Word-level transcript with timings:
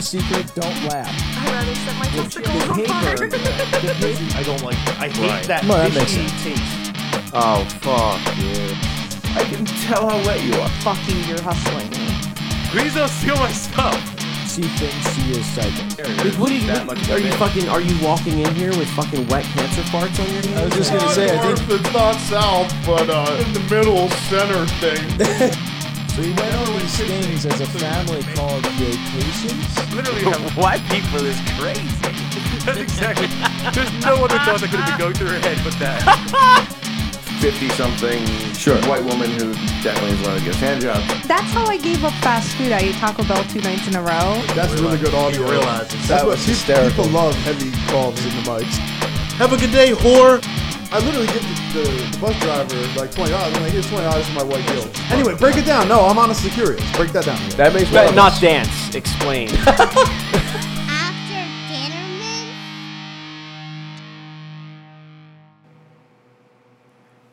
have 0.00 0.04
a 0.04 0.06
secret. 0.06 0.54
Don't 0.54 0.84
laugh. 0.88 1.08
I'd 1.36 1.52
rather 1.52 1.74
set 1.74 1.96
my 1.98 2.06
testicles 2.06 2.68
on 2.68 2.86
fire. 2.86 3.16
the 3.16 3.28
paper. 3.28 4.38
I 4.38 4.42
don't 4.42 4.62
like. 4.62 4.76
that. 4.86 4.96
I 5.00 5.08
hate 5.08 5.30
Right. 5.30 5.44
that 5.46 5.64
Well, 5.64 5.78
that 5.78 5.94
makes 5.94 6.14
fishy 6.14 6.54
taste. 6.54 7.32
Oh 7.32 7.64
fuck, 7.84 8.20
dude. 8.36 8.76
I 9.36 9.44
can 9.44 9.64
tell 9.86 10.08
how 10.08 10.16
wet 10.26 10.42
you 10.42 10.54
are. 10.60 10.68
Fuck 10.82 10.98
you, 11.06 11.16
you're 11.28 11.42
hustling 11.42 11.90
me. 11.90 12.16
Please 12.72 12.94
don't 12.94 13.08
steal 13.08 13.36
my 13.36 13.52
stuff. 13.52 13.98
See 14.48 14.62
things, 14.62 15.04
see 15.14 15.32
your 15.32 15.42
psychic. 15.54 16.24
Wait, 16.24 16.36
what 16.38 16.50
are 16.50 16.54
you, 16.54 16.66
That 16.66 16.84
much 16.86 17.08
are 17.10 17.18
you 17.20 17.28
of 17.28 17.34
fucking? 17.36 17.68
Are 17.68 17.80
you 17.80 17.94
walking 18.04 18.40
in 18.40 18.52
here 18.56 18.70
with 18.70 18.88
fucking 18.98 19.28
wet 19.28 19.44
cancer 19.54 19.82
farts 19.94 20.18
on 20.18 20.26
your 20.34 20.58
I 20.58 20.64
was 20.64 20.74
hands? 20.74 20.76
just 20.76 20.90
gonna 20.92 21.14
say, 21.14 21.38
I 21.38 21.54
think. 21.54 21.70
It's 21.80 21.92
not 21.92 22.16
south, 22.26 22.74
but 22.84 23.08
uh, 23.08 23.36
in 23.46 23.52
the 23.52 23.60
middle 23.70 24.08
center 24.30 24.66
thing. 24.80 25.56
So 26.10 26.22
you 26.22 26.34
went 26.34 26.52
on 26.56 26.74
these 26.98 27.08
things 27.08 27.46
as 27.46 27.60
a 27.60 27.66
family 27.66 28.22
called 28.34 28.66
vacations. 28.66 29.94
Literally, 29.94 30.22
have 30.24 30.56
White 30.56 30.82
people 30.90 31.24
is 31.24 31.38
crazy. 31.58 31.82
That's 32.64 32.78
exactly. 32.78 33.28
There's 33.72 33.92
no 34.04 34.24
other 34.24 34.38
thought 34.40 34.60
that 34.60 34.68
could 34.70 34.80
have 34.80 34.90
been 34.90 34.98
going 34.98 35.14
through 35.14 35.28
her 35.28 35.40
head 35.40 35.58
but 35.64 35.72
that. 35.78 36.76
50 37.40 37.68
something 37.70 38.26
Sure. 38.52 38.76
white 38.84 39.02
woman 39.02 39.30
who 39.30 39.54
definitely 39.82 40.10
is 40.10 40.20
one 40.26 40.36
of 40.36 40.44
the 40.44 40.52
hand 40.56 40.82
job. 40.82 41.00
That's 41.24 41.50
how 41.52 41.64
I 41.64 41.78
gave 41.78 42.04
up 42.04 42.12
fast 42.20 42.54
food. 42.56 42.70
I 42.70 42.80
ate 42.80 42.94
Taco 42.96 43.24
Bell 43.24 43.42
two 43.44 43.62
nights 43.62 43.88
in 43.88 43.96
a 43.96 44.02
row. 44.02 44.36
That's 44.54 44.74
really 44.78 44.98
good 44.98 45.14
audio. 45.14 45.48
realizes. 45.48 45.92
That's 46.06 46.08
That 46.08 46.26
what 46.26 46.32
was 46.36 46.40
people, 46.44 46.54
hysterical. 46.54 47.04
people 47.04 47.10
love 47.12 47.34
heavy 47.36 47.70
calls 47.90 48.20
in 48.26 48.36
the 48.36 48.42
mics. 48.42 48.76
Have 49.40 49.54
a 49.54 49.56
good 49.56 49.72
day, 49.72 49.92
whore. 49.92 50.36
I 50.92 50.98
literally 51.04 51.28
give 51.28 51.42
the, 51.42 51.78
the, 51.78 51.84
the 52.10 52.18
bus 52.18 52.36
driver 52.40 52.74
like 52.98 53.12
twenty 53.12 53.30
dollars. 53.30 53.54
I'm 53.56 53.62
like, 53.62 53.70
here's 53.72 53.88
twenty 53.88 54.04
dollars 54.04 54.26
for 54.26 54.34
my 54.34 54.42
white 54.42 54.66
guilt. 54.66 55.00
Anyway, 55.12 55.36
break 55.36 55.56
it 55.56 55.64
down. 55.64 55.86
No, 55.86 56.00
I'm 56.00 56.18
honestly 56.18 56.50
curious. 56.50 56.82
Break 56.96 57.12
that 57.12 57.26
down. 57.26 57.38
That 57.50 57.72
makes 57.72 57.90
But 57.92 58.12
not 58.16 58.40
dance. 58.40 58.92
Explain. 58.94 59.50
After 59.66 59.86
Dinnerman? 61.70 62.54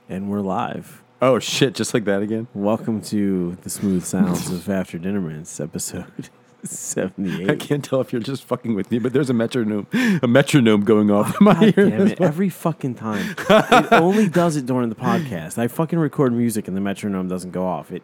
and 0.07 0.29
we're 0.29 0.41
live. 0.41 1.01
Oh 1.19 1.39
shit! 1.39 1.73
Just 1.73 1.95
like 1.95 2.05
that 2.05 2.21
again. 2.21 2.47
Welcome 2.53 3.01
to 3.03 3.57
the 3.63 3.71
smooth 3.71 4.05
sounds 4.05 4.51
of 4.51 4.69
After 4.69 4.99
Dinnerman's 4.99 5.59
episode 5.59 6.29
I 6.65 7.55
can't 7.55 7.83
tell 7.83 8.01
if 8.01 8.11
you're 8.11 8.21
just 8.21 8.43
fucking 8.43 8.73
with 8.75 8.89
me, 8.91 8.99
but 8.99 9.13
there's 9.13 9.29
a 9.29 9.33
metronome, 9.33 9.87
a 10.21 10.27
metronome 10.27 10.83
going 10.83 11.11
off 11.11 11.39
in 11.39 11.45
my 11.45 11.53
God 11.53 11.77
ear. 11.77 11.89
damn 11.89 12.07
it! 12.07 12.21
Every 12.21 12.49
fucking 12.49 12.95
time. 12.95 13.35
It 13.49 13.91
only 13.93 14.27
does 14.27 14.55
it 14.57 14.65
during 14.65 14.89
the 14.89 14.95
podcast. 14.95 15.57
I 15.57 15.67
fucking 15.67 15.99
record 15.99 16.33
music 16.33 16.67
and 16.67 16.75
the 16.75 16.81
metronome 16.81 17.27
doesn't 17.27 17.51
go 17.51 17.65
off. 17.65 17.91
It 17.91 18.03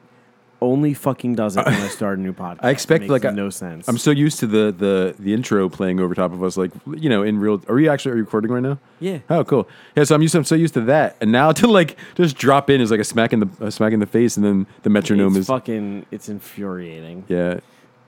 only 0.61 0.93
fucking 0.93 1.35
does 1.35 1.57
it 1.57 1.65
when 1.65 1.73
I 1.73 1.87
start 1.89 2.19
a 2.19 2.21
new 2.21 2.31
podcast. 2.31 2.59
I 2.61 2.69
expect 2.69 3.03
It 3.03 3.09
like 3.09 3.23
makes 3.23 3.33
I- 3.33 3.35
no 3.35 3.49
sense. 3.49 3.85
I'm 3.89 3.97
so 3.97 4.11
used 4.11 4.39
to 4.39 4.47
the 4.47 4.71
the 4.71 5.13
the 5.19 5.33
intro 5.33 5.67
playing 5.67 5.99
over 5.99 6.15
top 6.15 6.31
of 6.31 6.41
us, 6.41 6.55
like 6.55 6.71
you 6.95 7.09
know, 7.09 7.21
in 7.23 7.39
real. 7.39 7.61
Are 7.67 7.77
you 7.79 7.89
actually 7.89 8.13
are 8.13 8.17
you 8.17 8.23
recording 8.23 8.51
right 8.51 8.63
now? 8.63 8.77
yeah. 9.01 9.19
Oh, 9.29 9.43
cool. 9.43 9.67
Yeah, 9.97 10.05
so 10.05 10.15
I'm 10.15 10.21
used. 10.21 10.35
I'm 10.35 10.45
so 10.45 10.55
used 10.55 10.73
to 10.75 10.81
that, 10.81 11.17
and 11.19 11.31
now 11.33 11.51
to 11.51 11.67
like 11.67 11.97
just 12.15 12.37
drop 12.37 12.69
in 12.69 12.79
is 12.79 12.91
like 12.91 13.01
a 13.01 13.03
smack 13.03 13.33
in 13.33 13.41
the 13.41 13.49
a 13.59 13.71
smack 13.71 13.91
in 13.91 13.99
the 13.99 14.05
face, 14.05 14.37
and 14.37 14.45
then 14.45 14.67
the 14.83 14.89
metronome 14.89 15.29
It's 15.33 15.39
is 15.39 15.47
fucking. 15.47 16.05
It's 16.11 16.29
infuriating. 16.29 17.25
yeah. 17.27 17.59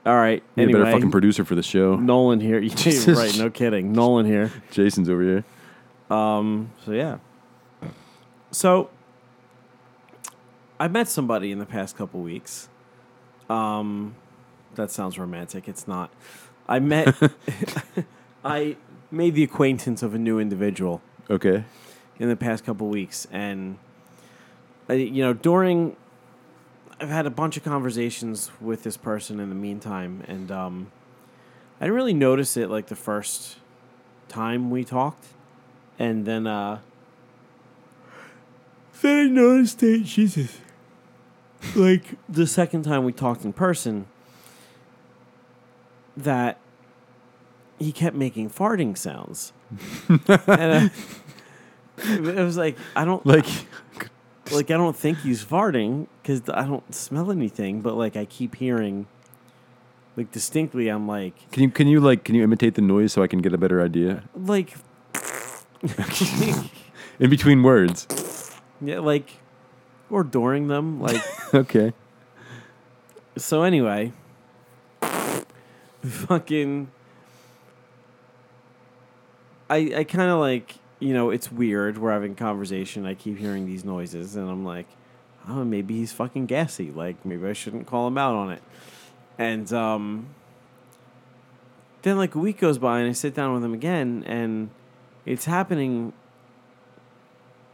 All 0.06 0.14
right. 0.14 0.42
A 0.56 0.60
Anyway, 0.60 0.80
better 0.80 0.92
fucking 0.92 1.10
producer 1.10 1.44
for 1.44 1.56
the 1.56 1.62
show. 1.64 1.96
Nolan 1.96 2.40
here. 2.40 2.60
Jesus. 2.68 3.18
right. 3.18 3.36
No 3.36 3.50
kidding. 3.50 3.92
Nolan 3.92 4.24
here. 4.24 4.52
Jason's 4.70 5.08
over 5.10 5.22
here. 5.22 5.44
Um. 6.16 6.70
So 6.84 6.92
yeah. 6.92 7.18
So 8.52 8.88
I 10.78 10.88
met 10.88 11.08
somebody 11.08 11.50
in 11.50 11.58
the 11.58 11.66
past 11.66 11.96
couple 11.96 12.20
weeks. 12.20 12.68
Um, 13.50 14.14
that 14.76 14.90
sounds 14.90 15.18
romantic. 15.18 15.68
It's 15.68 15.88
not. 15.88 16.10
I 16.68 16.78
met. 16.78 17.14
I 18.44 18.76
made 19.10 19.34
the 19.34 19.42
acquaintance 19.42 20.02
of 20.02 20.14
a 20.14 20.18
new 20.18 20.38
individual 20.38 21.02
Okay. 21.28 21.64
in 22.20 22.28
the 22.28 22.36
past 22.36 22.64
couple 22.64 22.88
weeks, 22.88 23.26
and 23.32 23.78
I, 24.88 24.94
you 24.94 25.22
know 25.24 25.32
during. 25.32 25.96
I've 26.98 27.10
had 27.10 27.26
a 27.26 27.30
bunch 27.30 27.56
of 27.58 27.64
conversations 27.64 28.50
with 28.60 28.82
this 28.82 28.96
person 28.96 29.38
in 29.38 29.50
the 29.50 29.54
meantime, 29.54 30.22
and 30.26 30.50
um, 30.50 30.90
I 31.78 31.84
didn't 31.84 31.96
really 31.96 32.14
notice 32.14 32.56
it 32.56 32.70
like 32.70 32.86
the 32.86 32.96
first 32.96 33.58
time 34.28 34.70
we 34.70 34.82
talked, 34.82 35.26
and 35.98 36.24
then 36.24 36.46
uh, 36.46 36.78
then 39.02 39.26
I 39.26 39.28
noticed 39.28 39.82
it. 39.82 40.04
Jesus, 40.04 40.58
like 41.74 42.14
the 42.30 42.46
second 42.46 42.84
time 42.84 43.04
we 43.04 43.12
talked 43.12 43.44
in 43.44 43.52
person, 43.52 44.06
that 46.16 46.58
he 47.78 47.92
kept 47.92 48.16
making 48.16 48.48
farting 48.48 48.96
sounds, 48.96 49.52
and 50.08 50.30
uh, 50.30 50.88
it 51.98 52.42
was 52.42 52.56
like 52.56 52.78
I 52.94 53.04
don't 53.04 53.24
Like, 53.26 53.44
like 54.50 54.70
I 54.70 54.78
don't 54.78 54.96
think 54.96 55.18
he's 55.18 55.44
farting 55.44 56.06
because 56.26 56.42
I 56.52 56.64
don't 56.64 56.92
smell 56.92 57.30
anything, 57.30 57.82
but 57.82 57.94
like 57.96 58.16
I 58.16 58.24
keep 58.24 58.56
hearing, 58.56 59.06
like 60.16 60.32
distinctly, 60.32 60.88
I'm 60.88 61.06
like, 61.06 61.52
can 61.52 61.62
you 61.62 61.70
can 61.70 61.86
you 61.86 62.00
like 62.00 62.24
can 62.24 62.34
you 62.34 62.42
imitate 62.42 62.74
the 62.74 62.82
noise 62.82 63.12
so 63.12 63.22
I 63.22 63.28
can 63.28 63.38
get 63.38 63.52
a 63.52 63.58
better 63.58 63.80
idea 63.80 64.24
like, 64.34 64.76
in 67.20 67.30
between 67.30 67.62
words? 67.62 68.50
yeah, 68.80 68.98
like, 68.98 69.34
or 70.10 70.24
during 70.24 70.66
them, 70.66 71.00
like. 71.00 71.22
Okay. 71.54 71.92
so 73.38 73.62
anyway, 73.62 74.12
fucking, 76.02 76.90
I 79.70 79.76
I 79.98 80.04
kind 80.04 80.28
of 80.28 80.40
like 80.40 80.74
you 80.98 81.14
know 81.14 81.30
it's 81.30 81.52
weird. 81.52 81.98
We're 81.98 82.10
having 82.10 82.32
a 82.32 82.34
conversation. 82.34 83.06
I 83.06 83.14
keep 83.14 83.38
hearing 83.38 83.64
these 83.64 83.84
noises, 83.84 84.34
and 84.34 84.50
I'm 84.50 84.64
like, 84.64 84.88
oh, 85.48 85.64
maybe 85.64 85.96
he's 85.96 86.12
fucking 86.12 86.46
gassy. 86.46 86.90
Like 86.90 87.24
maybe 87.24 87.46
I 87.46 87.52
shouldn't 87.52 87.86
call 87.86 88.06
him 88.08 88.18
out 88.18 88.34
on 88.34 88.50
it. 88.52 88.62
And 89.38 89.70
um, 89.72 90.26
then 92.02 92.16
like 92.16 92.34
a 92.34 92.38
week 92.38 92.58
goes 92.60 92.78
by, 92.78 93.00
and 93.00 93.08
I 93.08 93.12
sit 93.12 93.34
down 93.34 93.54
with 93.54 93.64
him 93.64 93.74
again, 93.74 94.24
and 94.26 94.70
it's 95.24 95.44
happening 95.44 96.12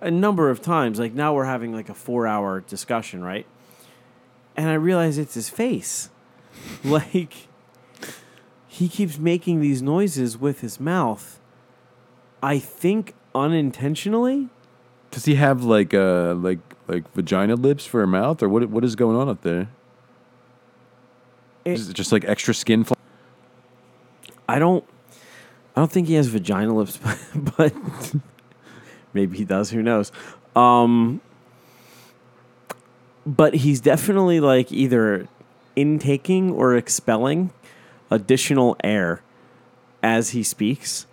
a 0.01 0.11
number 0.11 0.51
of 0.51 0.61
times. 0.61 0.99
Like 0.99 1.15
now 1.15 1.35
we're 1.35 1.45
having 1.45 1.73
like 1.73 1.89
a 1.89 1.95
four 1.95 2.27
hour 2.27 2.61
discussion, 2.61 3.23
right? 3.23 3.47
And 4.57 4.69
I 4.69 4.75
realize 4.75 5.19
it's 5.19 5.35
his 5.35 5.49
face. 5.49 6.11
like 6.85 7.49
he 8.67 8.89
keeps 8.89 9.19
making 9.19 9.61
these 9.61 9.83
noises 9.83 10.37
with 10.39 10.61
his 10.61 10.81
mouth. 10.81 11.39
I 12.43 12.59
think 12.59 13.15
unintentionally. 13.35 14.49
Does 15.11 15.27
he 15.27 15.35
have 15.37 15.63
like 15.63 15.93
a 15.93 16.35
like 16.37 16.59
like 16.93 17.13
vagina 17.15 17.55
lips 17.55 17.85
for 17.87 18.03
a 18.03 18.07
mouth 18.07 18.43
or 18.43 18.49
what 18.49 18.69
what 18.69 18.85
is 18.85 18.95
going 18.97 19.17
on 19.17 19.29
up 19.29 19.43
there? 19.43 19.69
It- 21.65 21.73
Is 21.79 21.89
it 21.89 21.95
just 21.95 22.13
like 22.13 22.25
extra 22.25 22.53
skin? 22.55 22.85
Fl- 22.85 22.95
I 24.49 24.59
don't 24.59 24.85
I 25.77 25.81
don't 25.81 25.91
think 25.91 26.09
he 26.09 26.15
has 26.15 26.27
vagina 26.29 26.75
lips, 26.75 26.99
but, 27.35 27.57
but 27.57 27.73
maybe 29.15 29.39
he 29.39 29.45
does, 29.45 29.71
who 29.71 29.83
knows. 29.83 30.13
Um 30.55 31.21
but 33.25 33.55
he's 33.55 33.81
definitely 33.81 34.41
like 34.41 34.73
either 34.73 35.29
intaking 35.77 36.51
or 36.51 36.77
expelling 36.77 37.53
additional 38.11 38.77
air 38.83 39.23
as 40.03 40.31
he 40.31 40.43
speaks 40.43 41.07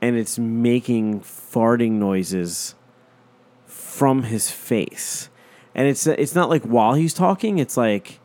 and 0.00 0.14
it's 0.16 0.38
making 0.38 1.20
farting 1.20 1.92
noises 1.92 2.75
from 3.96 4.24
his 4.24 4.50
face. 4.50 5.28
And 5.74 5.86
it's 5.88 6.06
it's 6.06 6.34
not 6.34 6.48
like 6.50 6.62
while 6.64 6.94
he's 6.94 7.14
talking, 7.14 7.58
it's 7.58 7.76
like 7.76 8.20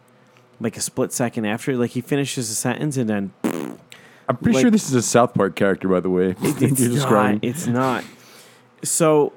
like 0.59 0.77
a 0.77 0.81
split 0.81 1.12
second 1.12 1.45
after 1.45 1.75
like 1.77 1.91
he 1.91 2.01
finishes 2.01 2.50
a 2.50 2.56
sentence 2.56 2.97
and 2.97 3.09
then 3.09 3.33
I'm 4.29 4.38
pretty 4.38 4.53
Like- 4.57 4.62
sure 4.62 4.71
this 4.71 4.88
is 4.88 4.94
a 4.95 5.01
South 5.01 5.33
Park 5.33 5.56
character, 5.56 5.88
by 5.88 6.00
the 6.00 6.09
way. 6.09 6.35
it's 6.41 6.81
not. 7.06 7.39
It's 7.41 7.68
not. 7.68 8.03
So. 8.83 9.33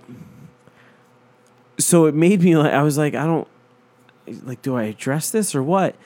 So 1.79 2.07
it 2.07 2.15
made 2.15 2.41
me 2.43 2.57
like 2.57 2.73
I 2.73 2.83
was 2.83 2.97
like 2.97 3.15
I 3.15 3.27
don't 3.27 3.49
like 4.45 4.63
do 4.63 4.77
I 4.77 4.85
address 4.85 5.31
this 5.31 5.55
or 5.55 5.63
what? 5.63 5.97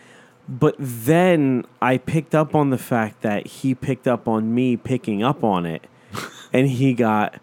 But 0.49 0.75
then 0.79 1.65
I 1.83 1.99
picked 1.99 2.35
up 2.35 2.55
on 2.55 2.71
the 2.71 2.79
fact 2.79 3.21
that 3.21 3.47
he 3.47 3.75
picked 3.75 4.09
up 4.09 4.27
on 4.27 4.55
me 4.55 4.79
picking 4.79 5.23
up 5.23 5.45
on 5.45 5.67
it, 5.67 5.87
and 6.55 6.67
he 6.69 6.95
got 6.95 7.39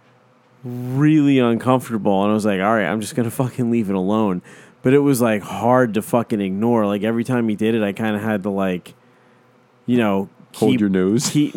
really 0.65 1.39
uncomfortable. 1.39 2.23
And 2.23 2.31
I 2.31 2.33
was 2.33 2.45
like, 2.45 2.59
all 2.59 2.73
right, 2.75 2.85
I'm 2.85 2.99
just 2.99 3.15
gonna 3.15 3.31
fucking 3.43 3.71
leave 3.71 3.89
it 3.89 3.95
alone. 3.95 4.41
But 4.81 4.93
it 4.93 4.99
was 4.99 5.21
like 5.21 5.41
hard 5.41 5.93
to 5.95 6.01
fucking 6.01 6.41
ignore. 6.41 6.85
Like 6.85 7.03
every 7.03 7.23
time 7.23 7.47
he 7.47 7.55
did 7.55 7.73
it, 7.75 7.81
I 7.83 7.91
kind 7.93 8.15
of 8.15 8.21
had 8.21 8.43
to 8.43 8.49
like, 8.49 8.93
you 9.85 9.97
know, 9.97 10.29
Hold 10.55 10.71
keep- 10.73 10.79
your 10.79 10.89
nose. 10.89 11.27
He, 11.33 11.51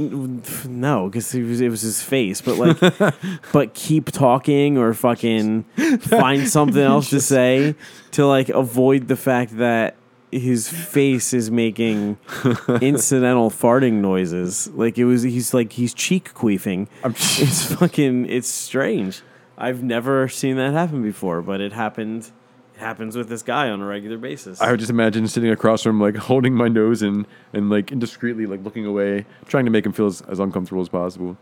no, 0.67 1.09
because 1.09 1.35
it 1.35 1.43
was 1.45 1.61
it 1.61 1.69
was 1.69 1.83
his 1.83 2.03
face, 2.03 2.41
but 2.41 2.57
like, 2.57 3.15
but 3.53 3.75
keep 3.75 4.11
talking 4.11 4.77
or 4.79 4.93
fucking 4.95 5.65
find 6.01 6.49
something 6.49 6.83
else 6.83 7.11
to 7.11 7.21
say 7.21 7.75
to 8.13 8.27
like 8.27 8.49
avoid 8.49 9.09
the 9.09 9.17
fact 9.17 9.59
that 9.59 9.95
his 10.31 10.69
face 10.69 11.33
is 11.33 11.51
making 11.51 12.19
incidental 12.81 13.51
farting 13.51 13.95
noises. 13.95 14.69
Like 14.69 14.99
it 14.99 15.05
was, 15.05 15.23
he's 15.23 15.55
like 15.55 15.73
he's 15.73 15.95
cheek 15.95 16.33
queefing. 16.35 16.89
It's 17.05 17.75
fucking, 17.75 18.27
it's 18.27 18.49
strange. 18.49 19.23
I've 19.57 19.83
never 19.83 20.29
seen 20.29 20.57
that 20.57 20.73
happen 20.73 21.03
before, 21.03 21.43
but 21.43 21.61
it 21.61 21.73
happened. 21.73 22.31
It 22.75 22.81
happens 22.81 23.17
with 23.17 23.29
this 23.29 23.43
guy 23.43 23.71
on 23.71 23.81
a 23.81 23.87
regular 23.87 24.19
basis. 24.19 24.61
I 24.61 24.71
would 24.71 24.79
just 24.79 24.91
imagine 24.91 25.27
sitting 25.27 25.51
across 25.51 25.83
from 25.83 25.97
him, 25.97 26.01
like 26.01 26.17
holding 26.17 26.55
my 26.55 26.69
nose 26.69 27.03
and 27.03 27.27
and 27.53 27.69
like 27.69 27.87
indiscreetly 27.87 28.47
like 28.47 28.63
looking 28.63 28.87
away, 28.87 29.27
trying 29.47 29.65
to 29.65 29.71
make 29.71 29.85
him 29.85 29.93
feel 29.93 30.07
as, 30.07 30.21
as 30.23 30.39
uncomfortable 30.39 30.83
as 30.83 30.89
possible. 30.89 31.37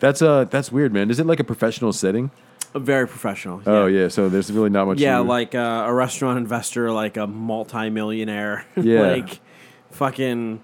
That's 0.00 0.22
uh 0.22 0.44
that's 0.44 0.72
weird, 0.72 0.92
man. 0.92 1.10
Is 1.10 1.20
it 1.20 1.26
like 1.26 1.38
a 1.40 1.44
professional 1.44 1.92
setting? 1.92 2.30
Very 2.74 3.06
professional. 3.06 3.62
Oh 3.66 3.86
yeah, 3.86 4.08
so 4.08 4.28
there's 4.28 4.50
really 4.50 4.70
not 4.70 4.86
much. 4.86 4.98
Yeah, 4.98 5.18
like 5.18 5.54
uh, 5.54 5.84
a 5.86 5.92
restaurant 5.92 6.38
investor, 6.38 6.90
like 6.90 7.16
a 7.16 7.26
multi-millionaire. 7.26 8.64
Yeah. 8.76 9.02
like 9.02 9.40
fucking. 9.90 10.62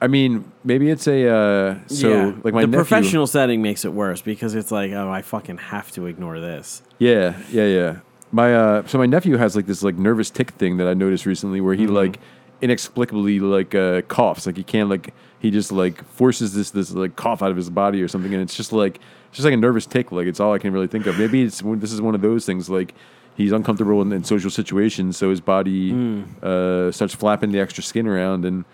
I 0.00 0.06
mean, 0.06 0.50
maybe 0.62 0.90
it's 0.90 1.08
a 1.08 1.28
uh, 1.28 1.78
so 1.88 2.08
yeah. 2.08 2.24
like 2.44 2.54
my 2.54 2.60
the 2.62 2.68
nephew, 2.68 2.76
professional 2.84 3.26
setting 3.26 3.62
makes 3.62 3.84
it 3.84 3.92
worse 3.92 4.22
because 4.22 4.54
it's 4.54 4.70
like, 4.70 4.92
oh, 4.92 5.10
I 5.10 5.22
fucking 5.22 5.58
have 5.58 5.90
to 5.92 6.06
ignore 6.06 6.38
this. 6.38 6.82
Yeah, 6.98 7.36
yeah, 7.50 7.66
yeah. 7.66 7.96
My 8.30 8.54
uh, 8.54 8.86
so 8.86 8.98
my 8.98 9.06
nephew 9.06 9.36
has 9.38 9.56
like 9.56 9.66
this 9.66 9.82
like 9.82 9.96
nervous 9.96 10.30
tick 10.30 10.52
thing 10.52 10.76
that 10.76 10.86
I 10.86 10.94
noticed 10.94 11.26
recently, 11.26 11.60
where 11.60 11.74
he 11.74 11.86
Mm-hmm. 11.86 11.94
like 11.94 12.20
inexplicably 12.62 13.40
like 13.40 13.74
uh, 13.74 14.02
coughs, 14.02 14.46
like 14.46 14.56
he 14.56 14.62
can't 14.64 14.88
like 14.88 15.14
he 15.38 15.50
just 15.50 15.70
like 15.72 16.04
forces 16.04 16.54
this 16.54 16.70
this 16.70 16.92
like 16.92 17.16
cough 17.16 17.42
out 17.42 17.50
of 17.50 17.56
his 17.56 17.70
body 17.70 18.02
or 18.02 18.08
something, 18.08 18.32
and 18.32 18.42
it's 18.42 18.56
just 18.56 18.72
like 18.72 18.96
it's 19.28 19.36
just 19.36 19.44
like 19.44 19.54
a 19.54 19.58
nervous 19.58 19.86
tick. 19.86 20.10
Like 20.12 20.26
it's 20.26 20.40
all 20.40 20.52
I 20.54 20.58
can 20.58 20.72
really 20.72 20.86
think 20.88 21.06
of. 21.06 21.18
Maybe 21.18 21.42
it's 21.42 21.62
this 21.64 21.92
is 21.92 22.00
one 22.00 22.14
of 22.14 22.20
those 22.20 22.44
things 22.46 22.68
like. 22.70 22.94
He's 23.36 23.52
uncomfortable 23.52 24.02
in, 24.02 24.12
in 24.12 24.24
social 24.24 24.50
situations, 24.50 25.16
so 25.16 25.30
his 25.30 25.40
body 25.40 25.92
Mm. 25.92 26.42
uh, 26.42 26.90
starts 26.90 27.14
flapping 27.14 27.52
the 27.52 27.60
extra 27.60 27.84
skin 27.84 28.08
around, 28.08 28.44
and 28.44 28.64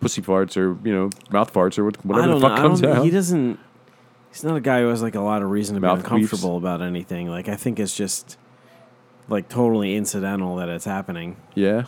pussy 0.00 0.20
farts 0.22 0.56
or 0.56 0.76
you 0.84 0.92
know 0.92 1.08
mouth 1.30 1.52
farts 1.52 1.78
or 1.78 1.84
whatever 1.84 2.34
the 2.34 2.40
fuck 2.40 2.50
I 2.50 2.56
comes 2.56 2.82
out. 2.82 3.04
He 3.04 3.12
doesn't. 3.12 3.60
He's 4.32 4.42
not 4.42 4.56
a 4.56 4.60
guy 4.60 4.80
who 4.80 4.88
has 4.88 5.02
like 5.02 5.14
a 5.14 5.20
lot 5.20 5.42
of 5.42 5.50
reason 5.50 5.76
to 5.76 5.80
be 5.80 5.86
Mouth 5.86 6.00
uncomfortable 6.00 6.56
about 6.56 6.82
anything. 6.82 7.28
Like 7.30 7.48
I 7.48 7.54
think 7.54 7.78
it's 7.78 7.94
just 7.96 8.36
like 9.28 9.48
totally 9.48 9.94
incidental 9.94 10.56
that 10.56 10.68
it's 10.68 10.84
happening. 10.84 11.36
yeah, 11.54 11.84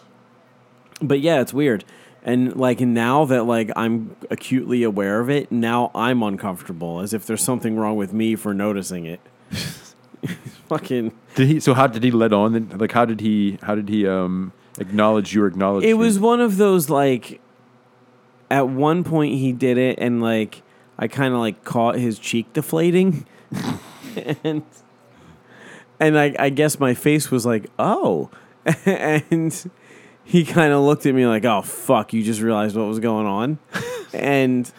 But 1.00 1.20
yeah, 1.20 1.41
it's 1.41 1.52
weird. 1.52 1.85
And 2.23 2.56
like 2.56 2.81
now 2.81 3.25
that 3.26 3.44
like 3.44 3.70
I'm 3.76 4.14
acutely 4.31 4.82
aware 4.82 5.20
of 5.20 5.31
it, 5.31 5.50
now 5.50 5.91
I'm 5.94 6.23
uncomfortable 6.23 7.00
as 7.00 7.14
if 7.14 7.26
there's 7.26 7.43
something 7.43 7.76
wrong 7.76 7.97
with 7.97 8.12
me 8.12 8.37
for 8.37 8.52
noticing 8.52 9.06
it. 9.06 9.20
Fucking 10.69 11.12
Did 11.35 11.49
he? 11.49 11.61
So 11.61 11.73
how 11.73 11.87
did 11.87 12.05
he 12.05 12.11
let 12.11 12.32
on? 12.32 12.69
Like 12.76 12.93
how 12.93 13.06
did 13.06 13.20
he? 13.20 13.58
How 13.62 13.75
did 13.75 13.88
he 13.88 14.06
um 14.06 14.52
acknowledge 14.79 15.35
your 15.35 15.47
acknowledgement? 15.47 15.91
It 15.91 15.94
was 15.94 16.19
one 16.19 16.41
of 16.41 16.58
those 16.58 16.91
like 16.91 17.41
at 18.50 18.69
one 18.69 19.02
point 19.02 19.35
he 19.35 19.52
did 19.52 19.79
it 19.79 19.99
and 19.99 20.20
like 20.20 20.62
I 20.99 21.08
kind 21.08 21.32
of 21.32 21.41
like 21.41 21.64
caught 21.64 21.94
his 21.94 22.19
cheek 22.19 22.52
deflating 22.52 23.26
and 24.44 24.62
and 25.99 26.19
I 26.19 26.35
I 26.38 26.50
guess 26.50 26.79
my 26.79 26.93
face 26.94 27.31
was 27.31 27.47
like, 27.47 27.67
"Oh." 27.79 28.31
and 28.85 29.70
he 30.30 30.44
kind 30.44 30.72
of 30.72 30.82
looked 30.82 31.06
at 31.06 31.14
me 31.14 31.26
like, 31.26 31.44
"Oh 31.44 31.60
fuck, 31.60 32.12
you 32.12 32.22
just 32.22 32.40
realized 32.40 32.76
what 32.76 32.86
was 32.86 33.00
going 33.00 33.26
on." 33.26 33.58
and 34.14 34.70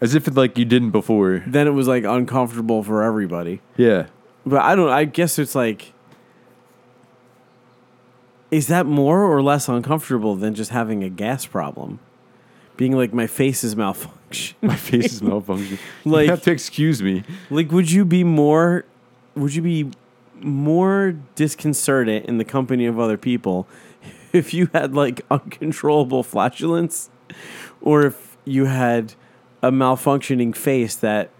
as 0.00 0.14
if 0.14 0.34
like 0.34 0.56
you 0.56 0.64
didn't 0.64 0.90
before. 0.90 1.42
then 1.46 1.66
it 1.66 1.72
was 1.72 1.86
like 1.86 2.04
uncomfortable 2.04 2.82
for 2.82 3.02
everybody. 3.02 3.60
Yeah. 3.76 4.06
But 4.46 4.62
I 4.62 4.74
don't. 4.74 4.88
I 4.88 5.04
guess 5.04 5.38
it's 5.38 5.54
like, 5.54 5.92
is 8.50 8.68
that 8.68 8.86
more 8.86 9.22
or 9.22 9.42
less 9.42 9.68
uncomfortable 9.68 10.34
than 10.34 10.54
just 10.54 10.70
having 10.70 11.04
a 11.04 11.10
gas 11.10 11.44
problem? 11.44 11.98
Being 12.78 12.92
like 12.92 13.12
my 13.12 13.26
face 13.26 13.62
is 13.64 13.74
malfunctioning. 13.74 14.54
My 14.62 14.76
face 14.76 15.12
is 15.12 15.20
malfunctioning. 15.22 15.78
Like- 16.06 16.24
you 16.24 16.30
have 16.30 16.42
to 16.44 16.52
excuse 16.52 17.02
me. 17.02 17.22
like, 17.50 17.70
would 17.70 17.90
you 17.90 18.06
be 18.06 18.24
more? 18.24 18.86
Would 19.34 19.54
you 19.54 19.60
be 19.60 19.90
more 20.40 21.16
disconcerted 21.34 22.24
in 22.24 22.38
the 22.38 22.44
company 22.44 22.86
of 22.86 22.98
other 22.98 23.18
people 23.18 23.66
if 24.36 24.54
you 24.54 24.68
had 24.72 24.94
like 24.94 25.22
uncontrollable 25.30 26.22
flatulence, 26.22 27.10
or 27.80 28.06
if 28.06 28.36
you 28.44 28.66
had 28.66 29.14
a 29.62 29.70
malfunctioning 29.70 30.54
face 30.54 30.94
that 30.96 31.30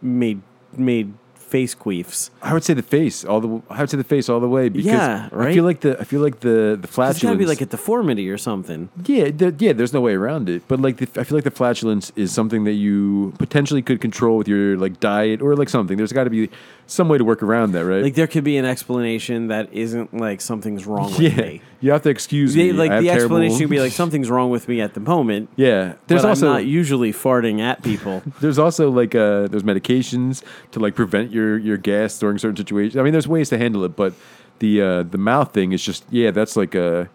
made 0.00 0.42
made 0.76 1.12
face 1.56 1.74
queefs? 1.74 2.30
I 2.42 2.52
would 2.54 2.64
say 2.64 2.74
the 2.74 2.82
face 2.96 3.24
all 3.24 3.40
the. 3.46 3.50
I 3.70 3.80
would 3.82 3.90
say 3.90 3.98
the 3.98 4.10
face 4.14 4.26
all 4.30 4.40
the 4.40 4.48
way 4.48 4.68
because 4.68 4.86
Yeah, 4.86 5.28
right? 5.30 5.50
I 5.50 5.54
feel 5.54 5.64
like 5.70 5.80
the. 5.86 5.92
I 6.00 6.04
feel 6.04 6.22
like 6.26 6.40
the 6.40 6.56
the 6.80 6.88
It's 6.88 6.94
flatulence. 6.94 7.22
gotta 7.22 7.38
be 7.44 7.46
like 7.54 7.60
a 7.60 7.66
deformity 7.66 8.26
or 8.30 8.38
something. 8.38 8.88
yeah, 9.04 9.30
the, 9.30 9.54
yeah. 9.58 9.72
There's 9.72 9.92
no 9.92 10.00
way 10.00 10.14
around 10.14 10.48
it. 10.48 10.62
But 10.68 10.80
like, 10.86 10.96
the, 11.02 11.20
I 11.20 11.24
feel 11.24 11.36
like 11.36 11.44
the 11.52 11.56
flatulence 11.62 12.10
is 12.16 12.32
something 12.32 12.64
that 12.64 12.78
you 12.86 13.34
potentially 13.38 13.82
could 13.82 14.00
control 14.00 14.34
with 14.38 14.48
your 14.48 14.76
like 14.84 14.98
diet 15.00 15.42
or 15.42 15.54
like 15.56 15.68
something. 15.68 15.96
There's 15.98 16.12
got 16.12 16.24
to 16.24 16.30
be 16.30 16.48
some 16.86 17.08
way 17.08 17.16
to 17.18 17.24
work 17.24 17.42
around 17.42 17.72
that, 17.72 17.84
right? 17.84 18.02
Like 18.02 18.14
there 18.20 18.26
could 18.34 18.44
be 18.44 18.56
an 18.62 18.66
explanation 18.74 19.48
that 19.48 19.72
isn't 19.72 20.08
like 20.26 20.40
something's 20.40 20.84
wrong 20.86 21.10
with 21.12 21.20
yeah, 21.20 21.36
me. 21.36 21.62
you 21.80 21.90
have 21.92 22.02
to 22.02 22.10
excuse 22.10 22.54
They, 22.54 22.72
me. 22.72 22.72
like 22.72 22.90
the 22.90 23.06
terrible- 23.06 23.36
explanation 23.36 23.58
could 23.60 23.70
be 23.70 23.80
like 23.86 23.92
something's 24.02 24.28
wrong 24.34 24.50
with 24.50 24.64
me 24.68 24.80
at 24.86 24.92
the 24.94 25.00
moment. 25.00 25.48
Yeah, 25.56 25.94
there's 26.08 26.24
also 26.24 26.46
I'm 26.48 26.52
not 26.54 26.64
usually 26.80 27.12
farting 27.12 27.60
at 27.60 27.82
people. 27.82 28.22
There's 28.42 28.58
also 28.58 28.90
like 28.90 29.14
uh, 29.14 29.46
there's 29.50 29.62
medications 29.72 30.42
to 30.72 30.80
like 30.84 30.94
prevent 31.02 31.30
your 31.32 31.41
your 31.56 31.76
gas 31.76 32.18
during 32.18 32.38
certain 32.38 32.56
situations. 32.56 32.96
I 32.96 33.02
mean, 33.02 33.12
there's 33.12 33.28
ways 33.28 33.48
to 33.50 33.58
handle 33.58 33.84
it, 33.84 33.96
but 33.96 34.14
the 34.58 34.82
uh, 34.82 35.02
the 35.02 35.18
mouth 35.18 35.52
thing 35.52 35.72
is 35.72 35.82
just 35.82 36.04
yeah, 36.10 36.30
that's 36.30 36.56
like 36.56 36.74
a 36.74 37.08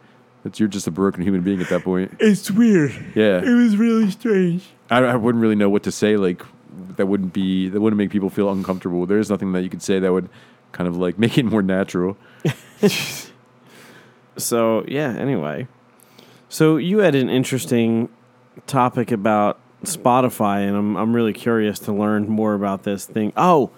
that's 0.44 0.60
you're 0.60 0.70
just 0.70 0.88
a 0.88 0.92
broken 0.92 1.24
human 1.24 1.42
being 1.42 1.62
at 1.62 1.70
that 1.70 1.84
point. 1.84 2.16
it's 2.20 2.52
weird. 2.52 2.92
Yeah, 3.16 3.42
it 3.44 3.54
was 3.56 3.78
really 3.78 4.12
strange. 4.12 4.64
I, 4.90 5.00
I 5.00 5.16
wouldn't 5.16 5.42
really 5.42 5.56
know 5.56 5.70
what 5.70 5.84
to 5.84 5.92
say. 5.92 6.18
Like 6.18 6.44
that 6.98 7.06
wouldn't 7.08 7.34
be 7.34 7.70
that 7.70 7.80
wouldn't 7.82 7.98
make 7.98 8.10
people 8.12 8.30
feel 8.30 8.52
uncomfortable. 8.52 9.06
There's 9.06 9.30
nothing 9.30 9.52
that 9.54 9.64
you 9.64 9.70
could 9.70 9.82
say 9.82 10.00
that 10.00 10.12
would 10.12 10.30
kind 10.72 10.88
of 10.88 10.98
like 10.98 11.18
make 11.24 11.38
it 11.38 11.46
more 11.46 11.62
natural. 11.62 12.18
So 14.38 14.86
yeah. 14.88 15.16
Anyway, 15.18 15.68
so 16.48 16.78
you 16.78 17.00
had 17.00 17.16
an 17.16 17.30
interesting 17.30 18.10
topic 18.68 19.12
about 19.12 19.60
Spotify, 19.84 20.68
and 20.68 20.76
I'm 20.76 20.96
I'm 20.96 21.16
really 21.16 21.34
curious 21.34 21.80
to 21.80 21.92
learn 21.94 22.28
more 22.28 22.54
about 22.54 22.84
this 22.84 23.06
thing. 23.06 23.34
Oh, 23.36 23.72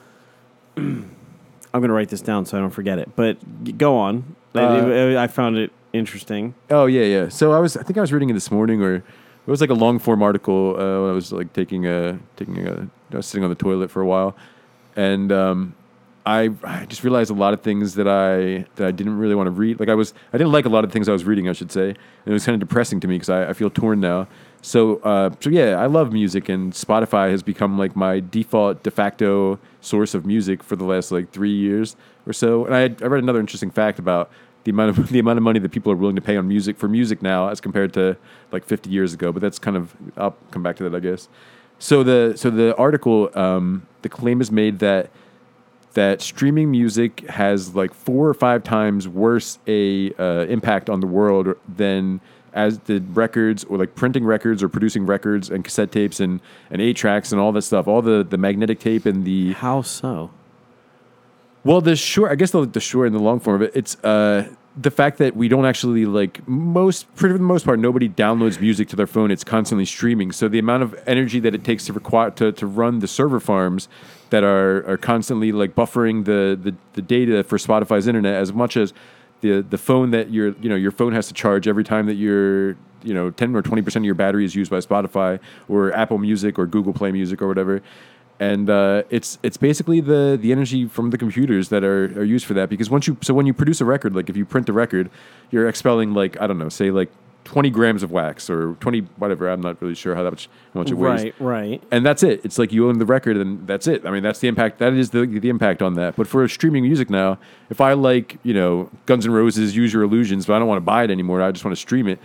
I'm 1.73 1.81
gonna 1.81 1.93
write 1.93 2.09
this 2.09 2.21
down 2.21 2.45
so 2.45 2.57
I 2.57 2.61
don't 2.61 2.69
forget 2.71 2.99
it. 2.99 3.15
But 3.15 3.77
go 3.77 3.97
on. 3.97 4.35
I- 4.55 4.59
Uh, 4.61 5.19
I, 5.19 5.23
I 5.23 5.27
found 5.27 5.57
it 5.57 5.71
interesting. 5.93 6.53
Oh 6.69 6.85
yeah, 6.87 7.03
yeah. 7.03 7.29
So 7.29 7.51
I 7.51 7.59
was 7.59 7.77
I 7.77 7.83
think 7.83 7.97
I 7.97 8.01
was 8.01 8.11
reading 8.11 8.29
it 8.29 8.33
this 8.33 8.51
morning 8.51 8.81
or 8.81 8.95
it 8.95 9.03
was 9.51 9.61
like 9.61 9.69
a 9.69 9.75
long 9.75 9.99
form 9.99 10.21
article 10.23 10.75
uh, 10.75 11.01
when 11.01 11.09
I 11.11 11.13
was 11.13 11.31
like 11.31 11.53
taking 11.53 11.85
a 11.85 12.19
taking 12.37 12.67
a 12.67 12.87
I 13.13 13.17
was 13.17 13.25
sitting 13.25 13.43
on 13.43 13.49
the 13.49 13.55
toilet 13.55 13.89
for 13.91 14.01
a 14.01 14.05
while, 14.05 14.35
and 14.95 15.31
um, 15.31 15.73
I 16.25 16.51
I 16.63 16.85
just 16.85 17.03
realized 17.03 17.31
a 17.31 17.33
lot 17.33 17.53
of 17.53 17.61
things 17.61 17.95
that 17.95 18.07
I 18.07 18.65
that 18.75 18.87
I 18.87 18.91
didn't 18.91 19.17
really 19.17 19.35
want 19.35 19.47
to 19.47 19.51
read. 19.51 19.79
Like 19.79 19.89
I 19.89 19.95
was 19.95 20.13
I 20.33 20.37
didn't 20.37 20.51
like 20.51 20.65
a 20.65 20.69
lot 20.69 20.83
of 20.83 20.91
things 20.91 21.07
I 21.09 21.11
was 21.13 21.23
reading. 21.25 21.49
I 21.49 21.53
should 21.53 21.71
say, 21.71 21.89
and 21.89 22.27
it 22.27 22.33
was 22.33 22.45
kind 22.45 22.53
of 22.61 22.67
depressing 22.67 22.99
to 23.01 23.07
me 23.07 23.15
because 23.15 23.29
I, 23.29 23.49
I 23.49 23.53
feel 23.53 23.69
torn 23.69 23.99
now. 23.99 24.27
So 24.61 24.97
uh, 24.97 25.31
so 25.39 25.49
yeah, 25.49 25.75
I 25.75 25.85
love 25.85 26.11
music, 26.11 26.49
and 26.49 26.73
Spotify 26.73 27.31
has 27.31 27.43
become 27.43 27.77
like 27.77 27.95
my 27.95 28.19
default 28.19 28.83
de 28.83 28.91
facto 28.91 29.59
source 29.81 30.13
of 30.13 30.25
music 30.25 30.63
for 30.63 30.75
the 30.75 30.85
last 30.85 31.11
like 31.11 31.31
three 31.31 31.53
years 31.53 31.95
or 32.27 32.33
so. 32.33 32.65
And 32.65 32.75
I 32.75 32.81
I 33.03 33.07
read 33.07 33.23
another 33.23 33.39
interesting 33.39 33.71
fact 33.71 33.99
about 33.99 34.29
the 34.65 34.71
amount 34.71 34.97
of 34.97 35.09
the 35.11 35.19
amount 35.19 35.37
of 35.37 35.43
money 35.43 35.59
that 35.59 35.71
people 35.71 35.91
are 35.91 35.95
willing 35.95 36.15
to 36.15 36.21
pay 36.21 36.37
on 36.37 36.47
music 36.47 36.77
for 36.77 36.87
music 36.87 37.21
now 37.21 37.47
as 37.47 37.61
compared 37.61 37.93
to 37.93 38.17
like 38.51 38.65
50 38.65 38.89
years 38.89 39.13
ago. 39.13 39.31
But 39.31 39.41
that's 39.41 39.59
kind 39.59 39.77
of 39.77 39.95
I'll 40.17 40.35
come 40.51 40.63
back 40.63 40.75
to 40.77 40.89
that, 40.89 40.95
I 40.95 40.99
guess. 40.99 41.29
So 41.79 42.03
the 42.03 42.33
so 42.35 42.49
the 42.49 42.75
article 42.75 43.29
um, 43.35 43.87
the 44.01 44.09
claim 44.09 44.41
is 44.41 44.51
made 44.51 44.79
that 44.79 45.09
that 45.93 46.21
streaming 46.21 46.69
music 46.69 47.21
has 47.29 47.73
like 47.73 47.93
four 47.93 48.27
or 48.27 48.33
five 48.33 48.63
times 48.63 49.07
worse 49.07 49.57
a 49.67 50.13
uh, 50.19 50.45
impact 50.45 50.89
on 50.89 50.99
the 50.99 51.07
world 51.07 51.55
than 51.67 52.21
as 52.53 52.79
the 52.79 52.99
records 53.13 53.63
or 53.65 53.77
like 53.77 53.95
printing 53.95 54.25
records 54.25 54.63
or 54.63 54.69
producing 54.69 55.05
records 55.05 55.49
and 55.49 55.63
cassette 55.63 55.91
tapes 55.91 56.19
and 56.19 56.41
and 56.69 56.81
eight 56.81 56.95
tracks 56.95 57.31
and 57.31 57.39
all 57.39 57.51
that 57.51 57.61
stuff 57.61 57.87
all 57.87 58.01
the 58.01 58.23
the 58.23 58.37
magnetic 58.37 58.79
tape 58.79 59.05
and 59.05 59.25
the 59.25 59.53
How 59.53 59.81
so? 59.81 60.31
well, 61.63 61.81
the 61.81 61.95
short, 61.95 62.31
I 62.31 62.35
guess 62.35 62.51
the, 62.51 62.65
the 62.65 62.79
short 62.79 63.07
and 63.07 63.15
the 63.15 63.21
long 63.21 63.39
form 63.39 63.61
of 63.61 63.61
it, 63.63 63.71
it's 63.75 64.01
uh, 64.03 64.47
the 64.77 64.91
fact 64.91 65.17
that 65.17 65.35
we 65.35 65.47
don't 65.49 65.65
actually 65.65 66.05
like 66.05 66.47
most, 66.47 67.05
for 67.13 67.31
the 67.31 67.37
most 67.39 67.65
part, 67.65 67.79
nobody 67.79 68.07
downloads 68.07 68.61
music 68.61 68.87
to 68.89 68.95
their 68.95 69.07
phone. 69.07 69.29
It's 69.29 69.43
constantly 69.43 69.85
streaming. 69.85 70.31
So 70.31 70.47
the 70.47 70.59
amount 70.59 70.83
of 70.83 70.95
energy 71.05 71.39
that 71.41 71.53
it 71.53 71.63
takes 71.63 71.85
to 71.87 71.93
require 71.93 72.31
to, 72.31 72.51
to 72.53 72.65
run 72.65 72.99
the 72.99 73.07
server 73.07 73.39
farms 73.39 73.89
that 74.29 74.43
are 74.43 74.87
are 74.89 74.97
constantly 74.97 75.51
like 75.51 75.75
buffering 75.75 76.25
the, 76.25 76.57
the 76.61 76.75
the 76.93 77.01
data 77.01 77.43
for 77.43 77.57
Spotify's 77.57 78.07
internet 78.07 78.35
as 78.35 78.53
much 78.53 78.77
as 78.77 78.93
the 79.41 79.61
the 79.61 79.77
phone 79.77 80.11
that 80.11 80.31
your 80.31 80.55
you 80.61 80.69
know 80.69 80.75
your 80.75 80.91
phone 80.91 81.13
has 81.13 81.27
to 81.27 81.33
charge 81.33 81.67
every 81.67 81.83
time 81.83 82.05
that 82.07 82.15
your 82.15 82.71
you 83.01 83.13
know 83.13 83.31
10 83.31 83.55
or 83.55 83.63
20% 83.63 83.95
of 83.95 84.03
your 84.03 84.15
battery 84.15 84.43
is 84.43 84.55
used 84.55 84.69
by 84.69 84.79
Spotify 84.79 85.39
or 85.69 85.93
Apple 85.93 86.17
Music 86.17 86.59
or 86.59 86.65
Google 86.65 86.93
Play 86.93 87.11
Music 87.11 87.41
or 87.41 87.47
whatever 87.47 87.81
and 88.39 88.69
uh, 88.69 89.03
it's 89.09 89.37
it's 89.43 89.57
basically 89.57 89.99
the 89.99 90.37
the 90.41 90.51
energy 90.51 90.87
from 90.87 91.09
the 91.09 91.17
computers 91.17 91.69
that 91.69 91.83
are, 91.83 92.05
are 92.17 92.23
used 92.23 92.45
for 92.45 92.53
that. 92.53 92.69
Because 92.69 92.89
once 92.89 93.05
you 93.05 93.17
so 93.21 93.33
when 93.33 93.45
you 93.45 93.53
produce 93.53 93.81
a 93.81 93.85
record, 93.85 94.15
like 94.15 94.29
if 94.29 94.37
you 94.37 94.45
print 94.45 94.69
a 94.69 94.73
record, 94.73 95.09
you're 95.51 95.67
expelling 95.67 96.13
like 96.13 96.39
I 96.41 96.47
don't 96.47 96.57
know, 96.57 96.69
say 96.69 96.89
like 96.89 97.11
twenty 97.43 97.69
grams 97.69 98.03
of 98.03 98.11
wax 98.11 98.49
or 98.49 98.75
twenty 98.79 98.99
whatever. 99.17 99.49
I'm 99.49 99.61
not 99.61 99.81
really 99.81 99.95
sure 99.95 100.13
how 100.15 100.23
that 100.23 100.31
much 100.31 100.49
how 100.73 100.81
much 100.81 100.91
it 100.91 100.95
weighs 100.95 101.23
Right, 101.23 101.35
right. 101.39 101.83
and 101.91 102.05
that's 102.05 102.21
it. 102.23 102.41
It's 102.43 102.59
like 102.59 102.71
you 102.71 102.87
own 102.89 102.99
the 102.99 103.05
record, 103.05 103.37
and 103.37 103.65
that's 103.67 103.87
it. 103.87 104.05
I 104.05 104.11
mean, 104.11 104.23
that's 104.23 104.39
the 104.39 104.47
impact. 104.47 104.79
That 104.79 104.93
is 104.93 105.09
the 105.09 105.25
the 105.25 105.49
impact 105.49 105.81
on 105.81 105.95
that. 105.95 106.15
But 106.15 106.27
for 106.27 106.47
streaming 106.47 106.83
music 106.83 107.09
now, 107.09 107.39
if 107.69 107.81
I 107.81 107.93
like, 107.93 108.37
you 108.43 108.53
know, 108.53 108.89
Guns 109.05 109.25
N' 109.25 109.31
Roses, 109.31 109.75
Use 109.75 109.91
Your 109.93 110.03
Illusions, 110.03 110.45
but 110.45 110.53
I 110.55 110.59
don't 110.59 110.67
want 110.67 110.77
to 110.77 110.85
buy 110.85 111.03
it 111.03 111.11
anymore. 111.11 111.41
I 111.41 111.51
just 111.51 111.65
want 111.65 111.75
to 111.75 111.81
stream 111.81 112.07
it. 112.07 112.19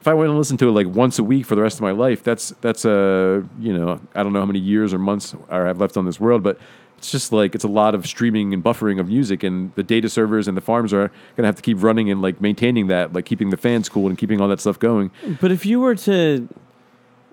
If 0.00 0.06
I 0.06 0.14
went 0.14 0.28
and 0.30 0.38
listened 0.38 0.60
to 0.60 0.68
it 0.68 0.72
like 0.72 0.86
once 0.86 1.18
a 1.18 1.24
week 1.24 1.44
for 1.44 1.56
the 1.56 1.62
rest 1.62 1.76
of 1.78 1.82
my 1.82 1.90
life, 1.90 2.22
that's 2.22 2.50
that's 2.60 2.84
a 2.84 3.44
you 3.58 3.76
know 3.76 4.00
I 4.14 4.22
don't 4.22 4.32
know 4.32 4.38
how 4.40 4.46
many 4.46 4.60
years 4.60 4.94
or 4.94 4.98
months 4.98 5.34
I 5.50 5.58
have 5.58 5.80
left 5.80 5.96
on 5.96 6.04
this 6.06 6.20
world, 6.20 6.42
but 6.44 6.58
it's 6.98 7.10
just 7.10 7.32
like 7.32 7.54
it's 7.54 7.64
a 7.64 7.68
lot 7.68 7.94
of 7.94 8.06
streaming 8.06 8.52
and 8.52 8.62
buffering 8.62 9.00
of 9.00 9.08
music, 9.08 9.42
and 9.42 9.72
the 9.76 9.82
data 9.82 10.08
servers 10.08 10.48
and 10.48 10.56
the 10.56 10.60
farms 10.60 10.92
are 10.92 11.10
gonna 11.36 11.46
have 11.46 11.56
to 11.56 11.62
keep 11.62 11.82
running 11.82 12.10
and 12.10 12.20
like 12.20 12.40
maintaining 12.40 12.88
that, 12.88 13.12
like 13.12 13.24
keeping 13.24 13.50
the 13.50 13.56
fans 13.56 13.88
cool 13.88 14.08
and 14.08 14.18
keeping 14.18 14.40
all 14.40 14.48
that 14.48 14.60
stuff 14.60 14.78
going. 14.78 15.10
But 15.40 15.50
if 15.52 15.64
you 15.64 15.80
were 15.80 15.94
to 15.94 16.48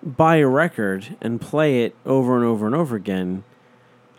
buy 0.03 0.38
a 0.38 0.48
record 0.48 1.17
and 1.22 1.41
play 1.41 1.84
it 1.84 1.95
over 2.05 2.36
and 2.36 2.45
over 2.45 2.65
and 2.67 2.75
over 2.75 2.95
again, 2.95 3.43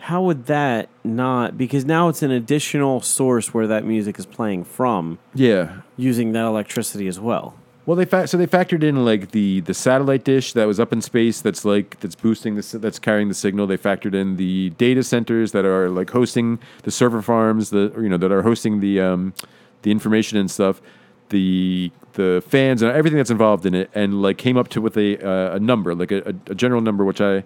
how 0.00 0.22
would 0.22 0.46
that 0.46 0.88
not? 1.04 1.56
Because 1.56 1.84
now 1.84 2.08
it's 2.08 2.22
an 2.22 2.30
additional 2.32 3.00
source 3.00 3.54
where 3.54 3.66
that 3.68 3.84
music 3.84 4.18
is 4.18 4.26
playing 4.26 4.64
from, 4.64 5.18
Yeah, 5.34 5.82
using 5.96 6.32
that 6.32 6.44
electricity 6.44 7.06
as 7.06 7.18
well. 7.20 7.54
Well, 7.86 7.94
they 7.94 8.04
fa- 8.04 8.26
so 8.26 8.36
they 8.36 8.48
factored 8.48 8.82
in 8.82 9.04
like 9.04 9.30
the 9.30 9.60
the 9.60 9.72
satellite 9.72 10.24
dish 10.24 10.52
that 10.54 10.66
was 10.66 10.80
up 10.80 10.92
in 10.92 11.00
space 11.00 11.40
that's 11.40 11.64
like 11.64 12.00
that's 12.00 12.16
boosting 12.16 12.56
this 12.56 12.72
that's 12.72 12.98
carrying 12.98 13.28
the 13.28 13.34
signal. 13.34 13.68
They 13.68 13.78
factored 13.78 14.12
in 14.12 14.36
the 14.36 14.70
data 14.70 15.04
centers 15.04 15.52
that 15.52 15.64
are 15.64 15.88
like 15.88 16.10
hosting 16.10 16.58
the 16.82 16.90
server 16.90 17.22
farms, 17.22 17.70
the 17.70 17.92
you 17.96 18.08
know 18.08 18.16
that 18.16 18.32
are 18.32 18.42
hosting 18.42 18.80
the 18.80 19.00
um, 19.00 19.34
the 19.82 19.92
information 19.92 20.36
and 20.36 20.50
stuff. 20.50 20.82
The 21.28 21.92
the 22.14 22.42
fans 22.48 22.82
and 22.82 22.90
everything 22.90 23.18
that's 23.18 23.30
involved 23.30 23.64
in 23.64 23.74
it, 23.74 23.88
and 23.94 24.20
like 24.20 24.36
came 24.36 24.56
up 24.56 24.66
to 24.70 24.80
with 24.80 24.96
a 24.96 25.24
uh, 25.24 25.54
a 25.54 25.60
number, 25.60 25.94
like 25.94 26.10
a, 26.10 26.34
a, 26.48 26.54
general 26.56 26.80
number, 26.80 27.04
which 27.04 27.20
I 27.20 27.44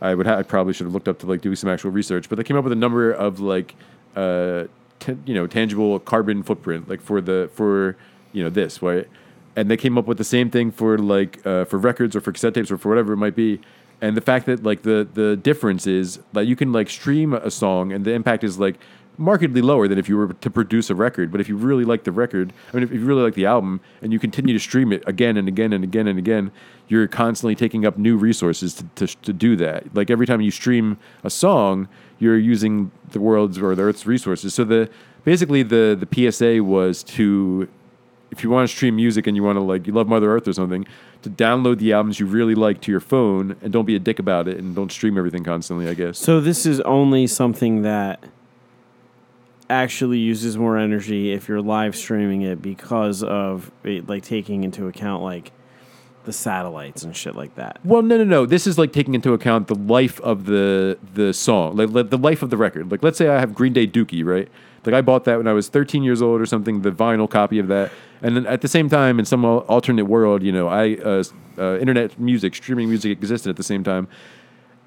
I 0.00 0.14
would 0.14 0.26
ha- 0.26 0.36
I 0.36 0.44
probably 0.44 0.72
should 0.72 0.86
have 0.86 0.94
looked 0.94 1.08
up 1.08 1.18
to 1.20 1.26
like 1.26 1.40
do 1.40 1.56
some 1.56 1.68
actual 1.68 1.90
research, 1.90 2.28
but 2.28 2.36
they 2.36 2.44
came 2.44 2.56
up 2.56 2.62
with 2.62 2.72
a 2.72 2.76
number 2.76 3.10
of 3.10 3.40
like 3.40 3.74
uh 4.14 4.64
t- 5.00 5.16
you 5.26 5.34
know 5.34 5.48
tangible 5.48 5.98
carbon 5.98 6.44
footprint, 6.44 6.88
like 6.88 7.00
for 7.00 7.20
the 7.20 7.50
for 7.54 7.96
you 8.32 8.44
know 8.44 8.50
this 8.50 8.82
right 8.82 9.08
and 9.60 9.70
they 9.70 9.76
came 9.76 9.98
up 9.98 10.06
with 10.06 10.18
the 10.18 10.24
same 10.24 10.50
thing 10.50 10.70
for 10.70 10.96
like 10.98 11.44
uh, 11.46 11.64
for 11.66 11.78
records 11.78 12.16
or 12.16 12.20
for 12.20 12.32
cassette 12.32 12.54
tapes 12.54 12.70
or 12.70 12.78
for 12.78 12.88
whatever 12.88 13.12
it 13.12 13.18
might 13.18 13.36
be. 13.36 13.60
And 14.00 14.16
the 14.16 14.22
fact 14.22 14.46
that 14.46 14.62
like 14.62 14.82
the 14.82 15.06
the 15.12 15.36
difference 15.36 15.86
is 15.86 16.20
that 16.32 16.46
you 16.46 16.56
can 16.56 16.72
like 16.72 16.88
stream 16.88 17.34
a 17.34 17.50
song 17.50 17.92
and 17.92 18.04
the 18.04 18.12
impact 18.12 18.42
is 18.42 18.58
like 18.58 18.76
markedly 19.18 19.60
lower 19.60 19.86
than 19.86 19.98
if 19.98 20.08
you 20.08 20.16
were 20.16 20.32
to 20.32 20.50
produce 20.50 20.88
a 20.88 20.94
record. 20.94 21.30
But 21.30 21.42
if 21.42 21.48
you 21.48 21.56
really 21.56 21.84
like 21.84 22.04
the 22.04 22.12
record, 22.12 22.54
I 22.72 22.76
mean, 22.76 22.82
if 22.84 22.90
you 22.90 23.04
really 23.04 23.22
like 23.22 23.34
the 23.34 23.44
album 23.44 23.82
and 24.00 24.14
you 24.14 24.18
continue 24.18 24.54
to 24.54 24.58
stream 24.58 24.92
it 24.92 25.02
again 25.06 25.36
and 25.36 25.46
again 25.46 25.74
and 25.74 25.84
again 25.84 26.08
and 26.08 26.18
again, 26.18 26.50
you're 26.88 27.06
constantly 27.06 27.54
taking 27.54 27.84
up 27.84 27.98
new 27.98 28.16
resources 28.16 28.74
to, 28.76 28.84
to, 28.94 29.06
to 29.06 29.32
do 29.34 29.56
that. 29.56 29.94
Like 29.94 30.10
every 30.10 30.26
time 30.26 30.40
you 30.40 30.50
stream 30.50 30.98
a 31.22 31.28
song, 31.28 31.86
you're 32.18 32.38
using 32.38 32.90
the 33.10 33.20
world's 33.20 33.58
or 33.58 33.74
the 33.74 33.82
Earth's 33.82 34.06
resources. 34.06 34.54
So 34.54 34.64
the 34.64 34.88
basically 35.24 35.62
the 35.62 35.98
the 36.00 36.08
PSA 36.32 36.64
was 36.64 37.02
to 37.02 37.68
if 38.30 38.44
you 38.44 38.50
want 38.50 38.68
to 38.68 38.74
stream 38.74 38.96
music 38.96 39.26
and 39.26 39.36
you 39.36 39.42
want 39.42 39.56
to 39.56 39.60
like 39.60 39.86
you 39.86 39.92
love 39.92 40.08
Mother 40.08 40.34
Earth 40.34 40.46
or 40.46 40.52
something, 40.52 40.86
to 41.22 41.30
download 41.30 41.78
the 41.78 41.92
albums 41.92 42.20
you 42.20 42.26
really 42.26 42.54
like 42.54 42.80
to 42.82 42.90
your 42.90 43.00
phone 43.00 43.56
and 43.62 43.72
don't 43.72 43.84
be 43.84 43.96
a 43.96 43.98
dick 43.98 44.18
about 44.18 44.48
it 44.48 44.58
and 44.58 44.74
don't 44.74 44.92
stream 44.92 45.18
everything 45.18 45.44
constantly. 45.44 45.88
I 45.88 45.94
guess. 45.94 46.18
So 46.18 46.40
this 46.40 46.66
is 46.66 46.80
only 46.82 47.26
something 47.26 47.82
that 47.82 48.24
actually 49.68 50.18
uses 50.18 50.58
more 50.58 50.76
energy 50.76 51.32
if 51.32 51.48
you're 51.48 51.62
live 51.62 51.94
streaming 51.94 52.42
it 52.42 52.60
because 52.60 53.22
of 53.22 53.70
it, 53.84 54.08
like 54.08 54.24
taking 54.24 54.64
into 54.64 54.88
account 54.88 55.22
like 55.22 55.52
the 56.24 56.32
satellites 56.32 57.02
and 57.02 57.16
shit 57.16 57.34
like 57.34 57.54
that. 57.54 57.78
Well, 57.84 58.02
no, 58.02 58.16
no, 58.16 58.24
no. 58.24 58.46
This 58.46 58.66
is 58.66 58.78
like 58.78 58.92
taking 58.92 59.14
into 59.14 59.32
account 59.32 59.68
the 59.68 59.74
life 59.74 60.20
of 60.20 60.46
the 60.46 60.98
the 61.14 61.32
song, 61.32 61.76
like, 61.76 62.10
the 62.10 62.18
life 62.18 62.42
of 62.42 62.50
the 62.50 62.56
record. 62.56 62.90
Like, 62.90 63.02
let's 63.02 63.18
say 63.18 63.28
I 63.28 63.40
have 63.40 63.54
Green 63.54 63.72
Day 63.72 63.86
Dookie, 63.86 64.24
right? 64.24 64.48
Like, 64.84 64.94
I 64.94 65.02
bought 65.02 65.24
that 65.24 65.36
when 65.36 65.46
I 65.46 65.52
was 65.52 65.68
13 65.68 66.02
years 66.02 66.22
old 66.22 66.40
or 66.40 66.46
something, 66.46 66.82
the 66.82 66.90
vinyl 66.90 67.28
copy 67.28 67.58
of 67.58 67.68
that. 67.68 67.92
And 68.22 68.36
then 68.36 68.46
at 68.46 68.60
the 68.60 68.68
same 68.68 68.88
time, 68.88 69.18
in 69.18 69.24
some 69.24 69.44
alternate 69.44 70.06
world, 70.06 70.42
you 70.42 70.52
know, 70.52 70.68
I 70.68 70.94
uh, 70.96 71.22
uh, 71.58 71.78
internet 71.78 72.18
music, 72.18 72.54
streaming 72.54 72.88
music 72.88 73.12
existed 73.12 73.50
at 73.50 73.56
the 73.56 73.62
same 73.62 73.84
time, 73.84 74.08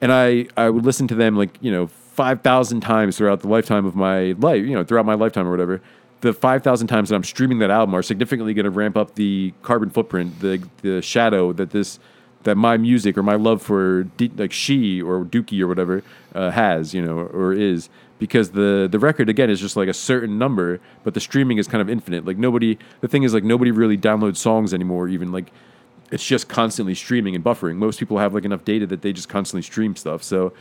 and 0.02 0.12
I 0.12 0.48
I 0.56 0.70
would 0.70 0.86
listen 0.86 1.08
to 1.10 1.16
them 1.16 1.36
like 1.36 1.58
you 1.62 1.72
know 1.72 1.88
five 1.88 2.42
thousand 2.42 2.82
times 2.82 3.18
throughout 3.18 3.42
the 3.42 3.48
lifetime 3.48 3.86
of 3.86 3.96
my 3.96 4.34
life, 4.34 4.64
you 4.66 4.74
know, 4.74 4.84
throughout 4.84 5.06
my 5.06 5.16
lifetime 5.16 5.48
or 5.48 5.52
whatever. 5.52 5.82
The 6.24 6.32
five 6.32 6.64
thousand 6.64 6.88
times 6.88 7.10
that 7.10 7.16
I'm 7.16 7.24
streaming 7.26 7.60
that 7.60 7.70
album 7.70 7.94
are 7.94 8.02
significantly 8.02 8.54
going 8.54 8.64
to 8.64 8.70
ramp 8.70 8.96
up 8.96 9.16
the 9.16 9.54
carbon 9.62 9.90
footprint, 9.90 10.40
the 10.40 10.66
the 10.82 11.02
shadow 11.02 11.52
that 11.52 11.72
this 11.72 12.00
that 12.44 12.56
my 12.56 12.78
music 12.78 13.18
or 13.18 13.24
my 13.24 13.36
love 13.36 13.62
for 13.62 14.04
D, 14.04 14.32
like 14.38 14.54
she 14.54 15.02
or 15.02 15.26
Dookie 15.26 15.60
or 15.60 15.68
whatever 15.68 16.02
uh, 16.34 16.50
has, 16.52 16.94
you 16.94 17.02
know, 17.02 17.20
or 17.20 17.52
is 17.52 17.90
because 18.20 18.52
the 18.52 18.88
the 18.90 19.00
record 19.00 19.28
again 19.28 19.50
is 19.50 19.60
just 19.60 19.76
like 19.76 19.90
a 19.90 19.94
certain 19.94 20.38
number, 20.38 20.80
but 21.04 21.14
the 21.14 21.20
streaming 21.20 21.58
is 21.58 21.68
kind 21.68 21.82
of 21.82 21.90
infinite. 21.90 22.24
Like 22.26 22.38
nobody, 22.38 22.78
the 23.02 23.10
thing 23.10 23.24
is 23.24 23.34
like 23.34 23.44
nobody 23.44 23.72
really 23.72 23.98
downloads 23.98 24.38
songs 24.38 24.74
anymore. 24.74 25.10
Even 25.10 25.34
like 25.34 25.52
it's 26.10 26.26
just 26.26 26.48
constantly 26.48 26.96
streaming 26.96 27.36
and 27.36 27.44
buffering. 27.44 27.76
Most 27.76 28.00
people 28.00 28.20
have 28.20 28.34
like 28.34 28.46
enough 28.46 28.64
data 28.64 28.88
that 28.88 29.02
they 29.02 29.12
just 29.12 29.28
constantly 29.28 29.62
stream 29.62 29.98
stuff. 29.98 30.24
So 30.24 30.54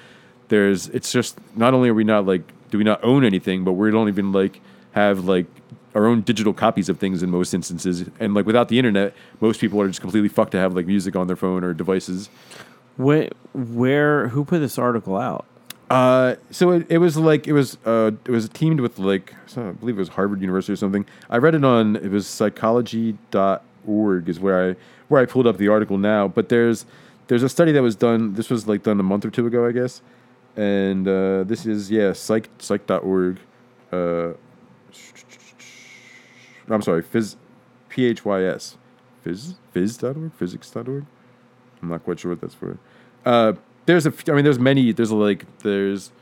there's 0.49 0.89
it's 0.89 1.13
just 1.13 1.39
not 1.57 1.73
only 1.73 1.89
are 1.89 1.95
we 1.95 2.03
not 2.03 2.27
like 2.27 2.43
do 2.73 2.79
we 2.79 2.85
not 2.85 3.05
own 3.05 3.25
anything, 3.25 3.63
but 3.63 3.75
we 3.75 3.93
don't 3.93 4.09
even 4.09 4.33
like 4.33 4.61
have 4.93 5.25
like 5.25 5.47
our 5.95 6.07
own 6.07 6.23
digital 6.23 6.53
copies 6.53 6.89
of 6.89 6.99
things 6.99 7.23
in 7.23 7.31
most 7.31 7.53
instances. 7.53 8.09
And 8.19 8.35
like 8.35 8.47
without 8.47 8.69
the 8.69 8.79
internet, 8.79 9.15
most 9.41 9.61
people 9.61 9.81
are 9.81 9.89
just 9.89 10.01
completely 10.01 10.29
fucked 10.29 10.53
to 10.53 10.59
have 10.59 10.75
like 10.75 10.87
music 10.87 11.17
on 11.17 11.27
their 11.27 11.37
phone 11.37 11.65
or 11.65 11.75
devices. 11.75 12.29
Where, 12.97 13.31
where 13.53 14.29
who 14.29 14.45
put 14.45 14.61
this 14.61 14.79
article 14.79 15.17
out? 15.17 15.47
Uh, 15.91 16.37
so 16.51 16.71
it, 16.71 16.87
it 16.89 16.99
was 16.99 17.19
like 17.19 17.47
it 17.47 17.53
was 17.53 17.77
uh 17.85 18.13
it 18.25 18.31
was 18.31 18.49
teamed 18.49 18.81
with 18.81 18.99
like 18.99 19.35
so 19.45 19.69
I 19.69 19.73
believe 19.73 19.97
it 19.97 19.99
was 19.99 20.09
Harvard 20.09 20.41
University 20.41 20.73
or 20.73 20.77
something. 20.77 21.05
I 21.29 21.37
read 21.37 21.55
it 21.55 21.65
on 21.65 21.97
it 21.97 22.11
was 22.11 22.27
psychology.org 22.27 24.29
is 24.29 24.41
where 24.41 24.71
I 24.71 24.77
where 25.09 25.21
I 25.21 25.27
pulled 25.27 25.47
up 25.47 25.59
the 25.59 25.69
article 25.69 25.99
now. 25.99 26.29
But 26.29 26.49
there's 26.49 26.87
there's 27.27 27.43
a 27.43 27.49
study 27.49 27.73
that 27.73 27.83
was 27.83 27.95
done. 27.95 28.35
This 28.35 28.49
was 28.49 28.67
like 28.67 28.85
done 28.85 28.99
a 29.01 29.03
month 29.03 29.27
or 29.27 29.31
two 29.31 29.47
ago, 29.47 29.67
I 29.67 29.73
guess. 29.73 30.01
And 30.57 31.07
uh, 31.07 31.45
this 31.45 31.67
is 31.67 31.91
yeah 31.91 32.15
psych 32.15 32.49
psych.org. 32.59 33.39
Uh, 33.93 34.33
I'm 36.73 36.83
sorry, 36.83 37.03
phys, 37.03 37.37
P 37.89 38.07
H 38.07 38.25
Y 38.25 38.43
S, 38.45 38.77
phys 39.25 39.55
phys.org, 39.75 40.33
physics.org. 40.35 41.05
I'm 41.83 41.89
not 41.89 42.05
quite 42.05 42.21
sure 42.21 42.31
what 42.33 42.41
that's 42.41 42.55
for. 42.55 42.79
Uh, 43.25 43.55
there's 43.87 44.07
a, 44.07 44.11
f- 44.11 44.29
I 44.29 44.33
mean, 44.33 44.45
there's 44.45 44.59
many. 44.59 44.93
There's 44.93 45.11
like, 45.11 45.45
there's, 45.61 46.13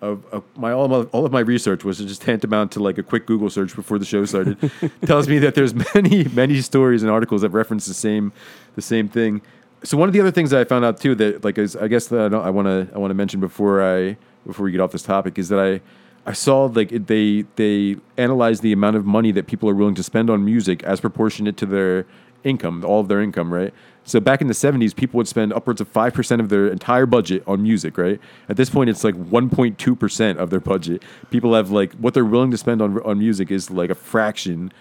a, 0.00 0.16
a, 0.32 0.42
my 0.56 0.72
all, 0.72 0.84
of 0.86 0.90
my 0.90 1.10
all 1.12 1.24
of 1.26 1.32
my 1.32 1.40
research 1.40 1.84
was 1.84 1.98
just 1.98 2.22
tantamount 2.22 2.72
to 2.72 2.80
like 2.80 2.98
a 2.98 3.02
quick 3.02 3.26
Google 3.26 3.50
search 3.50 3.76
before 3.76 3.98
the 3.98 4.04
show 4.04 4.24
started. 4.24 4.58
tells 5.06 5.28
me 5.28 5.38
that 5.40 5.54
there's 5.54 5.74
many 5.94 6.24
many 6.24 6.60
stories 6.60 7.02
and 7.02 7.10
articles 7.10 7.42
that 7.42 7.50
reference 7.50 7.86
the 7.86 7.94
same 7.94 8.32
the 8.74 8.82
same 8.82 9.08
thing. 9.08 9.42
So 9.84 9.96
one 9.96 10.08
of 10.08 10.12
the 10.12 10.20
other 10.20 10.30
things 10.32 10.50
that 10.50 10.60
I 10.60 10.64
found 10.64 10.84
out 10.84 10.98
too 11.00 11.14
that 11.16 11.44
like 11.44 11.56
is 11.58 11.76
I 11.76 11.86
guess 11.88 12.06
that 12.08 12.20
I, 12.20 12.28
don't- 12.28 12.44
I 12.44 12.50
want 12.50 12.66
to 12.66 12.88
I 12.94 12.98
want 12.98 13.10
to 13.10 13.14
mention 13.14 13.38
before 13.40 13.82
I 13.82 14.16
before 14.46 14.64
we 14.64 14.72
get 14.72 14.80
off 14.80 14.90
this 14.92 15.02
topic 15.04 15.38
is 15.38 15.48
that 15.50 15.60
I 15.60 15.80
I 16.24 16.32
saw 16.32 16.64
like 16.66 16.92
it, 16.92 17.06
they 17.08 17.44
they 17.56 17.96
analyzed 18.16 18.62
the 18.62 18.72
amount 18.72 18.96
of 18.96 19.04
money 19.04 19.32
that 19.32 19.46
people 19.46 19.68
are 19.68 19.74
willing 19.74 19.94
to 19.96 20.02
spend 20.02 20.30
on 20.30 20.44
music 20.44 20.82
as 20.84 21.00
proportionate 21.00 21.56
to 21.58 21.66
their 21.66 22.06
income, 22.44 22.84
all 22.84 23.00
of 23.00 23.08
their 23.08 23.20
income, 23.20 23.52
right? 23.52 23.72
So 24.04 24.18
back 24.18 24.40
in 24.40 24.48
the 24.48 24.54
70s, 24.54 24.94
people 24.96 25.18
would 25.18 25.28
spend 25.28 25.52
upwards 25.52 25.80
of 25.80 25.92
5% 25.92 26.40
of 26.40 26.48
their 26.48 26.66
entire 26.66 27.06
budget 27.06 27.44
on 27.46 27.62
music, 27.62 27.96
right? 27.96 28.20
At 28.48 28.56
this 28.56 28.68
point, 28.68 28.90
it's 28.90 29.04
like 29.04 29.14
1.2% 29.14 30.36
of 30.38 30.50
their 30.50 30.58
budget. 30.58 31.04
People 31.30 31.54
have 31.54 31.70
like 31.70 31.92
what 31.94 32.12
they're 32.12 32.24
willing 32.24 32.50
to 32.50 32.58
spend 32.58 32.82
on, 32.82 33.00
on 33.02 33.18
music 33.18 33.50
is 33.50 33.70
like 33.70 33.90
a 33.90 33.94
fraction 33.94 34.72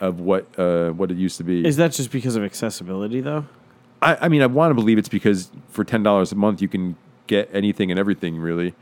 of 0.00 0.20
what 0.20 0.46
uh, 0.58 0.90
what 0.90 1.10
it 1.10 1.16
used 1.16 1.38
to 1.38 1.44
be. 1.44 1.66
Is 1.66 1.76
that 1.76 1.92
just 1.92 2.10
because 2.10 2.36
of 2.36 2.44
accessibility 2.44 3.20
though? 3.20 3.46
I, 4.02 4.16
I 4.22 4.28
mean, 4.28 4.42
I 4.42 4.46
want 4.46 4.70
to 4.70 4.74
believe 4.74 4.98
it's 4.98 5.08
because 5.08 5.50
for 5.70 5.84
ten 5.84 6.02
dollars 6.02 6.32
a 6.32 6.36
month 6.36 6.60
you 6.60 6.68
can 6.68 6.96
get 7.26 7.48
anything 7.52 7.90
and 7.90 7.98
everything, 7.98 8.36
really, 8.36 8.74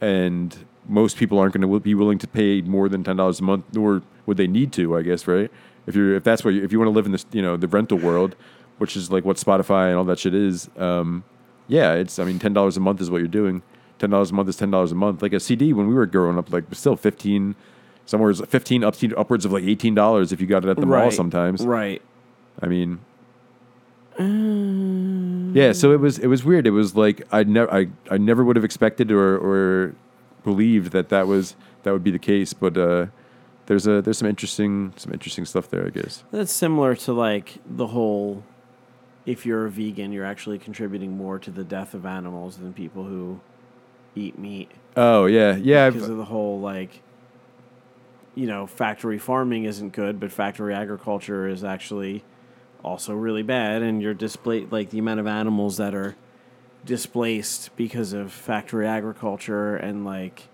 and 0.00 0.56
most 0.88 1.16
people 1.16 1.38
aren't 1.38 1.54
going 1.54 1.68
to 1.70 1.80
be 1.80 1.94
willing 1.94 2.18
to 2.18 2.26
pay 2.28 2.60
more 2.62 2.88
than 2.88 3.04
ten 3.04 3.16
dollars 3.16 3.40
a 3.40 3.42
month, 3.42 3.64
nor 3.72 4.02
would 4.26 4.36
they 4.36 4.46
need 4.46 4.72
to. 4.74 4.96
I 4.96 5.02
guess, 5.02 5.26
right? 5.26 5.50
If 5.86 5.94
you're 5.94 6.14
if 6.16 6.24
that's 6.24 6.44
what 6.44 6.54
you, 6.54 6.64
if 6.64 6.72
you 6.72 6.78
want 6.78 6.88
to 6.88 6.92
live 6.92 7.06
in 7.06 7.12
this, 7.12 7.26
you 7.32 7.42
know, 7.42 7.56
the 7.56 7.68
rental 7.68 7.98
world, 7.98 8.34
which 8.78 8.96
is 8.96 9.10
like 9.10 9.24
what 9.24 9.36
Spotify 9.36 9.88
and 9.88 9.96
all 9.96 10.04
that 10.04 10.18
shit 10.18 10.34
is. 10.34 10.68
Um, 10.76 11.24
yeah, 11.68 11.94
it's 11.94 12.18
I 12.18 12.24
mean, 12.24 12.38
ten 12.38 12.52
dollars 12.52 12.76
a 12.76 12.80
month 12.80 13.00
is 13.00 13.10
what 13.10 13.18
you're 13.18 13.28
doing. 13.28 13.62
Ten 13.98 14.10
dollars 14.10 14.30
a 14.30 14.34
month 14.34 14.48
is 14.48 14.56
ten 14.56 14.70
dollars 14.70 14.92
a 14.92 14.94
month. 14.94 15.22
Like 15.22 15.32
a 15.32 15.40
CD 15.40 15.72
when 15.72 15.88
we 15.88 15.94
were 15.94 16.06
growing 16.06 16.38
up, 16.38 16.52
like 16.52 16.64
still 16.72 16.96
fifteen. 16.96 17.54
Somewhere 18.04 18.30
is 18.30 18.40
fifteen 18.48 18.84
up 18.84 18.94
to 18.96 19.16
upwards 19.16 19.44
of 19.44 19.52
like 19.52 19.64
eighteen 19.64 19.94
dollars 19.94 20.32
if 20.32 20.40
you 20.40 20.46
got 20.46 20.64
it 20.64 20.68
at 20.70 20.76
the 20.76 20.86
mall. 20.86 21.10
Sometimes, 21.10 21.64
Right. 21.64 22.02
I 22.62 22.66
mean, 22.68 23.00
Yeah, 25.54 25.72
so 25.72 25.92
it 25.92 26.00
was 26.00 26.18
it 26.18 26.26
was 26.28 26.44
weird. 26.44 26.66
It 26.66 26.70
was 26.70 26.94
like 26.94 27.22
I 27.32 27.42
never 27.44 27.72
I, 27.72 27.88
I 28.10 28.18
never 28.18 28.44
would 28.44 28.56
have 28.56 28.64
expected 28.64 29.10
or 29.10 29.36
or 29.38 29.94
believed 30.46 30.92
that 30.92 31.10
that 31.10 31.26
was 31.26 31.56
that 31.82 31.92
would 31.92 32.04
be 32.04 32.10
the 32.10 32.18
case. 32.18 32.54
But 32.54 32.78
uh, 32.78 33.06
there's 33.66 33.86
a 33.86 34.00
there's 34.00 34.16
some 34.16 34.28
interesting 34.28 34.94
some 34.96 35.12
interesting 35.12 35.44
stuff 35.44 35.68
there, 35.68 35.84
I 35.84 35.90
guess. 35.90 36.24
That's 36.32 36.52
similar 36.52 36.96
to 36.96 37.12
like 37.12 37.58
the 37.66 37.88
whole 37.88 38.42
if 39.26 39.44
you're 39.44 39.66
a 39.66 39.70
vegan, 39.70 40.12
you're 40.12 40.24
actually 40.24 40.58
contributing 40.58 41.16
more 41.16 41.38
to 41.40 41.50
the 41.50 41.64
death 41.64 41.92
of 41.92 42.06
animals 42.06 42.58
than 42.58 42.72
people 42.72 43.04
who 43.04 43.40
eat 44.14 44.38
meat. 44.38 44.70
Oh 44.96 45.26
yeah, 45.26 45.56
yeah. 45.56 45.90
because 45.90 46.04
I've, 46.04 46.10
of 46.10 46.16
the 46.16 46.24
whole 46.24 46.60
like 46.60 47.02
you 48.36 48.46
know 48.46 48.66
factory 48.66 49.18
farming 49.18 49.64
isn't 49.64 49.92
good 49.92 50.20
but 50.20 50.30
factory 50.30 50.74
agriculture 50.74 51.48
is 51.48 51.64
actually 51.64 52.22
also 52.84 53.14
really 53.14 53.42
bad 53.42 53.80
and 53.80 54.02
you're 54.02 54.12
displaced 54.12 54.70
like 54.70 54.90
the 54.90 54.98
amount 54.98 55.18
of 55.18 55.26
animals 55.26 55.78
that 55.78 55.94
are 55.94 56.14
displaced 56.86 57.74
because 57.76 58.12
of 58.12 58.32
factory 58.32 58.86
agriculture 58.86 59.76
and 59.76 60.04
like 60.04 60.48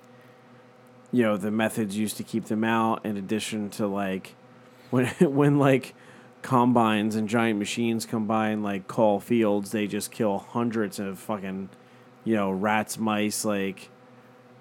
you 1.12 1.22
know 1.22 1.36
the 1.36 1.50
methods 1.50 1.96
used 1.96 2.16
to 2.16 2.22
keep 2.22 2.46
them 2.46 2.64
out 2.64 3.04
in 3.04 3.16
addition 3.16 3.70
to 3.70 3.86
like 3.86 4.34
when 4.90 5.06
when 5.20 5.58
like 5.58 5.94
combines 6.40 7.14
and 7.14 7.28
giant 7.28 7.58
machines 7.58 8.04
combine 8.04 8.62
like 8.62 8.88
call 8.88 9.20
fields 9.20 9.70
they 9.70 9.86
just 9.86 10.10
kill 10.10 10.38
hundreds 10.38 10.98
of 10.98 11.18
fucking 11.18 11.68
you 12.24 12.34
know 12.34 12.50
rats 12.50 12.98
mice 12.98 13.44
like 13.44 13.90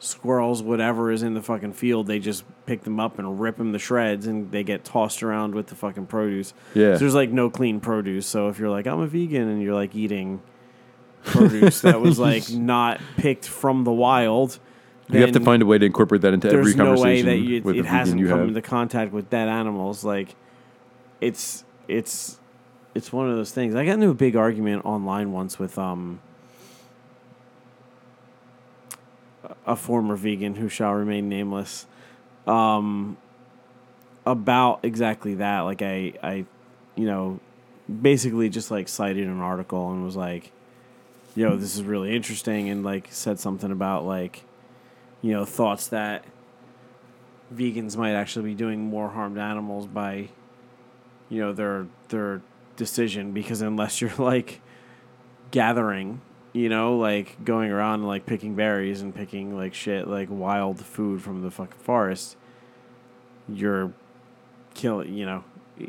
squirrels, 0.01 0.63
whatever 0.63 1.11
is 1.11 1.21
in 1.21 1.35
the 1.35 1.41
fucking 1.41 1.73
field, 1.73 2.07
they 2.07 2.19
just 2.19 2.43
pick 2.65 2.81
them 2.83 2.99
up 2.99 3.19
and 3.19 3.39
rip 3.39 3.57
them 3.57 3.71
to 3.71 3.79
shreds, 3.79 4.27
and 4.27 4.51
they 4.51 4.63
get 4.63 4.83
tossed 4.83 5.23
around 5.23 5.53
with 5.53 5.67
the 5.67 5.75
fucking 5.75 6.07
produce. 6.07 6.53
Yeah. 6.73 6.93
So 6.93 6.99
there's 6.99 7.15
like 7.15 7.29
no 7.29 7.49
clean 7.49 7.79
produce. 7.79 8.25
So 8.25 8.49
if 8.49 8.59
you're 8.59 8.69
like 8.69 8.87
I'm 8.87 8.99
a 8.99 9.07
vegan 9.07 9.47
and 9.47 9.61
you're 9.61 9.75
like 9.75 9.95
eating 9.95 10.41
produce 11.23 11.81
that 11.81 12.01
was 12.01 12.19
like 12.29 12.49
not 12.51 12.99
picked 13.17 13.45
from 13.47 13.83
the 13.83 13.91
wild, 13.91 14.59
you 15.09 15.21
have 15.21 15.31
to 15.33 15.39
find 15.39 15.61
a 15.61 15.65
way 15.65 15.77
to 15.77 15.85
incorporate 15.85 16.21
that 16.21 16.33
into 16.33 16.49
every 16.49 16.73
conversation. 16.73 16.85
there's 16.85 16.99
no 16.99 17.03
way 17.03 17.21
that 17.21 17.37
you, 17.37 17.61
with 17.61 17.75
it 17.75 17.83
vegan 17.83 17.97
hasn't 17.97 18.27
come 18.27 18.39
have. 18.39 18.47
into 18.47 18.61
contact 18.61 19.11
with 19.11 19.29
dead 19.29 19.47
animals. 19.47 20.03
Like 20.03 20.35
it's 21.19 21.63
it's 21.87 22.39
it's 22.95 23.11
one 23.11 23.29
of 23.29 23.35
those 23.35 23.51
things. 23.51 23.75
I 23.75 23.85
got 23.85 23.93
into 23.93 24.09
a 24.09 24.13
big 24.13 24.35
argument 24.35 24.85
online 24.85 25.31
once 25.31 25.59
with 25.59 25.77
um 25.77 26.21
a 29.65 29.75
former 29.75 30.15
vegan 30.15 30.55
who 30.55 30.69
shall 30.69 30.93
remain 30.93 31.29
nameless 31.29 31.85
um 32.47 33.17
about 34.25 34.79
exactly 34.83 35.35
that 35.35 35.61
like 35.61 35.81
i 35.81 36.13
i 36.23 36.45
you 36.95 37.05
know 37.05 37.39
basically 38.01 38.49
just 38.49 38.71
like 38.71 38.87
cited 38.87 39.27
an 39.27 39.39
article 39.39 39.91
and 39.91 40.03
was 40.03 40.15
like 40.15 40.51
yo 41.35 41.55
this 41.55 41.75
is 41.75 41.83
really 41.83 42.15
interesting 42.15 42.69
and 42.69 42.83
like 42.83 43.07
said 43.09 43.39
something 43.39 43.71
about 43.71 44.05
like 44.05 44.43
you 45.21 45.31
know 45.31 45.45
thoughts 45.45 45.88
that 45.88 46.25
vegans 47.53 47.95
might 47.97 48.13
actually 48.13 48.45
be 48.50 48.55
doing 48.55 48.81
more 48.81 49.09
harm 49.09 49.35
to 49.35 49.41
animals 49.41 49.88
by 49.88 50.27
you 51.29 51.39
know 51.39 51.53
their 51.53 51.88
their 52.09 52.41
decision 52.75 53.31
because 53.31 53.61
unless 53.61 54.01
you're 54.01 54.15
like 54.17 54.61
gathering 55.51 56.21
you 56.53 56.69
know 56.69 56.97
like 56.97 57.43
going 57.43 57.71
around 57.71 58.00
and 58.00 58.07
like 58.07 58.25
picking 58.25 58.55
berries 58.55 59.01
and 59.01 59.15
picking 59.15 59.55
like 59.55 59.73
shit 59.73 60.07
like 60.07 60.27
wild 60.29 60.83
food 60.83 61.21
from 61.21 61.41
the 61.41 61.51
fucking 61.51 61.79
forest 61.79 62.35
you're 63.47 63.93
killing 64.73 65.13
you 65.13 65.25
know 65.25 65.43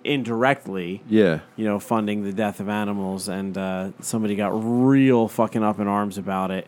indirectly 0.04 1.02
yeah, 1.08 1.40
you 1.56 1.64
know, 1.64 1.78
funding 1.78 2.22
the 2.22 2.32
death 2.32 2.60
of 2.60 2.68
animals, 2.68 3.28
and 3.28 3.56
uh, 3.56 3.90
somebody 4.00 4.36
got 4.36 4.50
real 4.52 5.28
fucking 5.28 5.62
up 5.62 5.78
in 5.78 5.86
arms 5.86 6.18
about 6.18 6.50
it, 6.50 6.66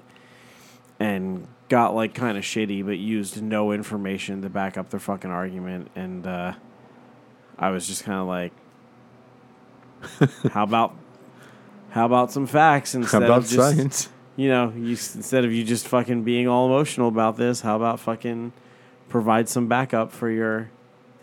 and 0.98 1.46
got 1.68 1.94
like 1.94 2.14
kind 2.14 2.36
of 2.36 2.44
shitty, 2.44 2.84
but 2.84 2.98
used 2.98 3.42
no 3.42 3.72
information 3.72 4.42
to 4.42 4.50
back 4.50 4.76
up 4.76 4.90
their 4.90 5.00
fucking 5.00 5.30
argument, 5.30 5.90
and 5.94 6.26
uh, 6.26 6.52
I 7.58 7.70
was 7.70 7.86
just 7.86 8.04
kind 8.04 8.20
of 8.20 8.26
like, 8.26 8.52
how 10.52 10.64
about, 10.64 10.94
how 11.90 12.06
about 12.06 12.32
some 12.32 12.46
facts 12.46 12.92
how 12.92 13.00
instead 13.00 13.22
about 13.22 13.38
of 13.38 13.48
just, 13.48 13.76
science? 13.76 14.08
you 14.36 14.48
know, 14.48 14.72
you 14.76 14.90
instead 14.90 15.44
of 15.44 15.52
you 15.52 15.64
just 15.64 15.88
fucking 15.88 16.24
being 16.24 16.48
all 16.48 16.66
emotional 16.66 17.08
about 17.08 17.36
this, 17.36 17.60
how 17.62 17.76
about 17.76 18.00
fucking 18.00 18.52
provide 19.08 19.48
some 19.48 19.68
backup 19.68 20.12
for 20.12 20.28
your 20.30 20.70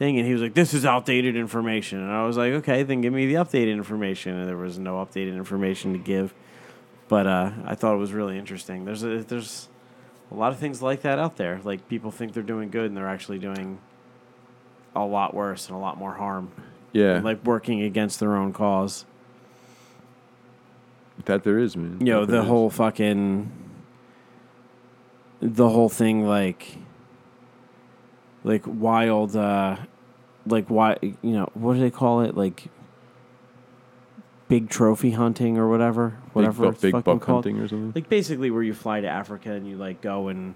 thing? 0.01 0.17
And 0.17 0.25
he 0.27 0.33
was 0.33 0.41
like, 0.41 0.53
"This 0.55 0.73
is 0.73 0.85
outdated 0.85 1.35
information," 1.35 1.99
and 1.99 2.11
I 2.11 2.25
was 2.25 2.35
like, 2.37 2.53
"Okay, 2.53 2.83
then 2.83 3.01
give 3.01 3.13
me 3.13 3.27
the 3.27 3.35
updated 3.35 3.71
information." 3.73 4.35
And 4.35 4.47
there 4.49 4.57
was 4.57 4.79
no 4.79 4.95
updated 4.95 5.35
information 5.35 5.93
to 5.93 5.99
give, 5.99 6.33
but 7.07 7.27
uh, 7.27 7.51
I 7.65 7.75
thought 7.75 7.93
it 7.93 7.99
was 7.99 8.11
really 8.11 8.37
interesting. 8.37 8.85
There's 8.85 9.03
a, 9.03 9.23
there's 9.23 9.69
a 10.31 10.35
lot 10.35 10.51
of 10.51 10.57
things 10.59 10.81
like 10.81 11.01
that 11.03 11.19
out 11.19 11.37
there. 11.37 11.61
Like 11.63 11.87
people 11.87 12.09
think 12.11 12.33
they're 12.33 12.41
doing 12.43 12.69
good, 12.69 12.85
and 12.85 12.97
they're 12.97 13.07
actually 13.07 13.37
doing 13.39 13.79
a 14.95 15.05
lot 15.05 15.33
worse 15.33 15.67
and 15.67 15.75
a 15.75 15.79
lot 15.79 15.97
more 15.97 16.13
harm. 16.13 16.51
Yeah, 16.93 17.21
Like 17.21 17.45
working 17.45 17.81
against 17.83 18.19
their 18.19 18.35
own 18.35 18.51
cause. 18.51 19.05
that 21.25 21.43
there 21.43 21.59
is, 21.59 21.77
man. 21.77 21.99
you 21.99 22.07
know 22.07 22.25
the 22.25 22.41
is. 22.41 22.47
whole 22.47 22.69
fucking 22.69 23.49
the 25.39 25.69
whole 25.69 25.89
thing 25.89 26.25
like 26.25 26.75
like 28.43 28.63
wild 28.65 29.35
uh 29.35 29.77
like 30.45 30.69
why 30.69 30.97
you 31.01 31.17
know 31.21 31.49
what 31.53 31.75
do 31.75 31.79
they 31.79 31.91
call 31.91 32.21
it? 32.21 32.35
Like 32.35 32.65
big 34.47 34.69
trophy 34.69 35.11
hunting 35.11 35.57
or 35.57 35.69
whatever 35.69 36.09
big, 36.09 36.33
whatever 36.33 36.65
buck, 36.65 36.73
it's 36.73 36.81
big 36.81 36.91
fucking 36.91 37.13
buck 37.13 37.21
called. 37.21 37.45
hunting 37.45 37.61
or 37.61 37.67
something. 37.67 37.93
like 37.95 38.09
basically 38.09 38.51
where 38.51 38.63
you 38.63 38.73
fly 38.73 38.99
to 38.99 39.07
Africa 39.07 39.51
and 39.51 39.67
you 39.67 39.77
like 39.77 40.01
go 40.01 40.27
and 40.27 40.55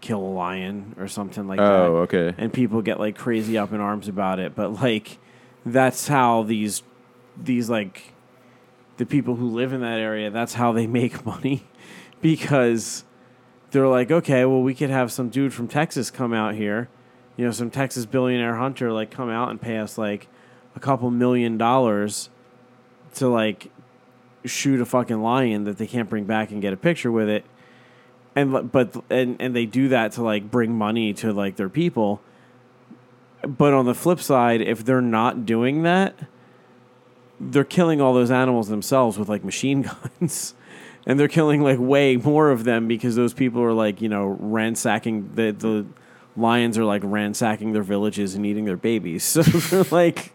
kill 0.00 0.20
a 0.20 0.32
lion 0.32 0.94
or 0.98 1.08
something 1.08 1.46
like 1.46 1.60
oh, 1.60 1.64
that. 1.64 1.78
Oh, 1.78 1.96
okay. 1.98 2.34
and 2.36 2.52
people 2.52 2.82
get 2.82 2.98
like 2.98 3.16
crazy 3.16 3.56
up 3.56 3.72
in 3.72 3.80
arms 3.80 4.08
about 4.08 4.38
it. 4.38 4.54
But 4.54 4.82
like 4.82 5.18
that's 5.64 6.08
how 6.08 6.42
these 6.42 6.82
these 7.36 7.70
like 7.70 8.12
the 8.98 9.06
people 9.06 9.36
who 9.36 9.48
live 9.48 9.72
in 9.72 9.80
that 9.80 9.98
area 9.98 10.30
that's 10.30 10.54
how 10.54 10.72
they 10.72 10.86
make 11.00 11.24
money. 11.24 11.64
Because 12.20 13.04
they're 13.70 13.88
like 13.88 14.10
okay 14.10 14.44
well 14.44 14.62
we 14.62 14.74
could 14.74 14.90
have 14.90 15.10
some 15.10 15.30
dude 15.30 15.54
from 15.54 15.68
Texas 15.68 16.10
come 16.10 16.34
out 16.34 16.54
here 16.54 16.90
you 17.36 17.44
know 17.44 17.50
some 17.50 17.70
Texas 17.70 18.06
billionaire 18.06 18.56
hunter 18.56 18.92
like 18.92 19.10
come 19.10 19.30
out 19.30 19.50
and 19.50 19.60
pay 19.60 19.78
us 19.78 19.96
like 19.96 20.28
a 20.76 20.80
couple 20.80 21.10
million 21.10 21.58
dollars 21.58 22.30
to 23.14 23.28
like 23.28 23.70
shoot 24.44 24.80
a 24.80 24.86
fucking 24.86 25.22
lion 25.22 25.64
that 25.64 25.78
they 25.78 25.86
can't 25.86 26.08
bring 26.08 26.24
back 26.24 26.50
and 26.50 26.60
get 26.60 26.72
a 26.72 26.76
picture 26.76 27.12
with 27.12 27.28
it. 27.28 27.44
And 28.34 28.72
but 28.72 29.04
and 29.10 29.36
and 29.40 29.54
they 29.54 29.66
do 29.66 29.88
that 29.88 30.12
to 30.12 30.22
like 30.22 30.50
bring 30.50 30.72
money 30.72 31.12
to 31.14 31.32
like 31.32 31.56
their 31.56 31.68
people. 31.68 32.20
But 33.46 33.74
on 33.74 33.86
the 33.86 33.94
flip 33.94 34.20
side 34.20 34.60
if 34.60 34.84
they're 34.84 35.00
not 35.00 35.44
doing 35.44 35.82
that 35.82 36.14
they're 37.50 37.64
killing 37.64 38.00
all 38.00 38.14
those 38.14 38.30
animals 38.30 38.68
themselves 38.68 39.18
with 39.18 39.28
like 39.28 39.44
machine 39.44 39.82
guns. 40.20 40.54
And 41.04 41.18
they're 41.18 41.28
killing 41.28 41.62
like 41.62 41.80
way 41.80 42.16
more 42.16 42.50
of 42.50 42.62
them 42.62 42.86
because 42.86 43.16
those 43.16 43.34
people 43.34 43.60
are 43.62 43.72
like 43.72 44.00
you 44.00 44.08
know 44.08 44.36
ransacking 44.38 45.34
the 45.34 45.50
the 45.50 45.86
lions 46.36 46.78
are 46.78 46.84
like 46.84 47.02
ransacking 47.04 47.72
their 47.72 47.82
villages 47.82 48.34
and 48.34 48.44
eating 48.46 48.64
their 48.64 48.76
babies 48.76 49.22
so 49.24 49.42
they're 49.42 49.84
like 49.90 50.32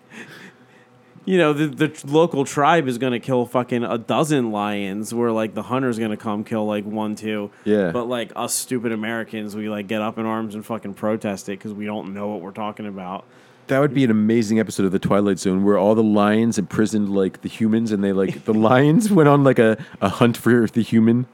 you 1.26 1.38
know, 1.38 1.52
the, 1.52 1.68
the 1.68 1.92
local 2.08 2.46
tribe 2.46 2.88
is 2.88 2.98
going 2.98 3.12
to 3.12 3.20
kill 3.20 3.46
fucking 3.46 3.84
a 3.84 3.98
dozen 3.98 4.50
lions, 4.54 5.14
where 5.14 5.30
like 5.30 5.56
the 5.56 5.64
hunter's 5.64 6.00
going 6.00 6.12
to 6.12 6.16
come 6.16 6.46
kill 6.46 6.66
like 6.66 6.86
one, 6.86 7.16
two. 7.16 7.52
Yeah. 7.66 7.92
But 7.92 8.06
like 8.06 8.32
us 8.34 8.54
stupid 8.54 8.94
Americans, 8.94 9.54
we 9.54 9.68
like 9.68 9.88
get 9.88 10.02
up 10.02 10.18
in 10.18 10.26
arms 10.26 10.56
and 10.56 10.66
fucking 10.66 10.94
protest 10.94 11.50
it 11.50 11.60
because 11.60 11.74
we 11.74 11.84
don't 11.86 12.14
know 12.14 12.30
what 12.30 12.40
we're 12.40 12.52
talking 12.52 12.86
about. 12.86 13.26
That 13.68 13.80
would 13.80 13.94
be 13.94 14.06
an 14.06 14.10
amazing 14.12 14.58
episode 14.58 14.86
of 14.86 14.94
the 14.94 15.00
Twilight 15.00 15.38
Zone 15.38 15.66
where 15.66 15.78
all 15.78 15.96
the 15.96 16.02
lions 16.04 16.58
imprisoned 16.58 17.14
like 17.14 17.42
the 17.42 17.50
humans, 17.50 17.92
and 17.92 18.02
they 18.02 18.14
like 18.14 18.46
the 18.46 18.54
lions 18.70 19.12
went 19.12 19.28
on 19.28 19.44
like 19.44 19.60
a, 19.60 19.84
a 20.00 20.08
hunt 20.08 20.38
for 20.38 20.66
the 20.68 20.82
human. 20.82 21.26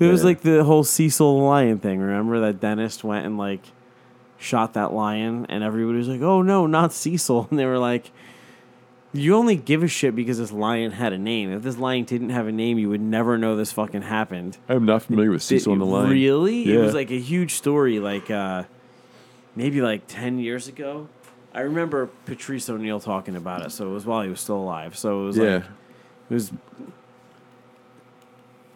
It 0.00 0.06
was 0.08 0.22
Yeah. 0.22 0.26
like 0.26 0.40
the 0.40 0.64
whole 0.64 0.82
Cecil 0.82 1.38
the 1.38 1.44
lion 1.44 1.78
thing. 1.78 2.00
Remember 2.00 2.40
that 2.40 2.58
dentist 2.60 3.04
went 3.04 3.24
and 3.24 3.38
like 3.38 3.62
shot 4.38 4.74
that 4.74 4.92
lion, 4.92 5.46
and 5.48 5.62
everybody 5.64 5.98
was 5.98 6.08
like, 6.08 6.20
"Oh 6.22 6.42
no, 6.42 6.66
not 6.66 6.92
Cecil!" 6.92 7.46
And 7.50 7.58
they 7.58 7.66
were 7.66 7.78
like, 7.78 8.10
"You 9.12 9.34
only 9.36 9.56
give 9.56 9.82
a 9.82 9.88
shit 9.88 10.14
because 10.14 10.38
this 10.38 10.52
lion 10.52 10.90
had 10.92 11.12
a 11.12 11.18
name. 11.18 11.50
If 11.52 11.62
this 11.62 11.78
lion 11.78 12.04
didn't 12.04 12.30
have 12.30 12.46
a 12.46 12.52
name, 12.52 12.78
you 12.78 12.88
would 12.88 13.00
never 13.00 13.38
know 13.38 13.56
this 13.56 13.72
fucking 13.72 14.02
happened." 14.02 14.58
I'm 14.68 14.84
not 14.84 15.02
familiar 15.02 15.30
with 15.30 15.42
Cecil 15.42 15.72
on 15.72 15.78
the 15.78 15.86
line. 15.86 16.10
Really? 16.10 16.72
It 16.72 16.78
was 16.78 16.94
like 16.94 17.10
a 17.10 17.18
huge 17.18 17.54
story, 17.54 17.98
like 17.98 18.30
uh, 18.30 18.64
maybe 19.54 19.80
like 19.80 20.02
ten 20.06 20.38
years 20.38 20.68
ago. 20.68 21.08
I 21.54 21.60
remember 21.60 22.10
Patrice 22.26 22.68
O'Neal 22.68 23.00
talking 23.00 23.34
about 23.34 23.64
it. 23.64 23.72
So 23.72 23.88
it 23.88 23.92
was 23.92 24.04
while 24.04 24.22
he 24.22 24.28
was 24.28 24.40
still 24.40 24.58
alive. 24.58 24.96
So 24.98 25.22
it 25.22 25.24
was 25.26 25.36
Yeah. 25.38 25.44
like 25.54 25.62
it 26.30 26.34
was. 26.34 26.52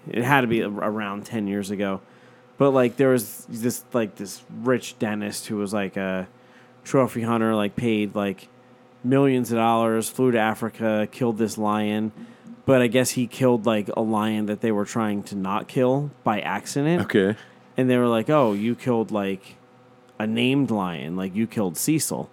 It 0.09 0.25
had 0.25 0.41
to 0.41 0.47
be 0.47 0.63
around 0.63 1.27
ten 1.27 1.47
years 1.47 1.71
ago, 1.71 2.01
but 2.61 2.73
like 2.73 2.99
there 2.99 3.09
was 3.09 3.47
this 3.49 3.83
like 3.95 4.17
this 4.17 4.43
rich 4.51 4.99
dentist 4.99 5.47
who 5.47 5.57
was 5.57 5.73
like 5.73 5.97
a 5.97 6.29
trophy 6.85 7.23
hunter, 7.23 7.55
like 7.55 7.75
paid 7.75 8.15
like 8.15 8.49
millions 9.03 9.51
of 9.51 9.57
dollars, 9.57 10.11
flew 10.11 10.31
to 10.31 10.39
Africa, 10.39 11.09
killed 11.11 11.39
this 11.39 11.57
lion, 11.57 12.13
but 12.67 12.83
I 12.83 12.87
guess 12.87 13.13
he 13.13 13.27
killed 13.27 13.65
like 13.65 13.89
a 13.97 14.03
lion 14.03 14.45
that 14.45 14.61
they 14.61 14.73
were 14.73 14.85
trying 14.85 15.23
to 15.25 15.37
not 15.37 15.69
kill 15.69 16.11
by 16.23 16.41
accident. 16.41 17.05
Okay. 17.05 17.35
And 17.79 17.89
they 17.89 17.97
were 17.97 18.09
like, 18.09 18.29
"Oh, 18.29 18.53
you 18.53 18.75
killed 18.75 19.11
like 19.11 19.57
a 20.19 20.27
named 20.27 20.71
lion, 20.71 21.17
like 21.17 21.35
you 21.35 21.47
killed 21.47 21.79
Cecil." 21.79 22.29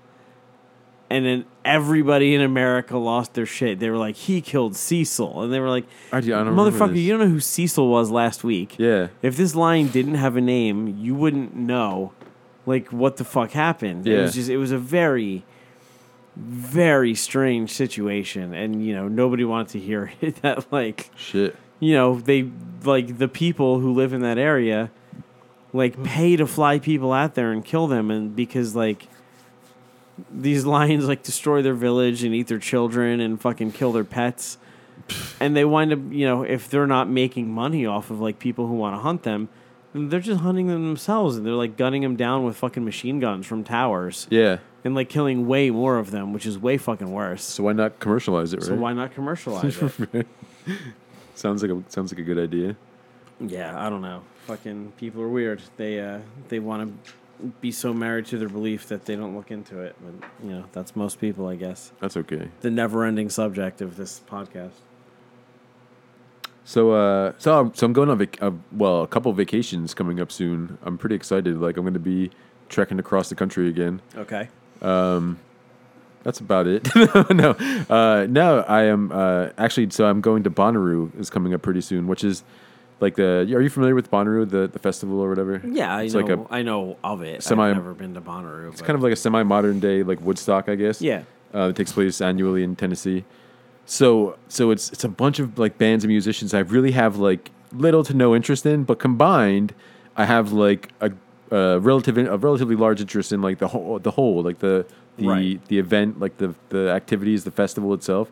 And 1.09 1.25
then 1.25 1.45
everybody 1.63 2.35
in 2.35 2.41
America 2.41 2.97
lost 2.97 3.33
their 3.33 3.45
shit. 3.45 3.79
They 3.79 3.89
were 3.89 3.97
like, 3.97 4.15
"He 4.15 4.41
killed 4.41 4.75
Cecil," 4.75 5.41
and 5.41 5.53
they 5.53 5.59
were 5.59 5.69
like, 5.69 5.85
I, 6.11 6.17
I 6.17 6.21
"Motherfucker, 6.21 7.01
you 7.01 7.11
don't 7.11 7.19
know 7.21 7.29
who 7.33 7.39
Cecil 7.39 7.87
was 7.87 8.11
last 8.11 8.43
week." 8.43 8.75
Yeah. 8.77 9.07
If 9.21 9.37
this 9.37 9.55
lion 9.55 9.87
didn't 9.87 10.15
have 10.15 10.35
a 10.35 10.41
name, 10.41 10.97
you 10.99 11.15
wouldn't 11.15 11.55
know, 11.55 12.11
like 12.65 12.91
what 12.91 13.17
the 13.17 13.23
fuck 13.23 13.51
happened. 13.51 14.05
Yeah. 14.05 14.17
It 14.17 14.21
was 14.23 14.33
just, 14.33 14.49
it 14.49 14.57
was 14.57 14.71
a 14.71 14.77
very, 14.77 15.45
very 16.35 17.15
strange 17.15 17.71
situation, 17.71 18.53
and 18.53 18.85
you 18.85 18.93
know 18.93 19.07
nobody 19.07 19.45
wanted 19.45 19.69
to 19.69 19.79
hear 19.79 20.11
it. 20.21 20.35
That 20.41 20.71
like 20.73 21.09
Shit. 21.15 21.55
you 21.79 21.93
know 21.93 22.19
they 22.19 22.49
like 22.83 23.17
the 23.17 23.29
people 23.29 23.79
who 23.79 23.93
live 23.93 24.11
in 24.11 24.21
that 24.21 24.37
area 24.37 24.91
like 25.73 26.01
pay 26.03 26.35
to 26.35 26.47
fly 26.47 26.79
people 26.79 27.11
out 27.11 27.35
there 27.35 27.51
and 27.51 27.63
kill 27.63 27.87
them 27.87 28.09
and 28.09 28.35
because 28.35 28.75
like 28.75 29.07
these 30.31 30.65
lions 30.65 31.07
like 31.07 31.23
destroy 31.23 31.61
their 31.61 31.73
village 31.73 32.23
and 32.23 32.33
eat 32.33 32.47
their 32.47 32.59
children 32.59 33.19
and 33.19 33.39
fucking 33.39 33.71
kill 33.71 33.91
their 33.91 34.03
pets 34.03 34.57
and 35.39 35.55
they 35.55 35.63
wind 35.63 35.93
up 35.93 35.99
you 36.09 36.25
know 36.25 36.43
if 36.43 36.69
they're 36.69 36.87
not 36.87 37.07
making 37.09 37.49
money 37.49 37.85
off 37.85 38.09
of 38.09 38.19
like 38.19 38.39
people 38.39 38.67
who 38.67 38.73
want 38.73 38.95
to 38.95 38.99
hunt 38.99 39.23
them 39.23 39.47
then 39.93 40.09
they're 40.09 40.19
just 40.19 40.41
hunting 40.41 40.67
them 40.67 40.85
themselves 40.87 41.37
and 41.37 41.45
they're 41.45 41.53
like 41.53 41.77
gunning 41.77 42.01
them 42.01 42.15
down 42.15 42.43
with 42.43 42.57
fucking 42.57 42.83
machine 42.83 43.19
guns 43.19 43.45
from 43.45 43.63
towers 43.63 44.27
Yeah. 44.31 44.57
and 44.83 44.95
like 44.95 45.07
killing 45.07 45.47
way 45.47 45.69
more 45.69 45.97
of 45.97 46.11
them 46.11 46.33
which 46.33 46.45
is 46.45 46.57
way 46.57 46.77
fucking 46.77 47.11
worse 47.11 47.43
So 47.43 47.63
why 47.63 47.73
not 47.73 47.99
commercialize 47.99 48.53
it, 48.53 48.57
right? 48.57 48.65
so 48.65 48.75
why 48.75 48.93
not 48.93 49.13
commercialize 49.13 49.77
it 50.13 50.27
sounds 51.35 51.61
like 51.61 51.71
a 51.71 51.83
sounds 51.89 52.11
like 52.11 52.19
a 52.19 52.23
good 52.23 52.39
idea. 52.39 52.75
Yeah, 53.39 53.79
I 53.79 53.89
don't 53.91 54.01
know. 54.01 54.23
Fucking 54.47 54.93
people 54.97 55.21
are 55.21 55.29
weird. 55.29 55.61
They 55.77 55.99
uh 55.99 56.19
they 56.49 56.57
want 56.59 56.89
to 57.05 57.11
be 57.61 57.71
so 57.71 57.93
married 57.93 58.25
to 58.27 58.37
their 58.37 58.49
belief 58.49 58.87
that 58.87 59.05
they 59.05 59.15
don't 59.15 59.35
look 59.35 59.51
into 59.51 59.79
it. 59.81 59.95
But 60.03 60.29
you 60.43 60.51
know, 60.51 60.65
that's 60.71 60.95
most 60.95 61.19
people, 61.19 61.47
I 61.47 61.55
guess. 61.55 61.91
That's 61.99 62.17
okay. 62.17 62.49
The 62.61 62.71
never-ending 62.71 63.29
subject 63.29 63.81
of 63.81 63.97
this 63.97 64.21
podcast. 64.29 64.71
So 66.65 66.91
uh 66.91 67.33
so 67.37 67.59
I'm, 67.59 67.73
so 67.73 67.85
I'm 67.85 67.93
going 67.93 68.09
on 68.09 68.17
vac- 68.17 68.41
uh, 68.41 68.51
well, 68.71 69.01
a 69.01 69.07
couple 69.07 69.31
vacations 69.33 69.93
coming 69.93 70.19
up 70.19 70.31
soon. 70.31 70.77
I'm 70.83 70.97
pretty 70.97 71.15
excited. 71.15 71.59
Like 71.61 71.77
I'm 71.77 71.83
going 71.83 71.93
to 71.93 71.99
be 71.99 72.29
trekking 72.69 72.99
across 72.99 73.29
the 73.29 73.35
country 73.35 73.69
again. 73.69 74.01
Okay. 74.15 74.49
Um, 74.81 75.39
That's 76.23 76.39
about 76.41 76.67
it. 76.67 76.93
no, 77.29 77.51
uh, 77.89 78.27
no, 78.29 78.59
I 78.67 78.83
am 78.83 79.11
uh, 79.13 79.49
actually. 79.57 79.89
So 79.91 80.05
I'm 80.05 80.19
going 80.19 80.43
to 80.43 80.51
Bonnaroo 80.51 81.17
is 81.17 81.29
coming 81.29 81.53
up 81.53 81.61
pretty 81.61 81.81
soon, 81.81 82.05
which 82.07 82.23
is 82.23 82.43
like 82.99 83.15
the. 83.15 83.41
Are 83.53 83.61
you 83.61 83.69
familiar 83.69 83.95
with 83.95 84.09
Bonnaroo, 84.11 84.49
the 84.49 84.67
the 84.67 84.79
festival 84.79 85.19
or 85.19 85.29
whatever? 85.29 85.61
Yeah, 85.65 85.95
I 85.95 86.03
It's 86.03 86.13
know. 86.13 86.19
like 86.21 86.29
a- 86.29 86.45
I 86.53 86.61
know 86.63 86.97
of 87.03 87.21
it. 87.21 87.43
semi- 87.43 87.63
I've 87.63 87.75
never 87.75 87.93
been 87.93 88.13
to 88.15 88.21
Bonnaroo. 88.21 88.71
It's 88.71 88.81
kind 88.81 88.95
of 88.95 89.03
like 89.03 89.13
a 89.13 89.15
semi 89.17 89.43
modern 89.43 89.79
day 89.79 90.03
like 90.03 90.19
Woodstock, 90.21 90.67
I 90.69 90.75
guess. 90.75 91.01
Yeah. 91.01 91.23
uh, 91.53 91.69
it 91.69 91.75
takes 91.75 91.91
place 91.91 92.19
annually 92.21 92.63
in 92.63 92.75
Tennessee. 92.75 93.23
So 93.85 94.37
so 94.49 94.71
it's 94.71 94.91
it's 94.91 95.03
a 95.03 95.09
bunch 95.09 95.39
of 95.39 95.57
like 95.57 95.77
bands 95.77 96.03
and 96.03 96.09
musicians 96.11 96.53
I 96.53 96.59
really 96.59 96.91
have 96.91 97.17
like 97.17 97.51
little 97.71 98.03
to 98.03 98.13
no 98.13 98.35
interest 98.35 98.65
in, 98.65 98.83
but 98.83 98.99
combined, 98.99 99.73
I 100.15 100.25
have 100.25 100.51
like 100.51 100.91
a, 100.99 101.11
a 101.51 101.79
relative 101.79 102.17
a 102.17 102.37
relatively 102.37 102.75
large 102.75 102.99
interest 103.01 103.31
in 103.31 103.41
like 103.41 103.59
the 103.59 103.67
whole 103.69 103.99
the 103.99 104.11
whole 104.11 104.41
like 104.43 104.59
the 104.59 104.85
the 105.17 105.27
Right. 105.27 105.65
the 105.67 105.79
event 105.79 106.19
like 106.19 106.37
the 106.37 106.53
the 106.69 106.89
activities 106.91 107.43
the 107.43 107.51
festival 107.51 107.93
itself, 107.93 108.29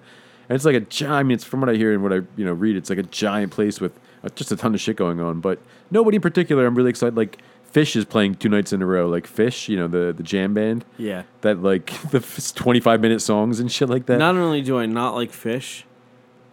and 0.49 0.56
it's 0.56 0.65
like 0.65 0.75
a 0.75 0.82
giant. 0.82 1.13
I 1.13 1.23
mean, 1.23 1.36
it's 1.36 1.43
from 1.43 1.62
what 1.62 1.69
I 1.69 1.75
hear 1.75 1.93
and 1.93 2.04
what 2.04 2.12
I 2.13 2.17
you 2.36 2.45
know 2.45 2.54
read, 2.54 2.75
it's 2.75 2.89
like 2.89 2.99
a 2.99 3.04
giant 3.04 3.51
place 3.54 3.80
with 3.80 3.97
Uh, 4.25 4.29
just 4.35 4.51
a 4.51 4.55
ton 4.55 4.73
of 4.73 4.81
shit 4.81 4.95
going 4.95 5.21
on. 5.21 5.39
But 5.39 5.59
nobody 5.91 6.15
in 6.15 6.21
particular, 6.21 6.65
I'm 6.65 6.75
really 6.75 6.89
excited. 6.89 7.15
Like 7.15 7.41
Phish 7.71 7.95
is 7.95 8.05
playing 8.05 8.35
two 8.35 8.49
nights 8.49 8.73
in 8.73 8.81
a 8.81 8.85
row. 8.85 9.07
Like 9.07 9.27
Phish, 9.27 9.69
you 9.69 9.77
know 9.77 9.88
the 9.88 10.13
the 10.13 10.23
jam 10.23 10.53
band 10.53 10.85
yeah. 10.97 11.23
that 11.41 11.61
like 11.61 11.88
the 12.11 12.19
25 12.55 13.01
minute 13.01 13.21
songs 13.21 13.59
and 13.59 13.71
shit 13.71 13.89
like 13.89 14.05
that. 14.07 14.17
Not 14.17 14.35
only 14.35 14.61
do 14.61 14.79
I 14.79 14.85
not 14.85 15.15
like 15.15 15.31
Phish, 15.31 15.83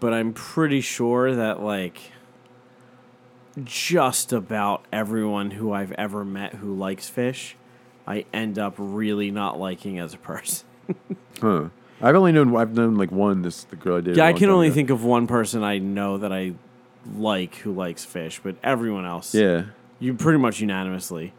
but 0.00 0.12
I'm 0.12 0.32
pretty 0.32 0.80
sure 0.80 1.34
that 1.34 1.62
like 1.62 2.12
just 3.64 4.32
about 4.32 4.84
everyone 4.92 5.52
who 5.52 5.72
I've 5.72 5.92
ever 5.92 6.24
met 6.24 6.54
who 6.54 6.74
likes 6.74 7.10
Phish, 7.10 7.54
I 8.06 8.24
end 8.32 8.58
up 8.58 8.74
really 8.78 9.30
not 9.30 9.58
liking 9.58 9.98
as 9.98 10.14
a 10.14 10.18
person. 10.18 10.66
huh. 11.40 11.68
I've 12.00 12.16
only 12.16 12.32
known 12.32 12.56
I've 12.56 12.74
known 12.74 12.96
like 12.96 13.12
one 13.12 13.42
this 13.42 13.62
the 13.64 13.76
girl 13.76 13.98
I 13.98 14.00
did. 14.00 14.16
Yeah, 14.16 14.26
I 14.26 14.32
can 14.32 14.50
only 14.50 14.70
think 14.70 14.90
of 14.90 15.04
one 15.04 15.28
person 15.28 15.62
I 15.62 15.78
know 15.78 16.18
that 16.18 16.32
I 16.32 16.54
like 17.16 17.56
who 17.56 17.72
likes 17.72 18.04
Phish, 18.06 18.40
but 18.42 18.56
everyone 18.62 19.04
else, 19.06 19.34
Yeah. 19.34 19.64
you 19.98 20.14
pretty 20.14 20.38
much 20.38 20.60
unanimously. 20.60 21.32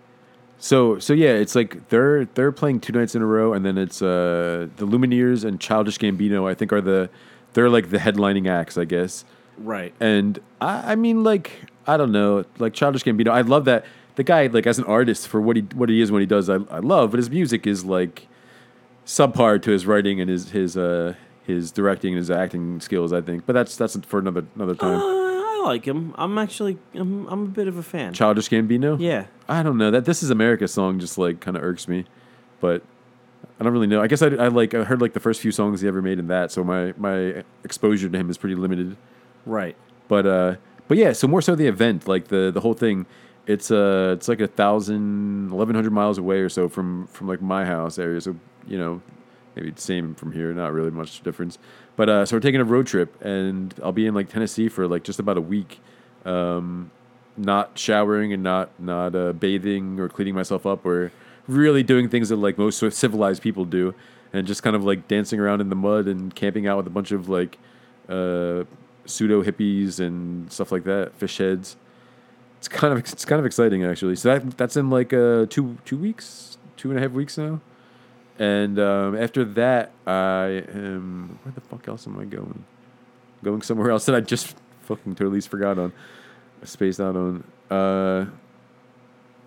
So 0.59 0.97
so 0.99 1.13
yeah, 1.13 1.31
it's 1.31 1.55
like 1.55 1.89
they're 1.89 2.25
they're 2.25 2.51
playing 2.51 2.79
two 2.79 2.93
nights 2.93 3.15
in 3.15 3.21
a 3.21 3.25
row, 3.25 3.53
and 3.53 3.65
then 3.65 3.77
it's 3.77 4.01
uh 4.01 4.67
the 4.77 4.85
Lumineers 4.87 5.43
and 5.43 5.59
Childish 5.59 5.97
Gambino. 5.97 6.49
I 6.49 6.53
think 6.53 6.71
are 6.71 6.79
the 6.81 7.09
they're 7.53 7.69
like 7.69 7.89
the 7.89 7.97
headlining 7.97 8.47
acts, 8.49 8.77
I 8.77 8.85
guess. 8.85 9.25
Right. 9.57 9.93
And 9.99 10.39
I, 10.61 10.93
I 10.93 10.95
mean, 10.95 11.23
like 11.23 11.51
I 11.85 11.97
don't 11.97 12.11
know, 12.13 12.45
like 12.59 12.73
Childish 12.73 13.03
Gambino. 13.03 13.27
I 13.29 13.41
love 13.41 13.65
that 13.65 13.85
the 14.15 14.23
guy, 14.23 14.47
like 14.47 14.65
as 14.65 14.77
an 14.79 14.85
artist, 14.85 15.27
for 15.27 15.41
what 15.41 15.55
he 15.57 15.63
what 15.75 15.89
he 15.89 15.99
is 16.01 16.11
when 16.11 16.21
he 16.21 16.25
does, 16.25 16.49
I, 16.49 16.55
I 16.71 16.79
love. 16.79 17.11
But 17.11 17.17
his 17.17 17.29
music 17.29 17.67
is 17.67 17.83
like 17.83 18.27
subpar 19.05 19.61
to 19.61 19.71
his 19.71 19.85
writing 19.85 20.21
and 20.21 20.29
his 20.29 20.51
his 20.51 20.77
uh 20.77 21.13
his 21.45 21.71
directing 21.73 22.13
and 22.13 22.19
his 22.19 22.31
acting 22.31 22.79
skills. 22.79 23.11
I 23.11 23.19
think, 23.21 23.45
but 23.45 23.51
that's 23.53 23.75
that's 23.75 23.97
for 24.05 24.19
another 24.19 24.45
another 24.55 24.73
Uh, 24.73 24.75
time. 24.75 24.99
I 25.01 25.22
like 25.65 25.85
him. 25.85 26.13
I'm 26.17 26.37
actually 26.37 26.77
I'm 26.93 27.27
I'm 27.27 27.43
a 27.43 27.47
bit 27.47 27.67
of 27.67 27.77
a 27.77 27.83
fan. 27.83 28.13
Childish 28.13 28.49
Gambino. 28.49 28.99
yeah. 28.99 29.25
I 29.47 29.61
don't 29.63 29.77
know 29.77 29.91
that 29.91 30.05
this 30.05 30.23
is 30.23 30.29
America 30.29 30.67
song 30.67 30.99
just 30.99 31.17
like 31.17 31.39
kind 31.41 31.57
of 31.57 31.63
irks 31.63 31.87
me, 31.87 32.05
but 32.61 32.81
I 33.59 33.63
don't 33.63 33.73
really 33.73 33.87
know. 33.87 34.01
I 34.01 34.07
guess 34.07 34.21
I, 34.21 34.27
I 34.27 34.47
like 34.47 34.73
I 34.73 34.83
heard 34.83 35.01
like 35.01 35.13
the 35.13 35.19
first 35.19 35.41
few 35.41 35.51
songs 35.51 35.81
he 35.81 35.87
ever 35.87 36.01
made 36.01 36.19
in 36.19 36.27
that, 36.27 36.51
so 36.51 36.63
my 36.63 36.93
my 36.97 37.43
exposure 37.63 38.09
to 38.09 38.17
him 38.17 38.29
is 38.29 38.37
pretty 38.37 38.55
limited. 38.55 38.95
Right. 39.45 39.75
But 40.07 40.25
uh, 40.25 40.55
but 40.87 40.97
yeah, 40.97 41.11
so 41.13 41.27
more 41.27 41.41
so 41.41 41.55
the 41.55 41.67
event, 41.67 42.07
like 42.07 42.27
the 42.29 42.51
the 42.51 42.61
whole 42.61 42.73
thing. 42.73 43.05
It's 43.45 43.71
uh, 43.71 44.15
it's 44.17 44.29
like 44.29 44.39
a 44.39 44.47
thousand, 44.47 45.51
eleven 45.51 45.75
hundred 45.75 45.91
miles 45.91 46.17
away 46.17 46.39
or 46.39 46.47
so 46.49 46.69
from 46.69 47.07
from 47.07 47.27
like 47.27 47.41
my 47.41 47.65
house 47.65 47.99
area. 47.99 48.21
So 48.21 48.37
you 48.65 48.77
know, 48.77 49.01
maybe 49.55 49.73
same 49.75 50.15
from 50.15 50.31
here, 50.31 50.53
not 50.53 50.71
really 50.71 50.91
much 50.91 51.21
difference. 51.23 51.57
But 51.95 52.09
uh, 52.09 52.25
so 52.25 52.35
we're 52.35 52.41
taking 52.41 52.61
a 52.61 52.65
road 52.65 52.87
trip, 52.87 53.21
and 53.21 53.73
I'll 53.83 53.91
be 53.91 54.07
in 54.07 54.13
like 54.13 54.29
Tennessee 54.29 54.67
for 54.67 54.87
like 54.87 55.03
just 55.03 55.19
about 55.19 55.37
a 55.37 55.41
week, 55.41 55.79
um, 56.25 56.89
not 57.37 57.77
showering 57.77 58.33
and 58.33 58.41
not 58.41 58.71
not 58.79 59.15
uh, 59.15 59.33
bathing 59.33 59.99
or 59.99 60.09
cleaning 60.09 60.33
myself 60.33 60.65
up 60.65 60.85
or 60.85 61.11
really 61.47 61.83
doing 61.83 62.09
things 62.09 62.29
that 62.29 62.37
like 62.37 62.57
most 62.57 62.79
civilized 62.93 63.43
people 63.43 63.65
do, 63.65 63.93
and 64.31 64.47
just 64.47 64.63
kind 64.63 64.75
of 64.75 64.83
like 64.83 65.07
dancing 65.07 65.39
around 65.39 65.61
in 65.61 65.69
the 65.69 65.75
mud 65.75 66.07
and 66.07 66.33
camping 66.33 66.67
out 66.67 66.77
with 66.77 66.87
a 66.87 66.91
bunch 66.91 67.11
of 67.11 67.29
like 67.29 67.59
uh, 68.09 68.63
pseudo 69.05 69.43
hippies 69.43 69.99
and 69.99 70.51
stuff 70.51 70.71
like 70.71 70.83
that, 70.85 71.17
Phish 71.19 71.37
heads. 71.37 71.75
It's 72.57 72.67
kind 72.67 72.93
of 72.93 72.99
it's 72.99 73.25
kind 73.25 73.39
of 73.39 73.45
exciting 73.45 73.83
actually. 73.83 74.15
So 74.15 74.29
that 74.29 74.57
that's 74.57 74.77
in 74.77 74.89
like 74.89 75.13
uh, 75.13 75.45
two 75.47 75.77
two 75.85 75.97
weeks, 75.97 76.57
two 76.75 76.89
and 76.89 76.97
a 76.97 77.01
half 77.01 77.11
weeks 77.11 77.37
now. 77.37 77.61
And 78.39 78.79
um, 78.79 79.15
after 79.15 79.45
that, 79.45 79.91
I 80.07 80.63
am 80.73 81.39
where 81.43 81.53
the 81.53 81.61
fuck 81.61 81.87
else 81.87 82.07
am 82.07 82.19
I 82.19 82.25
going? 82.25 82.63
Going 83.43 83.61
somewhere 83.61 83.91
else 83.91 84.05
that 84.05 84.15
I 84.15 84.21
just 84.21 84.55
fucking 84.81 85.15
totally 85.15 85.41
forgot 85.41 85.77
on, 85.77 85.93
spaced 86.63 86.99
out 86.99 87.15
on. 87.15 87.43
Uh, 87.69 88.25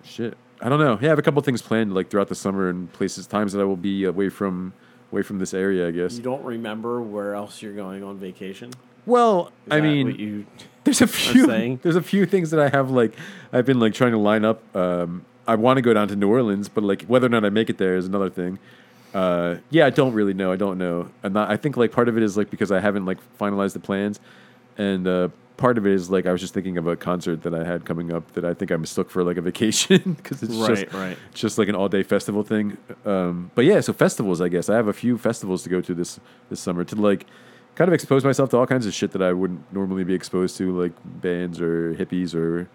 shit, 0.05 0.37
I 0.61 0.69
don't 0.69 0.79
know. 0.79 0.99
Yeah, 1.01 1.09
I 1.09 1.11
have 1.11 1.19
a 1.19 1.23
couple 1.23 1.43
things 1.43 1.63
planned 1.63 1.95
like 1.95 2.11
throughout 2.11 2.29
the 2.29 2.35
summer 2.35 2.69
and 2.69 2.93
places, 2.93 3.27
times 3.27 3.53
that 3.53 3.61
I 3.61 3.65
will 3.65 3.77
be 3.77 4.05
away 4.05 4.29
from 4.29 4.73
away 5.11 5.23
from 5.23 5.39
this 5.39 5.53
area. 5.53 5.89
I 5.89 5.91
guess. 5.91 6.17
You 6.17 6.23
don't 6.23 6.45
remember 6.45 7.01
where 7.01 7.35
else 7.35 7.63
you're 7.63 7.75
going 7.75 8.05
on 8.05 8.19
vacation? 8.19 8.73
Well, 9.05 9.53
Is 9.67 9.73
I 9.73 9.81
mean, 9.81 10.15
you 10.17 10.47
there's 10.85 11.01
a 11.01 11.07
few 11.07 11.47
there's 11.83 11.97
a 11.97 12.03
few 12.03 12.27
things 12.27 12.51
that 12.51 12.61
I 12.61 12.69
have 12.69 12.91
like 12.91 13.15
I've 13.53 13.67
been 13.67 13.81
like 13.81 13.95
trying 13.95 14.13
to 14.13 14.19
line 14.19 14.45
up. 14.45 14.63
Um, 14.77 15.25
I 15.47 15.55
want 15.55 15.77
to 15.79 15.83
go 15.83 15.95
down 15.95 16.09
to 16.09 16.17
New 16.17 16.29
Orleans, 16.29 16.69
but 16.69 16.85
like 16.85 17.03
whether 17.05 17.27
or 17.27 17.31
not 17.31 17.45
I 17.45 17.51
make 17.51 17.71
it 17.71 17.79
there 17.79 17.97
is 17.97 18.07
another 18.07 18.31
thing. 18.31 18.59
Uh, 19.15 19.57
yeah, 19.71 19.87
I 19.87 19.91
don't 19.91 20.13
really 20.13 20.35
know. 20.35 20.53
I 20.53 20.57
don't 20.57 20.77
know. 20.79 21.09
I'm 21.23 21.33
not, 21.33 21.51
I 21.51 21.57
think 21.57 21.77
like 21.77 21.93
part 21.93 22.09
of 22.09 22.17
it 22.17 22.23
is 22.23 22.37
like 22.37 22.51
because 22.51 22.71
I 22.73 22.81
haven't 22.81 23.07
like 23.07 23.19
finalized 23.39 23.73
the 23.73 23.79
plans, 23.81 24.21
and 24.77 25.07
uh, 25.07 25.29
part 25.57 25.79
of 25.79 25.87
it 25.87 25.93
is 25.95 26.11
like 26.11 26.27
I 26.27 26.33
was 26.33 26.41
just 26.41 26.53
thinking 26.53 26.77
of 26.77 26.87
a 26.87 26.97
concert 26.97 27.43
that 27.45 27.55
I 27.55 27.65
had 27.65 27.85
coming 27.87 28.13
up 28.13 28.33
that 28.33 28.45
I 28.45 28.53
think 28.53 28.71
I 28.73 28.77
mistook 28.77 29.09
for 29.11 29.25
like 29.25 29.39
a 29.39 29.41
vacation 29.41 30.13
because 30.19 30.43
it's 30.43 30.53
Right, 30.55 30.77
just 30.85 30.93
right. 30.93 31.17
just 31.33 31.57
like 31.59 31.69
an 31.69 31.75
all 31.75 31.89
day 31.89 32.03
festival 32.03 32.43
thing. 32.43 32.77
Um, 33.07 33.51
but 33.55 33.65
yeah, 33.65 33.81
so 33.81 33.93
festivals, 33.95 34.41
I 34.43 34.49
guess 34.49 34.69
I 34.69 34.75
have 34.77 34.89
a 34.89 34.93
few 34.93 35.17
festivals 35.17 35.63
to 35.63 35.69
go 35.71 35.81
to 35.81 35.95
this 35.95 36.21
this 36.51 36.61
summer 36.61 36.85
to 36.85 36.97
like 36.97 37.25
kind 37.75 37.89
of 37.89 37.95
expose 37.95 38.25
myself 38.25 38.51
to 38.51 38.57
all 38.59 38.67
kinds 38.67 38.87
of 38.87 38.93
shit 38.93 39.13
that 39.13 39.23
I 39.23 39.33
wouldn't 39.33 39.73
normally 39.73 40.05
be 40.05 40.15
exposed 40.15 40.57
to, 40.59 40.79
like 40.79 40.93
bands 41.05 41.59
or 41.61 41.95
hippies 41.95 42.35
or 42.35 42.69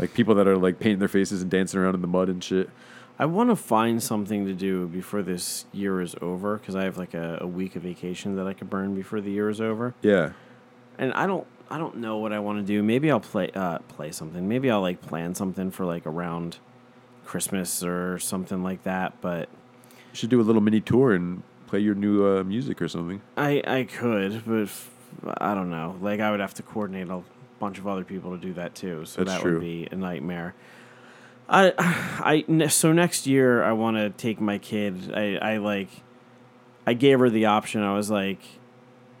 like 0.00 0.14
people 0.14 0.34
that 0.36 0.48
are 0.48 0.56
like 0.56 0.80
painting 0.80 0.98
their 0.98 1.08
faces 1.08 1.42
and 1.42 1.50
dancing 1.50 1.78
around 1.78 1.94
in 1.94 2.00
the 2.00 2.08
mud 2.08 2.28
and 2.30 2.42
shit. 2.42 2.70
I 3.18 3.26
want 3.26 3.50
to 3.50 3.56
find 3.56 4.02
something 4.02 4.46
to 4.46 4.54
do 4.54 4.88
before 4.88 5.20
this 5.20 5.66
year 5.72 6.00
is 6.00 6.16
over 6.22 6.56
because 6.56 6.74
I 6.74 6.84
have 6.84 6.96
like 6.96 7.12
a, 7.12 7.38
a 7.42 7.46
week 7.46 7.76
of 7.76 7.82
vacation 7.82 8.36
that 8.36 8.46
I 8.46 8.54
could 8.54 8.70
burn 8.70 8.94
before 8.94 9.20
the 9.20 9.30
year 9.30 9.50
is 9.50 9.60
over. 9.60 9.94
Yeah, 10.00 10.32
and 10.98 11.12
I 11.12 11.26
don't 11.26 11.46
I 11.70 11.76
don't 11.76 11.98
know 11.98 12.16
what 12.16 12.32
I 12.32 12.38
want 12.38 12.60
to 12.60 12.64
do. 12.64 12.82
Maybe 12.82 13.10
I'll 13.10 13.20
play 13.20 13.50
uh, 13.54 13.80
play 13.88 14.10
something. 14.10 14.48
Maybe 14.48 14.70
I'll 14.70 14.80
like 14.80 15.02
plan 15.02 15.34
something 15.34 15.70
for 15.70 15.84
like 15.84 16.06
around 16.06 16.56
Christmas 17.26 17.84
or 17.84 18.18
something 18.18 18.62
like 18.62 18.84
that. 18.84 19.20
But 19.20 19.50
You 20.12 20.16
should 20.16 20.30
do 20.30 20.40
a 20.40 20.42
little 20.42 20.62
mini 20.62 20.80
tour 20.80 21.12
and 21.12 21.42
play 21.66 21.80
your 21.80 21.94
new 21.94 22.26
uh, 22.26 22.42
music 22.42 22.80
or 22.80 22.88
something. 22.88 23.20
I 23.36 23.62
I 23.66 23.84
could, 23.84 24.44
but 24.46 24.62
f- 24.62 24.90
I 25.38 25.54
don't 25.54 25.70
know. 25.70 25.98
Like 26.00 26.20
I 26.20 26.30
would 26.30 26.40
have 26.40 26.54
to 26.54 26.62
coordinate 26.62 27.08
a 27.10 27.22
bunch 27.60 27.78
of 27.78 27.86
other 27.86 28.02
people 28.04 28.32
to 28.32 28.38
do 28.38 28.52
that 28.54 28.74
too. 28.74 29.04
So 29.04 29.22
That's 29.22 29.36
that 29.36 29.42
true. 29.42 29.54
would 29.54 29.60
be 29.60 29.86
a 29.92 29.94
nightmare. 29.94 30.54
I 31.48 32.44
I 32.58 32.66
so 32.68 32.92
next 32.92 33.26
year 33.26 33.62
I 33.62 33.72
want 33.72 33.96
to 33.98 34.10
take 34.10 34.40
my 34.40 34.58
kid. 34.58 35.12
I 35.14 35.36
I 35.36 35.56
like 35.58 35.88
I 36.86 36.94
gave 36.94 37.20
her 37.20 37.30
the 37.30 37.46
option. 37.46 37.82
I 37.82 37.94
was 37.94 38.10
like 38.10 38.40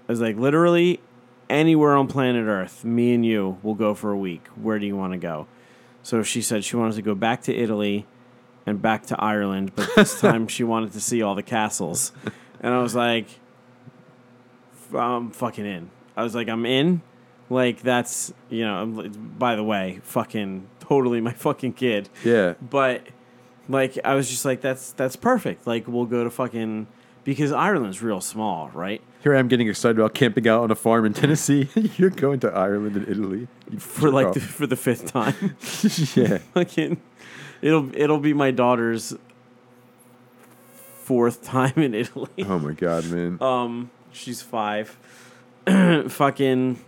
I 0.08 0.12
was 0.12 0.20
like 0.20 0.36
literally 0.36 1.00
anywhere 1.48 1.96
on 1.96 2.06
planet 2.06 2.46
Earth, 2.46 2.84
me 2.84 3.14
and 3.14 3.24
you 3.26 3.58
will 3.62 3.74
go 3.74 3.94
for 3.94 4.10
a 4.10 4.16
week. 4.16 4.46
Where 4.56 4.78
do 4.78 4.86
you 4.86 4.96
want 4.96 5.12
to 5.12 5.18
go? 5.18 5.46
So 6.02 6.22
she 6.22 6.40
said 6.40 6.64
she 6.64 6.76
wanted 6.76 6.94
to 6.94 7.02
go 7.02 7.14
back 7.14 7.42
to 7.42 7.54
Italy 7.54 8.06
and 8.64 8.80
back 8.80 9.06
to 9.06 9.20
Ireland, 9.20 9.72
but 9.74 9.90
this 9.96 10.18
time 10.22 10.48
she 10.48 10.64
wanted 10.64 10.92
to 10.92 11.00
see 11.00 11.20
all 11.22 11.34
the 11.34 11.42
castles. 11.42 12.12
And 12.60 12.72
I 12.72 12.80
was 12.80 12.94
like, 12.94 13.26
I'm 14.94 15.30
fucking 15.30 15.66
in. 15.66 15.90
I 16.16 16.22
was 16.22 16.34
like, 16.34 16.48
I'm 16.48 16.64
in. 16.64 17.02
Like, 17.50 17.82
that's, 17.82 18.32
you 18.48 18.64
know, 18.64 18.86
by 19.38 19.56
the 19.56 19.64
way, 19.64 20.00
fucking 20.04 20.68
totally 20.78 21.20
my 21.20 21.32
fucking 21.32 21.74
kid. 21.74 22.08
Yeah. 22.24 22.54
But, 22.62 23.06
like, 23.68 23.98
I 24.04 24.14
was 24.14 24.30
just 24.30 24.44
like, 24.44 24.60
that's 24.60 24.92
that's 24.92 25.16
perfect. 25.16 25.66
Like, 25.66 25.86
we'll 25.88 26.06
go 26.06 26.24
to 26.24 26.30
fucking, 26.30 26.86
because 27.24 27.52
Ireland's 27.52 28.02
real 28.02 28.20
small, 28.20 28.70
right? 28.72 29.02
Here 29.22 29.34
I 29.34 29.38
am 29.38 29.48
getting 29.48 29.68
excited 29.68 29.98
about 29.98 30.14
camping 30.14 30.48
out 30.48 30.62
on 30.62 30.70
a 30.70 30.74
farm 30.74 31.04
in 31.04 31.12
Tennessee. 31.12 31.68
You're 31.96 32.08
going 32.08 32.40
to 32.40 32.50
Ireland 32.50 32.96
and 32.96 33.06
Italy 33.06 33.48
For 33.78 34.10
like, 34.10 34.32
the, 34.32 34.40
for 34.40 34.66
the 34.66 34.76
fifth 34.76 35.12
time. 35.12 35.34
yeah. 36.16 36.38
fucking 36.54 37.00
it'll 37.60 37.94
it'll 37.94 38.18
be 38.18 38.32
my 38.32 38.50
daughter's 38.50 39.14
fourth 40.72 41.42
time 41.42 41.74
in 41.76 41.94
Italy. 41.94 42.30
Oh 42.38 42.58
my 42.58 42.72
god, 42.72 43.10
man. 43.10 43.42
Um, 43.42 43.90
she's 44.10 44.40
five. 44.40 44.98
fucking 46.08 46.78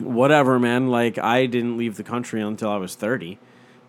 whatever, 0.00 0.58
man. 0.58 0.88
Like 0.88 1.18
I 1.18 1.46
didn't 1.46 1.76
leave 1.76 1.96
the 1.96 2.02
country 2.04 2.40
until 2.40 2.70
I 2.70 2.76
was 2.76 2.94
thirty. 2.94 3.38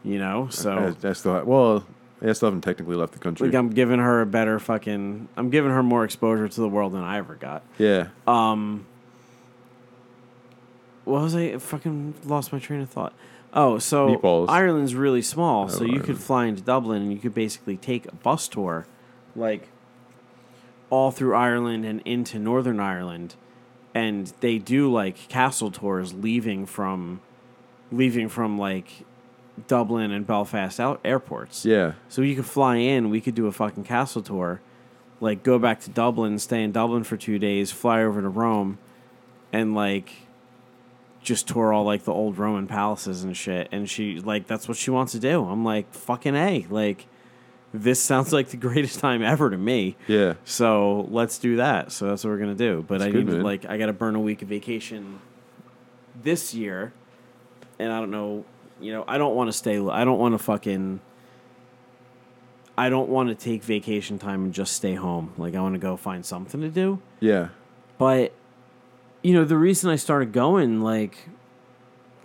You 0.04 0.17
know, 0.19 0.47
so 0.50 0.95
I, 1.04 1.08
I 1.10 1.13
still 1.13 1.43
well, 1.45 1.86
I 2.21 2.32
still 2.34 2.47
haven't 2.47 2.62
technically 2.62 2.95
left 2.95 3.13
the 3.13 3.19
country. 3.19 3.47
like 3.47 3.56
I'm 3.56 3.69
giving 3.69 4.00
her 4.00 4.21
a 4.21 4.26
better 4.26 4.60
fucking. 4.60 5.28
I'm 5.38 5.50
giving 5.50 5.71
her 5.71 5.84
more 5.84 6.04
exposure 6.04 6.47
to 6.47 6.62
the 6.62 6.69
world 6.69 6.93
than 6.93 7.04
I 7.04 7.17
ever 7.17 7.36
got. 7.36 7.63
yeah. 7.78 8.08
Um, 8.28 8.86
what 11.06 11.21
was 11.21 11.36
I? 11.36 11.54
I 11.54 11.58
fucking 11.58 12.15
lost 12.26 12.52
my 12.54 12.60
train 12.60 12.82
of 12.82 12.89
thought. 12.89 13.13
Oh, 13.54 13.80
so 13.80 14.15
Meatballs. 14.15 14.50
Ireland's 14.50 14.95
really 14.95 15.21
small, 15.21 15.67
so 15.67 15.82
Oh, 15.84 15.86
you 15.86 16.00
could 16.00 16.17
fly 16.17 16.45
into 16.45 16.62
Dublin 16.62 17.02
and 17.02 17.12
you 17.12 17.19
could 17.19 17.34
basically 17.34 17.76
take 17.76 18.06
a 18.08 18.15
bus 18.15 18.47
tour, 18.47 18.86
like 19.36 19.67
all 20.89 21.12
through 21.12 21.36
Ireland 21.36 21.86
and 21.86 22.02
into 22.06 22.39
Northern 22.39 22.80
Ireland, 22.80 23.36
and 23.93 24.32
they 24.39 24.58
do 24.58 24.91
like 24.91 25.27
castle 25.27 25.71
tours 25.71 26.13
leaving 26.13 26.65
from, 26.65 27.21
leaving 27.91 28.30
from 28.30 28.58
like 28.58 29.06
Dublin 29.67 30.12
and 30.12 30.25
Belfast 30.25 30.80
out 30.80 30.99
airports. 31.04 31.65
Yeah. 31.65 31.93
So 32.10 32.21
you 32.21 32.36
could 32.36 32.45
fly 32.45 32.77
in, 32.77 33.10
we 33.10 33.21
could 33.21 33.36
do 33.36 33.47
a 33.47 33.51
fucking 33.51 33.84
castle 33.84 34.21
tour, 34.21 34.62
like 35.19 35.43
go 35.43 35.60
back 35.60 35.80
to 35.82 35.89
Dublin, 35.89 36.39
stay 36.39 36.63
in 36.63 36.71
Dublin 36.71 37.04
for 37.04 37.17
two 37.17 37.39
days, 37.39 37.71
fly 37.71 38.04
over 38.04 38.21
to 38.21 38.30
Rome, 38.30 38.80
and 39.51 39.75
like 39.75 40.12
just 41.21 41.47
tour 41.47 41.71
all 41.71 41.84
like 41.84 42.04
the 42.04 42.13
old 42.13 42.38
Roman 42.38 42.67
palaces 42.67 43.23
and 43.23 43.36
shit. 43.36 43.67
And 43.71 43.89
she 43.89 44.19
like 44.19 44.47
that's 44.47 44.67
what 44.67 44.77
she 44.77 44.91
wants 44.91 45.12
to 45.12 45.19
do. 45.19 45.45
I'm 45.45 45.63
like 45.63 45.93
fucking 45.93 46.36
a 46.36 46.65
like 46.69 47.06
this 47.73 48.01
sounds 48.01 48.34
like 48.34 48.49
the 48.49 48.57
greatest 48.57 48.99
time 48.99 49.21
ever 49.21 49.49
to 49.49 49.57
me. 49.57 49.95
Yeah. 50.07 50.34
So 50.45 51.07
let's 51.10 51.38
do 51.38 51.57
that. 51.57 51.91
So 51.91 52.07
that's 52.07 52.23
what 52.23 52.31
we're 52.31 52.39
gonna 52.39 52.55
do. 52.55 52.84
But 52.88 52.99
That's 52.99 53.10
I 53.10 53.12
good, 53.12 53.27
need 53.27 53.38
to 53.38 53.43
like 53.43 53.65
I 53.65 53.77
gotta 53.77 53.93
burn 53.93 54.15
a 54.15 54.19
week 54.19 54.41
of 54.41 54.47
vacation 54.49 55.19
this 56.21 56.53
year, 56.53 56.93
and 57.79 57.91
I 57.91 57.99
don't 57.99 58.12
know. 58.12 58.45
You 58.79 58.91
know, 58.93 59.05
I 59.07 59.17
don't 59.17 59.36
want 59.36 59.47
to 59.47 59.53
stay. 59.53 59.77
I 59.79 60.03
don't 60.03 60.19
want 60.19 60.34
to 60.34 60.39
fucking. 60.39 60.99
I 62.77 62.89
don't 62.89 63.10
want 63.10 63.29
to 63.29 63.36
take 63.36 63.63
vacation 63.63 64.17
time 64.17 64.45
and 64.45 64.53
just 64.53 64.73
stay 64.73 64.95
home. 64.95 65.34
Like 65.38 65.55
I 65.55 65.62
want 65.62 65.75
to 65.75 65.79
go 65.79 65.95
find 65.97 66.25
something 66.25 66.62
to 66.62 66.69
do. 66.69 66.99
Yeah. 67.19 67.49
But 67.97 68.34
you 69.21 69.34
know, 69.34 69.45
the 69.45 69.57
reason 69.57 69.91
I 69.91 69.97
started 69.97 70.31
going, 70.31 70.81
like, 70.81 71.15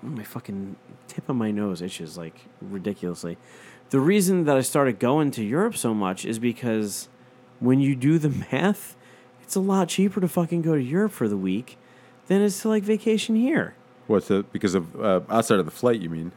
my 0.02 0.22
fucking 0.24 0.76
tip 1.08 1.28
of 1.28 1.36
my 1.36 1.50
nose 1.50 1.82
itches 1.82 2.16
like 2.16 2.46
ridiculously. 2.60 3.36
The 3.90 4.00
reason 4.00 4.44
that 4.44 4.56
I 4.56 4.62
started 4.62 4.98
going 4.98 5.30
to 5.32 5.44
Europe 5.44 5.76
so 5.76 5.94
much 5.94 6.24
is 6.24 6.38
because 6.38 7.08
when 7.60 7.80
you 7.80 7.94
do 7.94 8.18
the 8.18 8.28
math, 8.52 8.96
it's 9.42 9.54
a 9.54 9.60
lot 9.60 9.88
cheaper 9.88 10.20
to 10.20 10.28
fucking 10.28 10.62
go 10.62 10.74
to 10.74 10.82
Europe 10.82 11.12
for 11.12 11.28
the 11.28 11.36
week 11.36 11.78
than 12.26 12.42
it's 12.42 12.62
to 12.62 12.68
like 12.68 12.82
vacation 12.82 13.36
here. 13.36 13.74
What's 14.06 14.28
that? 14.28 14.52
Because 14.52 14.74
of 14.74 15.00
uh, 15.00 15.20
outside 15.28 15.58
of 15.58 15.64
the 15.64 15.70
flight, 15.70 16.00
you 16.00 16.10
mean? 16.10 16.32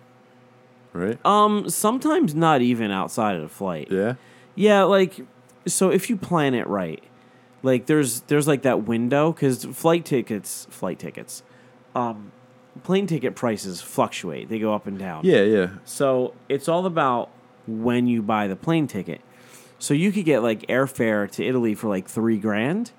Right? 0.94 1.24
Um, 1.26 1.70
sometimes 1.70 2.34
not 2.34 2.62
even 2.62 2.92
outside 2.92 3.36
of 3.36 3.42
the 3.42 3.50
flight. 3.50 3.90
Yeah. 3.92 4.16
Yeah, 4.56 4.84
like 4.84 5.22
so 5.66 5.90
if 5.90 6.10
you 6.10 6.18
plan 6.18 6.54
it 6.54 6.68
right, 6.68 7.04
like 7.64 7.86
there's 7.86 8.22
there's 8.22 8.48
like 8.48 8.64
that 8.64 8.84
window 8.84 9.32
because 9.32 9.66
flight 9.66 10.06
tickets, 10.06 10.68
flight 10.70 11.00
tickets, 11.00 11.44
um, 11.96 12.32
plane 12.84 13.08
ticket 13.08 13.36
prices 13.36 13.82
fluctuate. 13.82 14.50
They 14.50 14.60
go 14.60 14.74
up 14.74 14.88
and 14.88 14.98
down. 14.98 15.26
Yeah. 15.26 15.44
Yeah. 15.44 15.70
So 15.86 16.34
it's 16.48 16.68
all 16.68 16.86
about 16.86 17.30
when 17.70 18.08
you 18.08 18.22
buy 18.22 18.48
the 18.48 18.56
plane 18.56 18.88
ticket. 18.88 19.22
So 19.78 19.94
you 19.94 20.12
could 20.12 20.26
get 20.26 20.44
like 20.44 20.62
airfare 20.68 21.30
to 21.32 21.46
Italy 21.46 21.76
for 21.76 21.88
like 21.88 22.08
three 22.08 22.38
grand, 22.38 22.92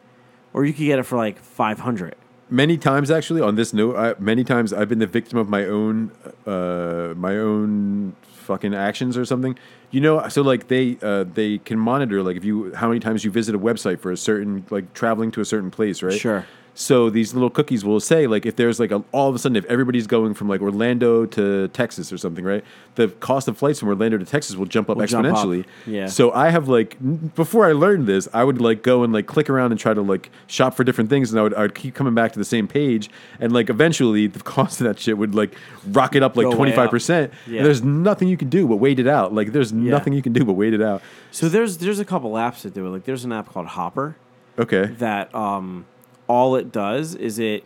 or 0.54 0.64
you 0.64 0.72
could 0.72 0.86
get 0.86 0.98
it 0.98 1.04
for 1.04 1.16
like 1.16 1.38
five 1.38 1.80
hundred. 1.80 2.14
Many 2.48 2.78
times, 2.78 3.10
actually, 3.10 3.40
on 3.40 3.54
this 3.54 3.72
note, 3.72 3.96
I, 3.96 4.14
many 4.18 4.42
times 4.42 4.72
I've 4.72 4.88
been 4.88 4.98
the 4.98 5.06
victim 5.06 5.38
of 5.38 5.48
my 5.48 5.66
own, 5.66 6.10
uh, 6.46 7.14
my 7.16 7.36
own 7.36 8.16
fucking 8.22 8.74
actions 8.74 9.16
or 9.16 9.24
something. 9.24 9.56
You 9.92 10.00
know, 10.00 10.26
so 10.28 10.42
like 10.42 10.68
they 10.68 10.98
uh, 11.02 11.24
they 11.24 11.58
can 11.58 11.78
monitor 11.78 12.22
like 12.22 12.36
if 12.36 12.44
you 12.44 12.74
how 12.74 12.88
many 12.88 12.98
times 12.98 13.24
you 13.24 13.30
visit 13.30 13.54
a 13.54 13.58
website 13.58 14.00
for 14.00 14.10
a 14.10 14.16
certain 14.16 14.64
like 14.70 14.92
traveling 14.94 15.30
to 15.32 15.40
a 15.40 15.44
certain 15.44 15.70
place, 15.70 16.02
right? 16.02 16.18
Sure. 16.18 16.46
So 16.74 17.10
these 17.10 17.34
little 17.34 17.50
cookies 17.50 17.84
will 17.84 18.00
say 18.00 18.26
like 18.26 18.46
if 18.46 18.56
there's 18.56 18.80
like 18.80 18.90
a, 18.90 19.02
all 19.12 19.28
of 19.28 19.34
a 19.34 19.38
sudden 19.38 19.56
if 19.56 19.64
everybody's 19.66 20.06
going 20.06 20.32
from 20.34 20.48
like 20.48 20.62
Orlando 20.62 21.26
to 21.26 21.68
Texas 21.68 22.10
or 22.12 22.16
something, 22.16 22.44
right? 22.44 22.64
The 22.94 23.08
cost 23.08 23.48
of 23.48 23.58
flights 23.58 23.80
from 23.80 23.88
Orlando 23.88 24.16
to 24.16 24.24
Texas 24.24 24.56
will 24.56 24.66
jump 24.66 24.88
up 24.88 24.96
Will 24.96 25.06
jump 25.06 25.26
up. 25.26 25.34
exponentially. 25.34 25.64
Yeah. 25.86 26.06
So 26.06 26.32
I 26.32 26.48
have 26.50 26.68
like 26.68 26.96
before 27.34 27.66
I 27.66 27.72
learned 27.72 28.06
this, 28.06 28.28
I 28.32 28.44
would 28.44 28.60
like 28.60 28.82
go 28.82 29.02
and 29.02 29.12
like 29.12 29.26
click 29.26 29.50
around 29.50 29.72
and 29.72 29.80
try 29.80 29.92
to 29.92 30.00
like 30.00 30.30
shop 30.46 30.74
for 30.74 30.84
different 30.84 31.10
things, 31.10 31.30
and 31.32 31.38
I 31.40 31.42
would 31.42 31.54
I 31.54 31.62
would 31.62 31.74
keep 31.74 31.94
coming 31.94 32.14
back 32.14 32.32
to 32.32 32.38
the 32.38 32.44
same 32.44 32.66
page, 32.66 33.10
and 33.40 33.52
like 33.52 33.68
eventually 33.68 34.26
the 34.26 34.40
cost 34.44 34.80
of 34.80 34.86
that 34.86 34.98
shit 34.98 35.18
would 35.18 35.34
like 35.34 35.54
rocket 35.88 36.22
up 36.22 36.36
like 36.36 36.50
twenty 36.54 36.72
five 36.72 36.88
percent. 36.90 37.32
Yeah. 37.46 37.62
There's 37.62 37.82
nothing 37.82 38.28
you 38.28 38.36
can 38.36 38.48
do 38.48 38.66
but 38.66 38.76
wait 38.76 38.98
it 38.98 39.06
out. 39.08 39.34
Like 39.34 39.52
there's 39.52 39.72
nothing 39.72 40.12
you 40.12 40.22
can 40.22 40.32
do 40.32 40.44
but 40.44 40.54
wait 40.54 40.72
it 40.72 40.80
out. 40.82 41.02
So 41.30 41.48
there's 41.48 41.78
there's 41.78 41.98
a 41.98 42.04
couple 42.04 42.32
apps 42.32 42.62
that 42.62 42.74
do 42.74 42.86
it. 42.86 42.90
Like 42.90 43.04
there's 43.04 43.24
an 43.24 43.32
app 43.32 43.48
called 43.52 43.66
Hopper. 43.66 44.16
Okay. 44.58 44.86
that 44.98 45.34
um, 45.34 45.86
all 46.30 46.54
it 46.54 46.70
does 46.70 47.14
is 47.16 47.38
it 47.40 47.64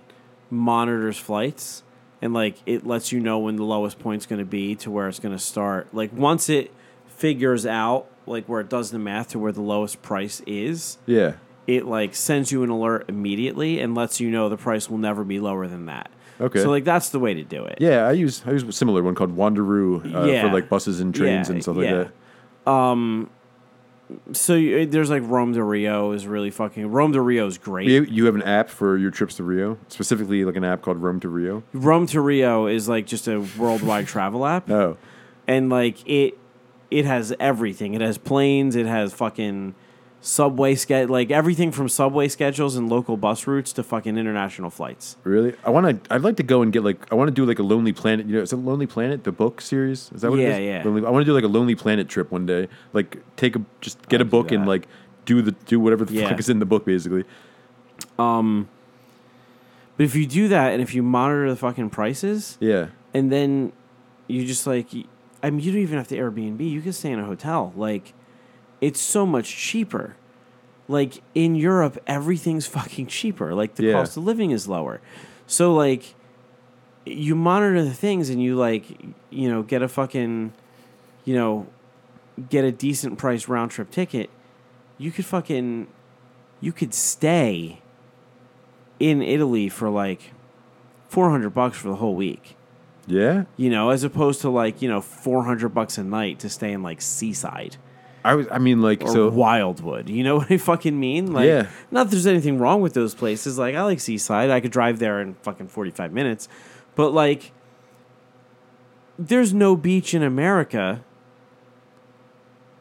monitors 0.50 1.18
flights 1.18 1.82
and 2.22 2.32
like 2.32 2.56
it 2.64 2.86
lets 2.86 3.12
you 3.12 3.20
know 3.20 3.38
when 3.38 3.56
the 3.56 3.62
lowest 3.64 3.98
point's 3.98 4.24
going 4.24 4.38
to 4.38 4.44
be 4.44 4.74
to 4.76 4.90
where 4.90 5.06
it's 5.08 5.18
going 5.20 5.36
to 5.36 5.42
start. 5.42 5.92
Like 5.92 6.10
once 6.12 6.48
it 6.48 6.72
figures 7.06 7.66
out 7.66 8.06
like 8.26 8.46
where 8.48 8.60
it 8.60 8.70
does 8.70 8.90
the 8.90 8.98
math 8.98 9.28
to 9.30 9.38
where 9.38 9.52
the 9.52 9.60
lowest 9.60 10.00
price 10.00 10.40
is, 10.46 10.96
Yeah. 11.04 11.34
it 11.66 11.84
like 11.84 12.14
sends 12.14 12.50
you 12.52 12.62
an 12.62 12.70
alert 12.70 13.04
immediately 13.08 13.80
and 13.80 13.94
lets 13.94 14.18
you 14.20 14.30
know 14.30 14.48
the 14.48 14.56
price 14.56 14.88
will 14.88 14.98
never 14.98 15.24
be 15.24 15.40
lower 15.40 15.66
than 15.66 15.84
that. 15.86 16.10
Okay. 16.40 16.60
So 16.62 16.70
like 16.70 16.84
that's 16.84 17.10
the 17.10 17.18
way 17.20 17.34
to 17.34 17.44
do 17.44 17.64
it. 17.64 17.78
Yeah, 17.80 18.08
I 18.08 18.12
use 18.12 18.42
I 18.46 18.52
use 18.52 18.62
a 18.62 18.72
similar 18.72 19.02
one 19.02 19.14
called 19.14 19.36
Wanderu 19.36 20.14
uh, 20.14 20.24
Yeah. 20.24 20.42
for 20.42 20.52
like 20.54 20.68
buses 20.70 21.00
and 21.00 21.14
trains 21.14 21.48
Yeah, 21.48 21.54
and 21.54 21.62
stuff 21.62 21.76
yeah. 21.76 21.92
like 21.92 22.10
that. 22.66 23.28
So 24.32 24.54
you, 24.54 24.80
uh, 24.80 24.86
there's 24.88 25.10
like 25.10 25.22
Rome 25.24 25.54
to 25.54 25.62
Rio 25.62 26.12
is 26.12 26.26
really 26.26 26.50
fucking 26.50 26.86
Rome 26.86 27.12
to 27.12 27.20
Rio 27.20 27.46
is 27.46 27.58
great. 27.58 27.88
You, 27.88 28.04
you 28.04 28.26
have 28.26 28.34
an 28.34 28.42
app 28.42 28.68
for 28.68 28.96
your 28.98 29.10
trips 29.10 29.36
to 29.36 29.42
Rio, 29.42 29.78
specifically 29.88 30.44
like 30.44 30.56
an 30.56 30.64
app 30.64 30.82
called 30.82 30.98
Rome 30.98 31.20
to 31.20 31.28
Rio. 31.28 31.62
Rome 31.72 32.06
to 32.08 32.20
Rio 32.20 32.66
is 32.66 32.88
like 32.88 33.06
just 33.06 33.26
a 33.28 33.40
worldwide 33.58 34.06
travel 34.14 34.44
app. 34.46 34.70
Oh, 34.70 34.96
and 35.46 35.70
like 35.70 36.06
it 36.08 36.38
it 36.90 37.04
has 37.06 37.34
everything. 37.40 37.94
It 37.94 38.00
has 38.00 38.18
planes, 38.18 38.76
it 38.76 38.86
has 38.86 39.12
fucking 39.12 39.74
subway 40.26 40.74
ske- 40.74 41.10
like 41.10 41.30
everything 41.30 41.70
from 41.70 41.86
subway 41.86 42.26
schedules 42.28 42.76
and 42.76 42.88
local 42.88 43.14
bus 43.18 43.46
routes 43.46 43.74
to 43.74 43.82
fucking 43.82 44.16
international 44.16 44.70
flights. 44.70 45.18
really? 45.22 45.54
I 45.64 45.68
want 45.68 46.02
to. 46.04 46.14
I'd 46.14 46.22
like 46.22 46.36
to 46.36 46.42
go 46.42 46.62
and 46.62 46.72
get 46.72 46.82
like. 46.82 47.12
I 47.12 47.14
want 47.14 47.28
to 47.28 47.32
do 47.34 47.44
like 47.44 47.58
a 47.58 47.62
Lonely 47.62 47.92
Planet. 47.92 48.24
You 48.26 48.36
know, 48.36 48.42
is 48.42 48.50
it 48.52 48.56
Lonely 48.56 48.86
Planet 48.86 49.24
the 49.24 49.32
book 49.32 49.60
series? 49.60 50.10
Is 50.14 50.22
that 50.22 50.30
what 50.30 50.40
Yeah, 50.40 50.56
it 50.56 50.62
is? 50.62 50.66
yeah. 50.66 50.82
Lonely, 50.84 51.06
I 51.06 51.10
want 51.10 51.26
to 51.26 51.30
do 51.30 51.34
like 51.34 51.44
a 51.44 51.48
Lonely 51.48 51.74
Planet 51.74 52.08
trip 52.08 52.30
one 52.32 52.46
day. 52.46 52.68
Like 52.94 53.18
take 53.36 53.54
a 53.54 53.60
just 53.82 54.00
get 54.08 54.20
I'll 54.22 54.26
a 54.26 54.30
book 54.30 54.50
and 54.50 54.66
like 54.66 54.88
do 55.26 55.42
the 55.42 55.52
do 55.52 55.78
whatever 55.78 56.06
the 56.06 56.14
Yeah. 56.14 56.30
fuck 56.30 56.38
is 56.40 56.48
in 56.48 56.58
the 56.58 56.64
book 56.66 56.86
basically. 56.86 57.24
Um, 58.18 58.68
but 59.98 60.04
if 60.04 60.14
you 60.14 60.26
do 60.26 60.48
that 60.48 60.72
and 60.72 60.80
if 60.80 60.94
you 60.94 61.02
monitor 61.02 61.50
the 61.50 61.56
fucking 61.56 61.90
prices, 61.90 62.56
Yeah. 62.60 62.86
and 63.12 63.30
then 63.30 63.72
you 64.26 64.44
just 64.46 64.66
like, 64.66 64.88
I 65.42 65.50
mean, 65.50 65.60
you 65.60 65.70
don't 65.70 65.82
even 65.82 65.98
have 65.98 66.08
to 66.08 66.16
Airbnb. 66.16 66.60
You 66.68 66.80
can 66.80 66.92
stay 66.94 67.10
in 67.12 67.18
a 67.20 67.24
hotel. 67.24 67.72
Like, 67.76 68.14
it's 68.80 69.00
so 69.00 69.24
much 69.26 69.54
cheaper. 69.56 70.16
Like 70.88 71.22
in 71.34 71.54
Europe, 71.54 71.98
everything's 72.06 72.66
fucking 72.78 73.06
cheaper. 73.06 73.54
Like 73.54 73.74
the 73.76 73.84
Yeah. 73.84 73.92
cost 73.94 74.16
of 74.16 74.24
living 74.24 74.50
is 74.50 74.68
lower. 74.68 75.00
So 75.46 75.74
like, 75.74 76.14
you 77.06 77.34
monitor 77.34 77.82
the 77.84 77.92
things 77.94 78.30
and 78.30 78.42
you 78.42 78.56
like, 78.56 78.84
you 79.30 79.48
know, 79.50 79.62
get 79.62 79.82
a 79.82 79.88
fucking, 79.88 80.52
you 81.24 81.34
know, 81.34 81.66
get 82.48 82.64
a 82.64 82.72
decent 82.72 83.18
price 83.18 83.46
round 83.48 83.70
trip 83.70 83.90
ticket. 83.90 84.30
You 84.98 85.10
could 85.10 85.24
fucking, 85.26 85.86
you 86.60 86.72
could 86.72 86.94
stay 86.94 87.80
in 89.00 89.20
Italy 89.22 89.68
for 89.68 89.90
like 89.90 90.32
four 91.08 91.30
hundred 91.30 91.50
bucks 91.50 91.76
for 91.76 91.88
the 91.88 91.96
whole 91.96 92.14
week 92.14 92.56
Yeah. 93.06 93.44
you 93.56 93.68
know, 93.70 93.90
as 93.90 94.02
opposed 94.04 94.40
to 94.42 94.50
like, 94.50 94.80
you 94.80 94.88
know, 94.88 95.00
400 95.00 95.68
bucks 95.70 95.98
a 95.98 96.04
night 96.04 96.38
to 96.40 96.48
stay 96.48 96.72
in 96.72 96.82
like 96.82 97.02
Seaside 97.02 97.76
I 98.24 98.34
was. 98.34 98.46
I 98.50 98.58
mean, 98.58 98.80
like, 98.80 99.02
or 99.02 99.08
so. 99.08 99.28
Wildwood. 99.30 100.08
You 100.08 100.24
know 100.24 100.36
what 100.38 100.50
I 100.50 100.56
fucking 100.56 100.98
mean? 100.98 101.32
Like, 101.32 101.46
Yeah. 101.46 101.66
not 101.90 102.04
that 102.04 102.10
there's 102.10 102.26
anything 102.26 102.58
wrong 102.58 102.80
with 102.80 102.94
those 102.94 103.14
places. 103.14 103.58
Like, 103.58 103.74
I 103.74 103.82
like 103.82 104.00
Seaside. 104.00 104.50
I 104.50 104.60
could 104.60 104.72
drive 104.72 104.98
there 104.98 105.20
in 105.20 105.34
fucking 105.42 105.68
45 105.68 106.12
minutes. 106.12 106.48
But 106.94 107.10
like, 107.12 107.52
there's 109.18 109.52
no 109.52 109.76
beach 109.76 110.14
in 110.14 110.22
America 110.22 111.02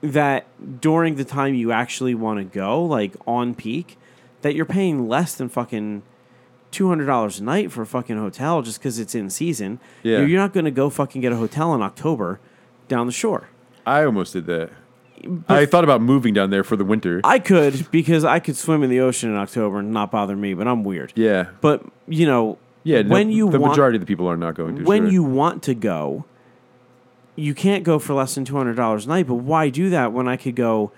that 0.02 0.46
during 0.82 1.16
the 1.16 1.24
time 1.26 1.54
you 1.56 1.72
actually 1.72 2.16
want 2.16 2.40
to 2.40 2.44
go, 2.44 2.84
like 2.84 3.16
on 3.26 3.56
peak, 3.56 3.98
that 4.42 4.54
you're 4.56 4.66
paying 4.66 5.08
less 5.08 5.36
than 5.36 5.50
fucking 5.50 6.04
two 6.72 6.88
hundred 6.88 7.06
dollars 7.06 7.40
a 7.40 7.44
night 7.44 7.72
for 7.72 7.82
a 7.84 7.86
fucking 7.86 8.18
hotel 8.18 8.62
just 8.62 8.80
because 8.80 9.00
it's 9.00 9.16
in 9.16 9.30
season. 9.30 9.80
Yeah. 10.02 10.20
You're, 10.20 10.28
you're 10.28 10.42
not 10.42 10.54
going 10.54 10.66
to 10.66 10.72
go 10.72 10.90
fucking 10.90 11.22
get 11.22 11.32
a 11.32 11.38
hotel 11.38 11.74
in 11.74 11.82
October 11.82 12.40
down 12.88 13.06
the 13.08 13.14
shore. 13.14 13.50
I 13.86 14.04
almost 14.04 14.34
did 14.34 14.46
that. 14.48 14.72
I 15.48 15.66
thought 15.66 15.84
about 15.84 16.02
moving 16.02 16.34
down 16.34 16.50
there 16.50 16.64
for 16.64 16.76
the 16.76 16.84
winter. 16.86 17.22
I 17.24 17.40
could 17.40 17.90
because 17.92 18.24
I 18.26 18.40
could 18.40 18.56
swim 18.58 18.84
in 18.84 18.90
the 18.90 19.00
ocean 19.00 19.30
in 19.30 19.36
October 19.38 19.80
and 19.80 19.92
not 19.92 20.12
bother 20.12 20.36
me, 20.36 20.54
but 20.54 20.68
I'm 20.68 20.84
weird. 20.84 21.14
yeah. 21.16 21.48
But 21.62 21.84
you 22.08 22.26
know, 22.26 22.58
Yeah. 22.84 23.02
when 23.04 23.30
no, 23.30 23.36
you 23.36 23.50
the 23.52 23.60
want, 23.60 23.72
majority 23.72 23.96
of 23.98 24.02
the 24.02 24.06
people 24.08 24.28
are 24.30 24.38
not 24.38 24.56
going 24.56 24.76
to. 24.78 24.84
when 24.84 25.04
sure. 25.04 25.12
you 25.12 25.24
want 25.24 25.64
to 25.64 25.74
go, 25.74 26.26
you 27.36 27.54
can't 27.56 27.84
go 27.84 28.00
for 28.00 28.14
less 28.14 28.36
than 28.36 28.46
two 28.46 28.56
hundred 28.58 28.76
dollars 28.76 29.06
a 29.06 29.10
night. 29.10 29.28
But 29.28 29.36
why 29.36 29.70
do 29.70 29.90
that 29.90 30.12
when 30.14 30.28
I 30.28 30.36
could 30.38 30.56
go 30.56 30.92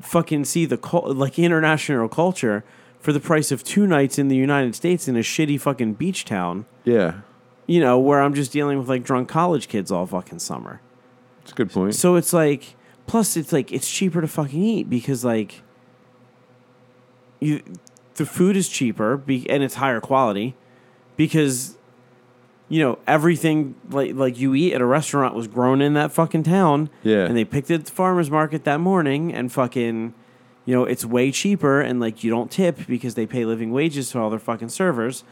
fucking 0.00 0.44
see 0.44 0.64
the 0.64 0.78
like 1.14 1.38
international 1.38 2.08
culture 2.08 2.64
for 3.00 3.12
the 3.12 3.20
price 3.20 3.50
of 3.50 3.64
two 3.64 3.86
nights 3.86 4.18
in 4.18 4.28
the 4.28 4.36
United 4.36 4.74
States 4.74 5.08
in 5.08 5.16
a 5.16 5.20
shitty 5.20 5.60
fucking 5.60 5.94
beach 5.94 6.24
town? 6.24 6.66
Yeah. 6.84 7.20
You 7.66 7.80
know, 7.80 7.98
where 7.98 8.20
I'm 8.20 8.34
just 8.34 8.52
dealing 8.52 8.78
with 8.78 8.88
like 8.88 9.02
drunk 9.02 9.28
college 9.28 9.68
kids 9.68 9.90
all 9.90 10.06
fucking 10.06 10.38
summer. 10.40 10.80
It's 11.42 11.52
a 11.52 11.54
good 11.54 11.70
point. 11.70 11.94
So 11.94 12.14
it's 12.16 12.32
like, 12.32 12.74
plus 13.06 13.36
it's 13.36 13.52
like 13.52 13.72
it's 13.72 13.90
cheaper 13.90 14.20
to 14.20 14.28
fucking 14.28 14.62
eat 14.62 14.90
because 14.90 15.24
like, 15.24 15.62
you, 17.40 17.62
the 18.14 18.26
food 18.26 18.56
is 18.56 18.68
cheaper 18.68 19.16
be, 19.16 19.48
and 19.50 19.62
it's 19.62 19.74
higher 19.74 20.00
quality, 20.00 20.54
because, 21.16 21.76
you 22.68 22.80
know 22.80 22.98
everything 23.06 23.74
like 23.90 24.14
like 24.14 24.38
you 24.38 24.54
eat 24.54 24.72
at 24.72 24.80
a 24.80 24.86
restaurant 24.86 25.34
was 25.34 25.46
grown 25.46 25.82
in 25.82 25.92
that 25.92 26.10
fucking 26.10 26.42
town. 26.42 26.88
Yeah. 27.02 27.26
and 27.26 27.36
they 27.36 27.44
picked 27.44 27.70
it 27.70 27.74
at 27.74 27.84
the 27.84 27.92
farmers 27.92 28.30
market 28.30 28.64
that 28.64 28.80
morning 28.80 29.30
and 29.34 29.52
fucking, 29.52 30.14
you 30.64 30.74
know 30.74 30.84
it's 30.84 31.04
way 31.04 31.30
cheaper 31.30 31.82
and 31.82 32.00
like 32.00 32.24
you 32.24 32.30
don't 32.30 32.50
tip 32.50 32.86
because 32.86 33.14
they 33.14 33.26
pay 33.26 33.44
living 33.44 33.72
wages 33.72 34.10
to 34.12 34.18
all 34.20 34.30
their 34.30 34.38
fucking 34.38 34.70
servers. 34.70 35.22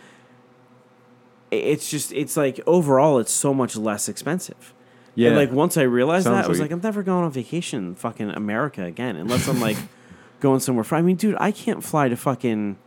It's 1.50 1.90
just 1.90 2.12
it's 2.12 2.36
like 2.36 2.60
overall 2.66 3.18
it's 3.18 3.32
so 3.32 3.54
much 3.54 3.74
less 3.74 4.06
expensive. 4.08 4.74
Yeah. 5.14 5.28
And 5.28 5.36
like 5.36 5.50
once 5.50 5.76
I 5.76 5.82
realized 5.82 6.24
Sounds 6.24 6.38
that, 6.38 6.44
I 6.44 6.48
was 6.48 6.58
like 6.58 6.70
like, 6.70 6.72
I'm 6.72 6.80
never 6.80 7.02
going 7.02 7.24
on 7.24 7.30
vacation 7.30 7.88
in 7.88 7.94
fucking 7.94 8.30
America 8.30 8.84
again, 8.84 9.16
unless 9.16 9.48
I'm 9.48 9.60
like 9.60 9.76
going 10.40 10.60
somewhere. 10.60 10.84
Far. 10.84 10.98
I 10.98 11.02
mean, 11.02 11.16
dude, 11.16 11.36
I 11.38 11.50
can't 11.50 11.82
fly 11.84 12.08
to 12.08 12.16
fucking, 12.16 12.78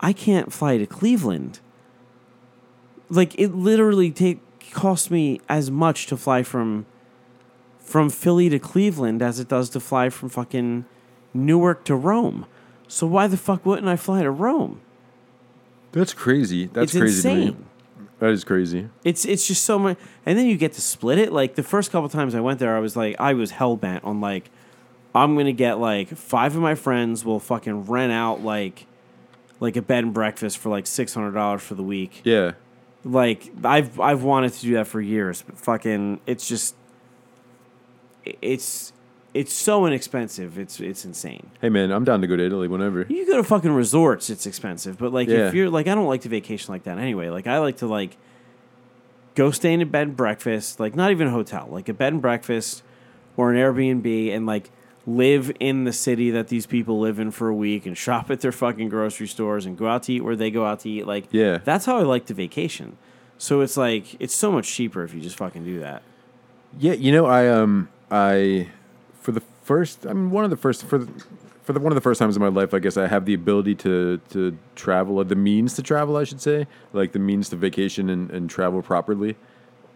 I 0.00 0.12
can't 0.12 0.52
fly 0.52 0.78
to 0.78 0.86
Cleveland. 0.86 1.60
Like 3.08 3.38
it 3.38 3.54
literally 3.54 4.10
take 4.10 4.40
cost 4.70 5.10
me 5.10 5.40
as 5.48 5.70
much 5.70 6.06
to 6.06 6.16
fly 6.16 6.42
from, 6.42 6.86
from 7.80 8.08
Philly 8.08 8.48
to 8.48 8.58
Cleveland 8.58 9.20
as 9.20 9.40
it 9.40 9.48
does 9.48 9.68
to 9.70 9.80
fly 9.80 10.10
from 10.10 10.28
fucking 10.28 10.84
Newark 11.34 11.84
to 11.84 11.96
Rome. 11.96 12.46
So 12.86 13.06
why 13.06 13.26
the 13.26 13.36
fuck 13.36 13.64
wouldn't 13.66 13.88
I 13.88 13.96
fly 13.96 14.22
to 14.22 14.30
Rome? 14.30 14.80
That's 15.92 16.14
crazy. 16.14 16.66
That's 16.66 16.92
it's 16.94 17.00
crazy 17.00 17.22
to 17.22 17.28
insane. 17.28 17.66
That 18.20 18.30
is 18.30 18.44
crazy. 18.44 18.88
It's 19.02 19.24
it's 19.24 19.46
just 19.46 19.64
so 19.64 19.78
much, 19.78 19.98
and 20.26 20.38
then 20.38 20.46
you 20.46 20.56
get 20.56 20.74
to 20.74 20.80
split 20.80 21.18
it. 21.18 21.32
Like 21.32 21.54
the 21.54 21.62
first 21.62 21.90
couple 21.90 22.08
times 22.10 22.34
I 22.34 22.40
went 22.40 22.58
there, 22.58 22.76
I 22.76 22.78
was 22.78 22.94
like, 22.94 23.16
I 23.18 23.32
was 23.32 23.50
hell 23.52 23.76
bent 23.76 24.04
on 24.04 24.20
like, 24.20 24.50
I'm 25.14 25.36
gonna 25.36 25.52
get 25.52 25.78
like 25.78 26.08
five 26.08 26.54
of 26.54 26.60
my 26.60 26.74
friends 26.74 27.24
will 27.24 27.40
fucking 27.40 27.86
rent 27.86 28.12
out 28.12 28.42
like, 28.42 28.86
like 29.58 29.74
a 29.76 29.82
bed 29.82 30.04
and 30.04 30.12
breakfast 30.12 30.58
for 30.58 30.68
like 30.68 30.86
six 30.86 31.14
hundred 31.14 31.32
dollars 31.32 31.62
for 31.62 31.74
the 31.74 31.82
week. 31.82 32.20
Yeah. 32.22 32.52
Like 33.04 33.50
I've 33.64 33.98
I've 33.98 34.22
wanted 34.22 34.52
to 34.52 34.60
do 34.60 34.74
that 34.74 34.86
for 34.86 35.00
years, 35.00 35.40
but 35.40 35.56
fucking 35.58 36.20
it's 36.26 36.46
just, 36.46 36.76
it's 38.42 38.92
it's 39.32 39.52
so 39.52 39.86
inexpensive. 39.86 40.58
It's 40.58 40.80
it's 40.80 41.04
insane. 41.04 41.50
Hey 41.60 41.68
man, 41.68 41.90
I'm 41.92 42.04
down 42.04 42.20
to 42.20 42.26
go 42.26 42.36
to 42.36 42.44
Italy 42.44 42.68
whenever. 42.68 43.06
You 43.08 43.26
go 43.26 43.36
to 43.36 43.44
fucking 43.44 43.70
resorts, 43.72 44.28
it's 44.30 44.46
expensive. 44.46 44.98
But 44.98 45.12
like 45.12 45.28
Yeah. 45.28 45.48
if 45.48 45.54
you're 45.54 45.70
like 45.70 45.86
I 45.86 45.94
don't 45.94 46.06
like 46.06 46.22
to 46.22 46.28
vacation 46.28 46.72
like 46.72 46.84
that 46.84 46.98
anyway. 46.98 47.28
Like 47.28 47.46
I 47.46 47.58
like 47.58 47.78
to 47.78 47.86
like 47.86 48.16
go 49.34 49.50
stay 49.50 49.72
in 49.72 49.80
a 49.80 49.86
bed 49.86 50.08
and 50.08 50.16
breakfast, 50.16 50.80
like 50.80 50.94
not 50.96 51.10
even 51.10 51.28
a 51.28 51.30
hotel, 51.30 51.68
like 51.70 51.88
a 51.88 51.94
bed 51.94 52.12
and 52.12 52.22
breakfast 52.22 52.82
or 53.36 53.52
an 53.52 53.56
Airbnb 53.56 54.34
and 54.34 54.46
like 54.46 54.70
live 55.06 55.50
in 55.60 55.84
the 55.84 55.92
city 55.92 56.30
that 56.30 56.48
these 56.48 56.66
people 56.66 57.00
live 57.00 57.18
in 57.18 57.30
for 57.30 57.48
a 57.48 57.54
week 57.54 57.86
and 57.86 57.96
shop 57.96 58.30
at 58.30 58.40
their 58.40 58.52
fucking 58.52 58.88
grocery 58.88 59.26
stores 59.26 59.64
and 59.64 59.78
go 59.78 59.86
out 59.86 60.02
to 60.04 60.12
eat 60.12 60.20
where 60.22 60.36
they 60.36 60.50
go 60.50 60.66
out 60.66 60.80
to 60.80 60.90
eat. 60.90 61.06
Like 61.06 61.24
Yeah. 61.30 61.58
that's 61.64 61.86
how 61.86 61.96
I 61.98 62.02
like 62.02 62.26
to 62.26 62.34
vacation. 62.34 62.96
So 63.38 63.60
it's 63.62 63.76
like 63.76 64.16
it's 64.20 64.34
so 64.34 64.52
much 64.52 64.70
cheaper 64.70 65.02
if 65.04 65.14
you 65.14 65.20
just 65.20 65.36
fucking 65.36 65.64
do 65.64 65.78
that. 65.80 66.02
Yeah, 66.78 66.92
you 66.92 67.10
know, 67.12 67.24
I 67.26 67.48
um, 67.48 67.88
I 68.10 68.68
for 69.20 69.32
the 69.32 69.40
first, 69.64 70.06
I 70.06 70.12
mean, 70.12 70.30
one 70.30 70.44
of 70.44 70.50
the 70.50 70.56
first 70.56 70.84
for 70.84 70.98
the 70.98 71.08
for 71.62 71.72
the 71.74 71.80
one 71.80 71.92
of 71.92 71.94
the 71.94 72.00
first 72.00 72.18
times 72.18 72.36
in 72.36 72.42
my 72.42 72.48
life, 72.48 72.74
I 72.74 72.78
guess 72.78 72.96
I 72.96 73.06
have 73.06 73.24
the 73.26 73.34
ability 73.34 73.74
to 73.76 74.20
to 74.30 74.56
travel, 74.74 75.18
or 75.18 75.24
the 75.24 75.36
means 75.36 75.74
to 75.74 75.82
travel, 75.82 76.16
I 76.16 76.24
should 76.24 76.40
say, 76.40 76.66
like 76.92 77.12
the 77.12 77.18
means 77.18 77.48
to 77.50 77.56
vacation 77.56 78.08
and, 78.10 78.30
and 78.30 78.48
travel 78.50 78.82
properly. 78.82 79.36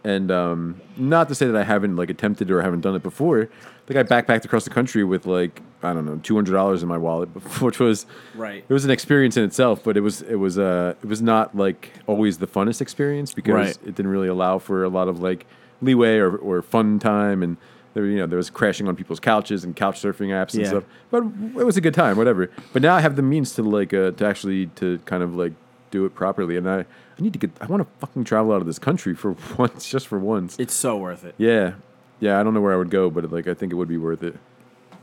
And 0.03 0.29
um, 0.29 0.79
not 0.97 1.29
to 1.29 1.35
say 1.35 1.47
that 1.47 1.55
I 1.55 1.63
haven't 1.63 1.95
like 1.95 2.11
attempted 2.11 2.51
or 2.51 2.61
haven't 2.61 2.81
done 2.81 2.95
it 2.95 3.01
before. 3.01 3.49
Like 3.89 3.97
I 3.97 4.03
backpacked 4.03 4.45
across 4.45 4.63
the 4.63 4.69
country 4.69 5.03
with 5.03 5.25
like 5.25 5.61
I 5.81 5.93
don't 5.93 6.05
know 6.05 6.17
two 6.21 6.35
hundred 6.35 6.51
dollars 6.53 6.83
in 6.83 6.87
my 6.89 6.97
wallet, 6.97 7.29
which 7.61 7.79
was 7.79 8.05
Right. 8.35 8.63
It 8.67 8.73
was 8.73 8.85
an 8.85 8.91
experience 8.91 9.35
in 9.35 9.43
itself, 9.43 9.83
but 9.83 9.97
it 9.97 10.01
was 10.01 10.21
it 10.21 10.35
was 10.35 10.59
uh 10.59 10.93
it 11.01 11.07
was 11.07 11.23
not 11.23 11.57
like 11.57 11.91
always 12.05 12.37
the 12.37 12.47
funnest 12.47 12.81
experience 12.81 13.33
because 13.33 13.53
Right. 13.53 13.77
it 13.83 13.95
didn't 13.95 14.11
really 14.11 14.27
allow 14.27 14.59
for 14.59 14.83
a 14.83 14.89
lot 14.89 15.07
of 15.07 15.19
like 15.21 15.47
leeway 15.81 16.17
or, 16.19 16.35
or 16.37 16.61
fun 16.61 16.99
time 16.99 17.41
and 17.41 17.57
there 17.95 18.05
you 18.05 18.17
know 18.17 18.27
there 18.27 18.37
was 18.37 18.51
crashing 18.51 18.87
on 18.87 18.95
people's 18.95 19.19
couches 19.19 19.63
and 19.63 19.75
couch 19.75 19.99
surfing 19.99 20.29
apps 20.29 20.53
and 20.53 20.61
Yeah. 20.61 20.69
stuff 20.69 20.83
but 21.09 21.23
it 21.59 21.65
was 21.65 21.75
a 21.77 21.81
good 21.81 21.95
time 21.95 22.15
whatever 22.17 22.51
but 22.73 22.83
now 22.83 22.93
i 22.95 23.01
have 23.01 23.15
the 23.15 23.23
means 23.23 23.53
to 23.55 23.63
like 23.63 23.91
uh, 23.93 24.11
to 24.11 24.25
actually 24.27 24.67
to 24.75 24.99
kind 25.05 25.23
of 25.23 25.35
like 25.35 25.53
do 25.91 26.05
it 26.05 26.13
properly 26.13 26.55
and 26.57 26.69
i 26.69 26.79
i 26.81 27.21
need 27.21 27.33
to 27.33 27.39
get 27.39 27.49
i 27.61 27.65
want 27.65 27.81
to 27.81 27.87
fucking 28.05 28.23
travel 28.23 28.51
out 28.53 28.61
of 28.61 28.67
this 28.67 28.77
country 28.79 29.15
for 29.15 29.35
once 29.57 29.89
just 29.89 30.07
for 30.07 30.19
once 30.19 30.55
It's 30.59 30.73
so 30.75 30.95
worth 30.97 31.23
it. 31.25 31.33
yeah 31.37 31.73
yeah 32.19 32.39
i 32.39 32.43
don't 32.43 32.53
know 32.53 32.61
where 32.61 32.73
i 32.73 32.77
would 32.77 32.91
go 32.91 33.09
but 33.09 33.31
like 33.31 33.47
i 33.47 33.53
think 33.55 33.71
it 33.71 33.75
would 33.75 33.87
be 33.89 33.97
worth 33.97 34.21
it 34.23 34.35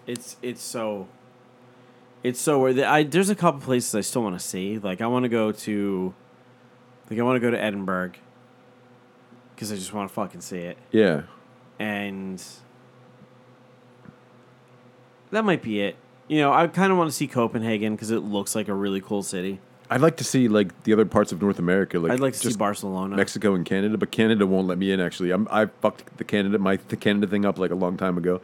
It's 0.06 0.36
it's 0.42 0.62
so 0.62 1.08
it's 2.22 2.40
so 2.40 2.60
worth 2.60 2.76
it. 2.78 2.84
I 2.84 3.02
there's 3.02 3.30
a 3.30 3.34
couple 3.34 3.60
places 3.60 3.94
I 3.96 4.00
still 4.00 4.22
want 4.22 4.38
to 4.38 4.44
see. 4.46 4.78
Like 4.78 5.00
I 5.00 5.08
want 5.08 5.24
to 5.24 5.28
go 5.28 5.50
to 5.50 6.14
like 7.10 7.18
I 7.18 7.22
want 7.24 7.34
to 7.36 7.40
go 7.40 7.50
to 7.50 7.60
Edinburgh 7.60 8.12
because 9.54 9.72
I 9.72 9.74
just 9.76 9.92
want 9.92 10.08
to 10.08 10.14
fucking 10.14 10.40
see 10.40 10.58
it. 10.58 10.78
yeah 10.92 11.22
And 11.80 12.40
that 15.32 15.44
might 15.44 15.62
be 15.62 15.80
it. 15.80 15.96
You 16.28 16.38
know, 16.38 16.52
I 16.52 16.66
kind 16.68 16.92
of 16.92 16.98
want 16.98 17.10
to 17.10 17.16
see 17.16 17.26
Copenhagen 17.26 17.94
because 17.94 18.10
it 18.10 18.20
looks 18.20 18.54
like 18.54 18.68
a 18.68 18.74
really 18.74 19.00
cool 19.00 19.22
city. 19.22 19.58
i'd 19.90 20.00
like 20.00 20.16
to 20.18 20.24
see 20.24 20.48
like 20.48 20.84
the 20.84 20.92
other 20.92 21.04
parts 21.04 21.32
of 21.32 21.42
north 21.42 21.58
america 21.58 21.98
like 21.98 22.12
I'd 22.12 22.20
like 22.20 22.32
to 22.34 22.50
see 22.50 22.56
Barcelona. 22.56 23.16
Mexico 23.16 23.54
and 23.54 23.64
Canada, 23.66 23.98
but 23.98 24.10
Canada 24.10 24.46
won't 24.46 24.66
let 24.68 24.78
me 24.78 24.92
in. 24.92 25.00
Actually, 25.00 25.32
I'm 25.32 25.48
I 25.50 25.66
fucked 25.66 26.16
the 26.16 26.24
Canada 26.24 26.58
my 26.58 26.78
the 26.88 26.96
Canada 26.96 27.26
thing 27.26 27.44
up 27.44 27.58
like 27.58 27.72
a 27.72 27.74
long 27.74 27.96
time 27.96 28.16
ago. 28.16 28.40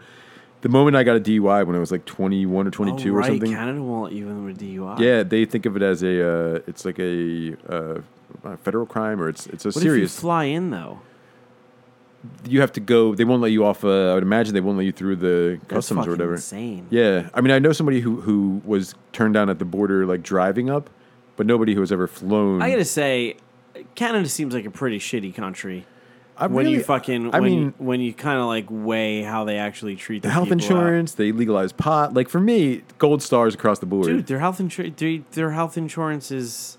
The 0.61 0.68
moment 0.68 0.97
I 0.97 1.05
got 1.05 1.16
a 1.16 1.20
DUI 1.20 1.64
when 1.64 1.76
I 1.76 1.78
was 1.78 1.93
like 1.93 2.05
21 2.05 2.66
or 2.66 2.70
22 2.72 3.11
oh, 3.11 3.14
or 3.14 3.18
right. 3.18 3.26
something. 3.28 3.53
Canada 3.53 3.80
won't 3.80 4.05
let 4.05 4.12
you 4.12 4.28
in 4.28 4.45
with 4.45 4.59
DUI. 4.59 4.99
Yeah, 4.99 5.22
they 5.22 5.45
think 5.45 5.66
of 5.66 5.76
it 5.76 5.82
as 5.82 6.03
a 6.03 6.57
uh, 6.57 6.61
it's 6.66 6.84
like 6.84 6.99
a, 6.99 7.57
uh, 7.68 8.01
a 8.43 8.57
federal 8.57 8.84
crime 8.84 9.20
or 9.22 9.28
it's 9.28 9.47
it's 9.47 9.64
a 9.64 9.68
What 9.68 9.74
serious. 9.76 10.12
if 10.12 10.16
you 10.18 10.20
fly 10.20 10.45
in 10.45 10.70
though? 10.70 10.99
You 12.45 12.61
have 12.61 12.73
to 12.73 12.81
go. 12.81 13.14
They 13.14 13.25
won't 13.25 13.43
let 13.43 13.53
you 13.53 13.64
off. 13.64 13.85
Uh, 13.85 14.11
I 14.11 14.14
would 14.14 14.23
imagine 14.23 14.55
they 14.55 14.61
won't 14.61 14.77
let 14.77 14.87
you 14.87 14.93
through 14.93 15.16
the 15.16 15.61
customs 15.69 16.07
or 16.07 16.11
whatever. 16.11 16.35
Insane. 16.35 16.87
Yeah, 16.91 17.31
I 17.35 17.41
mean, 17.41 17.53
I 17.53 17.59
know 17.59 17.73
somebody 17.73 18.01
who 18.01 18.21
who 18.21 18.61
was 18.64 18.95
turned 19.12 19.35
down 19.35 19.51
at 19.51 19.59
the 19.59 19.64
border, 19.64 20.07
like 20.07 20.23
driving 20.23 20.69
up, 20.71 20.91
but 21.37 21.47
nobody 21.47 21.75
who 21.75 21.81
has 21.81 21.93
ever 21.93 22.07
flown. 22.07 22.62
I 22.62 22.71
gotta 22.71 22.85
say, 22.85 23.37
Canada 23.95 24.29
seems 24.29 24.55
like 24.55 24.64
a 24.64 24.71
pretty 24.71 24.99
shitty 24.99 25.35
country. 25.35 25.87
I 26.41 26.47
when 26.47 26.69
you 26.69 26.85
fucking, 26.85 27.35
I 27.35 27.41
when 27.41 27.51
mean, 27.51 27.62
you, 27.62 27.75
when 27.79 28.01
you 28.01 28.14
kind 28.14 28.39
of 28.39 28.47
like 28.47 28.66
weigh 28.71 29.23
how 29.23 29.45
they 29.45 29.59
actually 29.59 29.97
treat 29.97 30.23
the 30.23 30.31
health 30.31 30.45
people 30.45 30.64
out. 30.64 30.71
insurance, 30.71 31.14
they 31.14 31.33
legalize 31.33 31.73
pot. 31.73 32.14
Like 32.14 32.29
for 32.29 32.39
me, 32.41 32.83
gold 32.99 33.23
stars 33.23 33.55
across 33.55 33.81
the 33.81 33.87
board. 33.87 34.07
dude. 34.07 34.27
Their 34.29 34.39
health 34.39 34.61
insurance, 34.61 35.03
their 35.33 35.51
health 35.51 35.77
insurance 35.77 36.31
is 36.31 36.78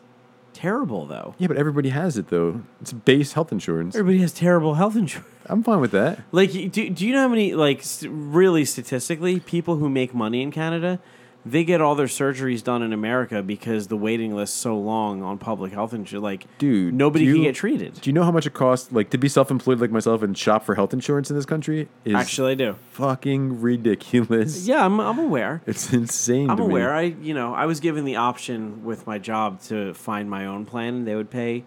terrible 0.59 1.05
though. 1.05 1.35
yeah, 1.37 1.47
but 1.47 1.57
everybody 1.57 1.89
has 1.89 2.17
it 2.17 2.27
though. 2.29 2.61
It's 2.81 2.91
base 2.93 3.33
health 3.33 3.51
insurance. 3.51 3.95
Everybody 3.95 4.19
has 4.19 4.33
terrible 4.33 4.75
health 4.75 4.95
insurance. 4.95 5.27
I'm 5.45 5.63
fine 5.63 5.79
with 5.79 5.91
that. 5.91 6.19
Like, 6.31 6.51
do, 6.51 6.69
do 6.89 7.07
you 7.07 7.13
know 7.13 7.21
how 7.21 7.27
many, 7.27 7.55
like, 7.55 7.81
st- 7.81 8.11
really 8.13 8.65
statistically, 8.65 9.39
people 9.39 9.77
who 9.77 9.89
make 9.89 10.13
money 10.13 10.43
in 10.43 10.51
Canada, 10.51 10.99
they 11.45 11.63
get 11.63 11.79
all 11.79 11.95
their 11.95 12.07
surgeries 12.07 12.61
done 12.63 12.81
in 12.83 12.91
America 12.91 13.41
because 13.41 13.87
the 13.87 13.95
waiting 13.95 14.35
list's 14.35 14.57
so 14.59 14.77
long 14.77 15.23
on 15.23 15.37
public 15.37 15.71
health 15.71 15.93
insurance. 15.93 16.21
Like, 16.23 16.45
Dude, 16.57 16.93
nobody 16.93 17.25
do 17.25 17.33
can 17.35 17.43
get 17.43 17.55
treated. 17.55 17.93
Do 18.01 18.09
you 18.09 18.13
know 18.13 18.23
how 18.23 18.31
much 18.31 18.45
it 18.45 18.53
costs, 18.53 18.91
like, 18.91 19.09
to 19.11 19.17
be 19.17 19.29
self-employed 19.29 19.79
like 19.79 19.89
myself 19.89 20.21
and 20.21 20.37
shop 20.37 20.65
for 20.65 20.75
health 20.75 20.93
insurance 20.93 21.29
in 21.29 21.37
this 21.37 21.45
country? 21.45 21.87
Is 22.03 22.13
Actually, 22.13 22.51
I 22.51 22.55
do. 22.55 22.75
fucking 22.91 23.61
ridiculous. 23.61 24.65
Yeah, 24.67 24.83
I'm, 24.85 24.99
I'm 24.99 25.17
aware. 25.17 25.61
it's 25.65 25.93
insane. 25.93 26.49
I'm 26.49 26.57
to 26.57 26.63
me. 26.63 26.69
aware. 26.69 26.93
I, 26.93 27.01
you 27.03 27.33
know, 27.33 27.53
I 27.53 27.65
was 27.67 27.79
given 27.79 28.03
the 28.05 28.17
option 28.17 28.83
with 28.83 29.07
my 29.07 29.17
job 29.17 29.61
to 29.63 29.93
find 29.93 30.29
my 30.29 30.45
own 30.45 30.65
plan, 30.65 30.93
and 30.95 31.07
they 31.07 31.15
would 31.15 31.31
pay 31.31 31.63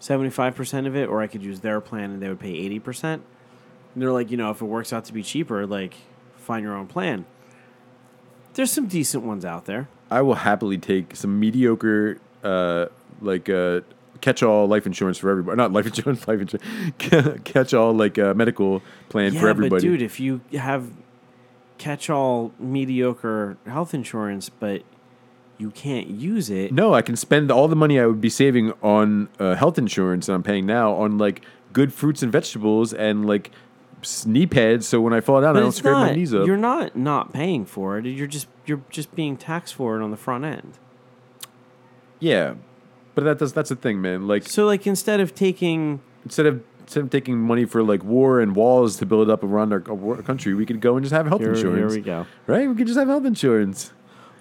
seventy 0.00 0.30
five 0.30 0.54
percent 0.56 0.86
of 0.86 0.96
it, 0.96 1.08
or 1.08 1.20
I 1.22 1.26
could 1.26 1.42
use 1.42 1.60
their 1.60 1.80
plan, 1.80 2.10
and 2.10 2.22
they 2.22 2.28
would 2.28 2.40
pay 2.40 2.52
eighty 2.52 2.78
percent. 2.78 3.22
And 3.92 4.02
they're 4.02 4.12
like, 4.12 4.30
you 4.30 4.36
know, 4.38 4.50
if 4.50 4.62
it 4.62 4.64
works 4.64 4.92
out 4.92 5.04
to 5.04 5.12
be 5.12 5.22
cheaper, 5.22 5.66
like, 5.66 5.94
find 6.36 6.64
your 6.64 6.74
own 6.74 6.86
plan. 6.86 7.26
There's 8.54 8.72
some 8.72 8.86
decent 8.86 9.24
ones 9.24 9.44
out 9.44 9.66
there. 9.66 9.88
I 10.10 10.22
will 10.22 10.36
happily 10.36 10.78
take 10.78 11.16
some 11.16 11.38
mediocre, 11.40 12.18
uh, 12.42 12.86
like 13.20 13.48
uh, 13.48 13.80
catch-all 14.20 14.66
life 14.66 14.86
insurance 14.86 15.18
for 15.18 15.30
everybody. 15.30 15.56
Not 15.56 15.72
life 15.72 15.86
insurance, 15.92 16.26
life 16.26 16.40
insurance. 16.40 17.40
catch-all 17.44 17.92
like 17.92 18.18
uh, 18.18 18.34
medical 18.34 18.82
plan 19.08 19.34
yeah, 19.34 19.40
for 19.40 19.48
everybody. 19.48 19.80
but 19.80 19.82
dude, 19.82 20.02
if 20.02 20.20
you 20.20 20.40
have 20.52 20.90
catch-all 21.78 22.52
mediocre 22.58 23.56
health 23.66 23.92
insurance, 23.92 24.48
but 24.48 24.82
you 25.58 25.70
can't 25.70 26.08
use 26.08 26.50
it, 26.50 26.72
no, 26.72 26.94
I 26.94 27.02
can 27.02 27.16
spend 27.16 27.50
all 27.50 27.68
the 27.68 27.76
money 27.76 27.98
I 28.00 28.06
would 28.06 28.20
be 28.20 28.30
saving 28.30 28.72
on 28.82 29.28
uh, 29.38 29.54
health 29.54 29.78
insurance 29.78 30.26
that 30.26 30.34
I'm 30.34 30.42
paying 30.42 30.66
now 30.66 30.94
on 30.94 31.18
like 31.18 31.42
good 31.72 31.92
fruits 31.92 32.22
and 32.22 32.30
vegetables 32.30 32.94
and 32.94 33.26
like 33.26 33.50
knee 34.26 34.46
pads. 34.46 34.86
So 34.86 35.00
when 35.00 35.12
I 35.12 35.20
fall 35.20 35.40
down, 35.40 35.54
but 35.54 35.58
I 35.58 35.60
don't 35.60 35.68
it's 35.68 35.78
scrape 35.78 35.92
not. 35.92 36.08
my 36.08 36.14
knees 36.14 36.34
up. 36.34 36.46
You're 36.46 36.56
not 36.56 36.96
not 36.96 37.32
paying 37.32 37.64
for 37.64 37.98
it. 37.98 38.06
You're 38.06 38.26
just 38.26 38.48
you're 38.66 38.82
just 38.90 39.14
being 39.14 39.36
taxed 39.36 39.74
for 39.74 39.98
it 39.98 40.02
on 40.02 40.10
the 40.10 40.16
front 40.16 40.44
end. 40.44 40.78
Yeah, 42.20 42.54
but 43.14 43.24
that 43.24 43.38
does 43.38 43.52
that's 43.52 43.68
the 43.68 43.76
thing, 43.76 44.00
man. 44.00 44.26
Like 44.26 44.48
So 44.48 44.66
like 44.66 44.86
instead 44.86 45.20
of 45.20 45.34
taking 45.34 46.00
instead 46.24 46.46
of 46.46 46.62
instead 46.80 47.04
of 47.04 47.10
taking 47.10 47.38
money 47.38 47.64
for 47.64 47.82
like 47.82 48.04
war 48.04 48.40
and 48.40 48.54
walls 48.54 48.96
to 48.98 49.06
build 49.06 49.30
up 49.30 49.42
around 49.42 49.72
our, 49.72 49.82
our 49.90 50.22
country, 50.22 50.54
we 50.54 50.66
could 50.66 50.80
go 50.80 50.96
and 50.96 51.04
just 51.04 51.14
have 51.14 51.26
health 51.26 51.40
here, 51.40 51.54
insurance. 51.54 51.92
here 51.92 52.00
we 52.00 52.04
go. 52.04 52.26
Right? 52.46 52.68
We 52.68 52.74
could 52.74 52.86
just 52.86 52.98
have 52.98 53.08
health 53.08 53.24
insurance. 53.24 53.92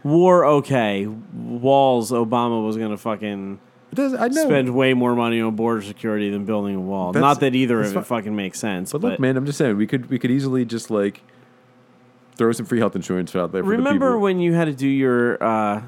War 0.03 0.45
okay. 0.45 1.07
Walls 1.07 2.11
Obama 2.11 2.66
was 2.66 2.78
gonna 2.78 2.97
fucking 2.97 3.53
It 3.53 3.59
does. 3.96 4.14
I 4.14 4.28
know. 4.28 4.46
spend 4.46 4.76
way 4.76 4.94
more 4.94 5.16
money 5.16 5.41
on 5.41 5.56
border 5.56 5.82
security 5.82 6.30
than 6.30 6.46
building 6.46 6.76
a 6.76 6.82
wall. 6.82 7.12
That's- 7.12 7.22
Not 7.22 7.39
that 7.41 7.56
either 7.56 7.82
of 7.82 7.96
it 7.96 8.06
fucking 8.06 8.36
makes 8.36 8.60
sense. 8.60 8.91
but 8.91 9.02
But, 9.02 9.12
look, 9.12 9.20
man, 9.20 9.38
I'm 9.38 9.46
just 9.46 9.58
saying 9.58 9.78
we 9.78 9.88
could 9.88 10.10
we 10.10 10.20
could 10.20 10.32
easily 10.32 10.66
just 10.66 10.89
like 10.91 11.22
throw 12.36 12.52
some 12.52 12.66
free 12.66 12.80
health 12.80 12.96
insurance 12.96 13.36
out 13.36 13.52
there. 13.52 13.64
For 13.64 13.70
remember 13.70 14.12
the 14.14 14.20
when 14.20 14.39
you 14.39 14.54
had 14.54 14.66
to 14.66 14.74
do 14.74 14.88
your 14.88 15.41
uh, 15.44 15.82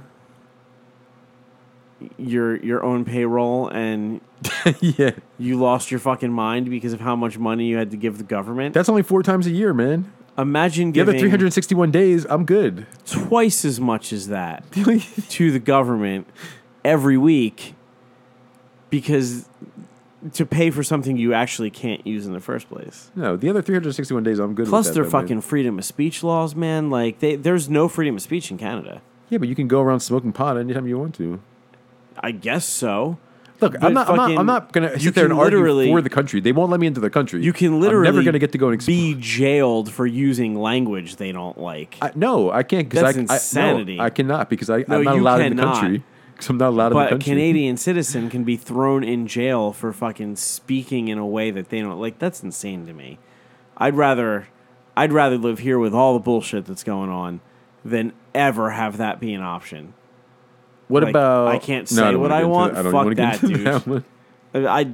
your 2.18 2.58
your 2.58 2.84
own 2.84 3.06
payroll 3.06 3.68
and 3.70 4.22
yeah, 4.82 5.12
you 5.38 5.58
lost 5.60 5.92
your 5.92 6.00
fucking 6.00 6.32
mind 6.32 6.70
because 6.70 6.94
of 6.94 7.00
how 7.00 7.16
much 7.16 7.38
money 7.38 7.66
you 7.68 7.78
had 7.78 7.92
to 7.92 7.98
give 7.98 8.18
the 8.18 8.24
government? 8.24 8.74
that's 8.74 8.90
only 8.90 9.02
four 9.04 9.24
times 9.24 9.48
a 9.48 9.52
year, 9.52 9.74
man. 9.74 10.12
Imagine 10.38 10.92
giving 10.92 11.14
The 11.14 11.20
other 11.20 11.28
giving 11.28 11.30
361 11.40 11.92
days, 11.92 12.26
I'm 12.30 12.44
good. 12.44 12.86
twice 13.06 13.64
as 13.64 13.80
much 13.80 14.12
as 14.12 14.28
that 14.28 14.70
to 15.30 15.52
the 15.52 15.60
government 15.60 16.28
every 16.84 17.18
week 17.18 17.74
because 18.96 19.50
to 20.34 20.46
pay 20.46 20.72
for 20.72 20.84
something 20.84 21.18
you 21.18 21.34
actually 21.34 21.70
can't 21.70 22.08
use 22.08 22.26
in 22.26 22.32
the 22.32 22.40
first 22.40 22.70
place. 22.70 23.12
no, 23.14 23.36
the 23.36 23.50
other 23.50 23.62
361 23.62 24.24
days, 24.24 24.40
I'm 24.40 24.56
good. 24.56 24.68
Plus, 24.68 24.86
with 24.86 24.94
that, 24.96 25.02
their 25.02 25.10
though, 25.10 25.18
man. 25.18 25.22
fucking 25.24 25.42
freedom 25.42 25.78
of 25.78 25.84
speech 25.84 26.24
laws, 26.24 26.56
man. 26.56 26.90
Like, 26.90 27.20
they, 27.20 27.36
there's 27.36 27.70
no 27.70 27.90
freedom 27.90 28.16
of 28.16 28.22
speech 28.22 28.50
in 28.50 28.58
Canada. 28.58 29.02
yeah, 29.30 29.38
but 29.38 29.50
you 29.50 29.56
can 29.56 29.68
go 29.68 29.82
around 29.82 30.00
smoking 30.00 30.32
pot 30.32 30.58
anytime 30.58 30.88
you 30.88 30.98
want 30.98 31.14
to. 31.16 31.42
I 32.20 32.32
guess 32.32 32.66
so. 32.66 33.18
Look, 33.62 33.74
But 33.74 33.84
I'm 33.84 33.94
not, 33.94 34.10
I'm 34.10 34.16
not. 34.16 34.32
I'm 34.40 34.46
not 34.46 34.72
gonna 34.74 34.92
you 34.94 35.00
sit 35.00 35.16
there 35.16 35.26
and 35.26 35.34
argue 35.34 35.60
for 35.90 36.02
the 36.02 36.10
country. 36.10 36.40
They 36.42 36.52
won't 36.52 36.72
let 36.72 36.80
me 36.80 36.88
into 36.88 37.00
the 37.00 37.10
country. 37.10 37.42
You 37.42 37.54
can 37.54 37.80
literally 37.80 38.08
I'm 38.08 38.16
never 38.16 38.26
gonna 38.26 38.40
get 38.40 38.52
to 38.52 38.58
go 38.58 38.70
and 38.70 38.80
exp- 38.82 38.86
be 38.88 39.16
jailed 39.18 39.92
for 39.92 40.06
using 40.06 40.56
language 40.60 41.16
they 41.16 41.32
don't 41.32 41.58
like. 41.58 41.98
I, 42.02 42.12
no, 42.16 42.52
I 42.52 42.64
can't 42.64 42.90
because 42.90 43.04
I, 43.04 43.12
That's 43.14 43.56
I- 43.56 43.62
no, 43.62 43.68
insanity. 43.70 44.00
I, 44.00 44.10
cannot 44.10 44.50
because 44.50 44.70
I, 44.70 44.84
No, 44.88 44.98
I'm 44.98 45.04
not 45.04 45.18
allowed 45.18 45.42
in 45.42 45.56
the 45.56 45.64
country. 45.64 46.04
Because 46.36 46.50
I'm 46.50 46.58
not 46.58 46.70
allowed 46.70 46.88
in 46.92 46.98
the 46.98 47.04
but 47.06 47.14
a. 47.14 47.18
Canadian 47.20 47.78
citizen 47.78 48.30
can 48.30 48.44
be 48.44 48.58
thrown 48.58 49.04
in 49.04 49.28
jail 49.28 49.72
for 49.74 49.92
fucking 49.94 50.36
speaking 50.36 51.08
in 51.08 51.18
a 51.18 51.26
way 51.26 51.52
that 51.52 51.70
they 51.70 51.82
don't 51.82 52.00
like. 52.00 52.20
That's 52.20 52.44
insane 52.44 52.86
to 52.88 52.94
me. 52.94 53.20
I'd 53.78 53.96
rather, 53.96 54.48
I'd 54.96 55.12
rather 55.12 55.38
live 55.38 55.60
here 55.60 55.80
with 55.80 55.94
all 55.94 56.14
the 56.14 56.20
bullshit 56.20 56.66
that's 56.66 56.84
going 56.84 57.10
on 57.10 57.42
than 57.84 58.14
ever 58.34 58.72
have 58.72 58.98
that 58.98 59.20
be 59.20 59.34
an 59.34 59.42
option. 59.42 59.94
What 60.88 61.04
like, 61.04 61.12
about? 61.12 61.48
I 61.48 61.58
can't 61.58 61.90
say 61.90 62.16
what 62.16 62.32
I 62.32 62.44
want. 62.44 62.74
that. 62.74 62.86
I 62.86 62.92
don't 62.92 62.92
Fuck 62.92 63.16
that, 63.18 63.42
dude. 63.42 63.66
that. 63.66 64.04
Uh, 64.54 64.70
I 64.70 64.86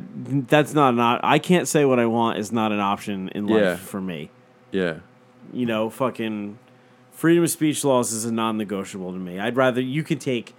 that's 0.48 0.74
not 0.74 0.96
not 0.96 1.20
I 1.24 1.38
can't 1.38 1.68
say 1.68 1.86
what 1.86 2.00
I 2.00 2.08
want 2.08 2.40
is 2.40 2.52
not 2.52 2.72
an 2.72 2.80
option 2.80 3.30
in 3.30 3.46
life 3.46 3.62
Yeah. 3.62 3.76
for 3.76 4.02
me. 4.02 4.32
Yeah. 4.72 5.00
You 5.54 5.66
know, 5.66 5.90
fucking 5.90 6.58
freedom 7.12 7.44
of 7.44 7.50
speech 7.52 7.84
laws 7.84 8.12
is 8.12 8.26
a 8.26 8.32
non-negotiable 8.32 9.12
to 9.12 9.20
me. 9.20 9.38
I'd 9.40 9.56
rather 9.56 9.82
you 9.82 10.02
could 10.04 10.20
take 10.22 10.56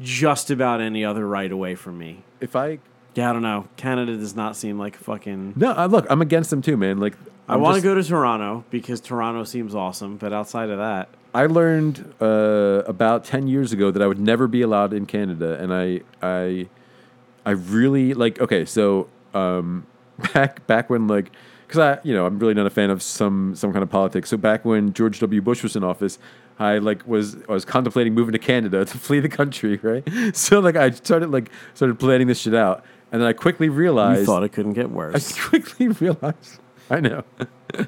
just 0.00 0.50
about 0.50 0.80
any 0.80 1.04
other 1.04 1.26
right 1.26 1.50
away 1.50 1.74
from 1.74 1.98
me. 1.98 2.22
If 2.40 2.56
I 2.56 2.78
Yeah, 3.14 3.30
I 3.30 3.32
don't 3.32 3.42
know. 3.42 3.68
Canada 3.76 4.16
does 4.16 4.34
not 4.34 4.56
seem 4.56 4.78
like 4.78 4.96
fucking. 4.96 5.54
no, 5.56 5.72
I, 5.72 5.86
look, 5.86 6.06
I'm 6.10 6.22
against 6.22 6.50
them 6.50 6.62
too, 6.62 6.76
man. 6.76 6.98
Like 6.98 7.14
I 7.48 7.56
want 7.56 7.76
to 7.76 7.82
go 7.82 7.94
to 7.94 8.02
Toronto 8.02 8.64
because 8.70 9.00
Toronto 9.00 9.44
seems 9.44 9.74
awesome, 9.74 10.16
but 10.16 10.32
outside 10.32 10.70
of 10.70 10.78
that, 10.78 11.08
I 11.34 11.46
learned 11.46 12.14
uh, 12.20 12.82
about 12.86 13.24
ten 13.24 13.46
years 13.46 13.72
ago 13.72 13.90
that 13.90 14.02
I 14.02 14.06
would 14.06 14.20
never 14.20 14.46
be 14.46 14.62
allowed 14.62 14.92
in 14.92 15.06
Canada, 15.06 15.58
and 15.60 15.72
I 15.72 16.00
I 16.22 16.68
I 17.44 17.50
really 17.50 18.14
like. 18.14 18.40
Okay, 18.40 18.64
so 18.64 19.08
um, 19.34 19.86
back 20.34 20.66
back 20.66 20.90
when 20.90 21.08
like 21.08 21.30
because 21.66 21.78
I 21.78 22.06
you 22.06 22.14
know 22.14 22.26
I'm 22.26 22.38
really 22.38 22.54
not 22.54 22.66
a 22.66 22.70
fan 22.70 22.90
of 22.90 23.02
some 23.02 23.54
some 23.54 23.72
kind 23.72 23.82
of 23.82 23.90
politics. 23.90 24.30
So 24.30 24.36
back 24.36 24.64
when 24.64 24.92
George 24.92 25.20
W. 25.20 25.40
Bush 25.40 25.62
was 25.62 25.76
in 25.76 25.84
office. 25.84 26.18
I 26.62 26.78
like 26.78 27.06
was 27.06 27.36
I 27.48 27.52
was 27.52 27.64
contemplating 27.64 28.14
moving 28.14 28.32
to 28.32 28.38
Canada 28.38 28.84
to 28.92 28.98
flee 28.98 29.20
the 29.20 29.28
country, 29.28 29.78
right? 29.82 30.06
So 30.34 30.60
like 30.60 30.76
I 30.76 30.90
started 30.90 31.30
like 31.30 31.50
started 31.74 31.98
planning 31.98 32.26
this 32.28 32.40
shit 32.40 32.54
out, 32.54 32.84
and 33.10 33.20
then 33.20 33.28
I 33.28 33.32
quickly 33.32 33.68
realized 33.68 34.20
you 34.20 34.26
thought 34.26 34.42
it 34.44 34.50
couldn't 34.52 34.72
get 34.74 34.90
worse. 35.00 35.32
I 35.36 35.48
quickly 35.48 35.88
realized. 35.88 36.60
I 36.90 37.00
know. 37.00 37.24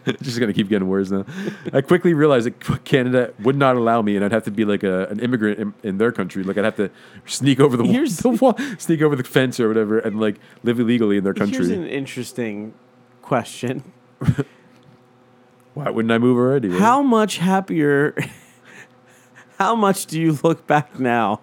it's 0.06 0.22
just 0.22 0.40
gonna 0.40 0.54
keep 0.54 0.68
getting 0.70 0.88
worse 0.88 1.10
now. 1.10 1.26
I 1.72 1.82
quickly 1.82 2.14
realized 2.14 2.46
that 2.46 2.84
Canada 2.84 3.34
would 3.40 3.56
not 3.56 3.76
allow 3.76 4.00
me, 4.00 4.16
and 4.16 4.24
I'd 4.24 4.32
have 4.32 4.44
to 4.44 4.50
be 4.50 4.64
like 4.64 4.82
a, 4.82 5.06
an 5.08 5.20
immigrant 5.20 5.58
in, 5.58 5.74
in 5.82 5.98
their 5.98 6.10
country. 6.10 6.42
Like 6.42 6.56
I'd 6.56 6.64
have 6.64 6.76
to 6.76 6.90
sneak 7.26 7.60
over 7.60 7.76
the, 7.76 7.84
Here's- 7.84 8.16
the 8.18 8.30
wall, 8.30 8.56
sneak 8.78 9.02
over 9.02 9.14
the 9.14 9.24
fence 9.24 9.60
or 9.60 9.68
whatever, 9.68 9.98
and 9.98 10.18
like 10.20 10.36
live 10.62 10.80
illegally 10.80 11.18
in 11.18 11.24
their 11.24 11.34
country. 11.34 11.58
Here's 11.58 11.68
an 11.70 11.86
interesting 11.86 12.72
question: 13.20 13.82
Why 15.74 15.90
wouldn't 15.90 16.12
I 16.12 16.18
move 16.18 16.38
already? 16.38 16.68
right? 16.68 16.80
How 16.80 17.02
much 17.02 17.38
happier? 17.38 18.14
How 19.58 19.74
much 19.74 20.06
do 20.06 20.20
you 20.20 20.38
look 20.42 20.66
back 20.66 20.98
now 20.98 21.40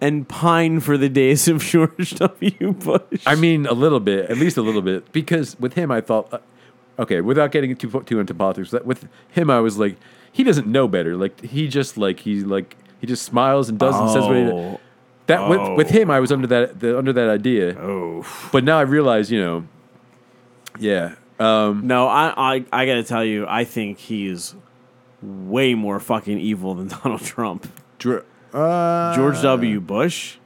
and 0.00 0.28
pine 0.28 0.80
for 0.80 0.96
the 0.96 1.08
days 1.08 1.48
of 1.48 1.62
George 1.62 2.10
W. 2.16 2.72
Bush? 2.72 3.22
I 3.26 3.34
mean, 3.34 3.66
a 3.66 3.72
little 3.72 4.00
bit, 4.00 4.30
at 4.30 4.38
least 4.38 4.56
a 4.56 4.62
little 4.62 4.82
bit, 4.82 5.10
because 5.12 5.58
with 5.58 5.74
him, 5.74 5.90
I 5.90 6.00
thought, 6.00 6.32
uh, 6.32 6.38
okay, 6.98 7.20
without 7.20 7.50
getting 7.50 7.74
too 7.76 8.02
too 8.06 8.20
into 8.20 8.34
politics, 8.34 8.72
with 8.84 9.08
him, 9.30 9.50
I 9.50 9.60
was 9.60 9.78
like, 9.78 9.96
he 10.32 10.44
doesn't 10.44 10.66
know 10.66 10.86
better. 10.86 11.16
Like 11.16 11.40
he 11.40 11.66
just 11.66 11.96
like 11.96 12.20
he 12.20 12.42
like 12.42 12.76
he 13.00 13.06
just 13.06 13.24
smiles 13.24 13.68
and 13.68 13.78
does 13.78 13.98
and 13.98 14.10
says 14.10 14.24
what 14.24 14.36
he. 14.36 14.42
Oh. 14.42 14.80
That 15.26 15.48
with, 15.48 15.76
with 15.76 15.90
him, 15.90 16.08
I 16.08 16.20
was 16.20 16.30
under 16.30 16.46
that 16.46 16.78
the, 16.78 16.96
under 16.96 17.12
that 17.12 17.28
idea. 17.28 17.76
Oh. 17.80 18.24
But 18.52 18.62
now 18.62 18.78
I 18.78 18.82
realize, 18.82 19.32
you 19.32 19.40
know, 19.40 19.66
yeah, 20.78 21.16
um, 21.38 21.86
No, 21.86 22.06
I, 22.06 22.32
I 22.36 22.64
I 22.72 22.86
gotta 22.86 23.02
tell 23.02 23.24
you, 23.24 23.46
I 23.48 23.64
think 23.64 23.98
he 23.98 24.28
is 24.28 24.54
way 25.26 25.74
more 25.74 25.98
fucking 26.00 26.38
evil 26.38 26.74
than 26.74 26.88
Donald 27.02 27.22
Trump. 27.22 27.66
Dr- 27.98 28.24
uh, 28.54 29.14
George 29.16 29.42
W. 29.42 29.80
Bush, 29.80 30.36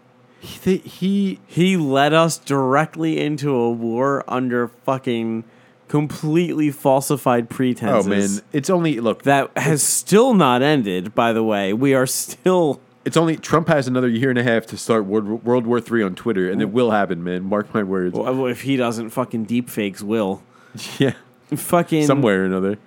He, 0.40 0.78
he 0.78 1.38
he 1.46 1.76
led 1.76 2.12
us 2.12 2.38
directly 2.38 3.20
into 3.20 3.54
a 3.54 3.70
war 3.70 4.24
under 4.26 4.68
fucking 4.68 5.44
completely 5.88 6.70
falsified 6.70 7.50
pretenses. 7.50 8.06
oh 8.06 8.08
man, 8.42 8.48
it's 8.52 8.70
only 8.70 9.00
look 9.00 9.24
that 9.24 9.50
has 9.56 9.82
still 9.82 10.34
not 10.34 10.62
ended. 10.62 11.14
By 11.14 11.32
the 11.32 11.42
way, 11.44 11.72
we 11.72 11.94
are 11.94 12.06
still 12.06 12.80
it's 13.04 13.16
only 13.16 13.36
Trump 13.36 13.68
has 13.68 13.86
another 13.86 14.08
year 14.08 14.30
and 14.30 14.38
a 14.38 14.42
half 14.42 14.66
to 14.66 14.76
start 14.76 15.04
World, 15.04 15.44
World 15.44 15.66
War 15.66 15.80
Three 15.80 16.02
on 16.02 16.14
Twitter, 16.14 16.50
and 16.50 16.60
it 16.62 16.70
will 16.70 16.90
happen, 16.90 17.22
man. 17.22 17.44
Mark 17.44 17.72
my 17.74 17.82
words. 17.82 18.14
Well, 18.14 18.46
if 18.46 18.62
he 18.62 18.76
doesn't, 18.76 19.10
fucking 19.10 19.46
deepfakes 19.46 20.02
will. 20.02 20.42
yeah, 20.98 21.14
Fucking 21.54 22.06
somewhere 22.06 22.42
or 22.42 22.44
another. 22.46 22.78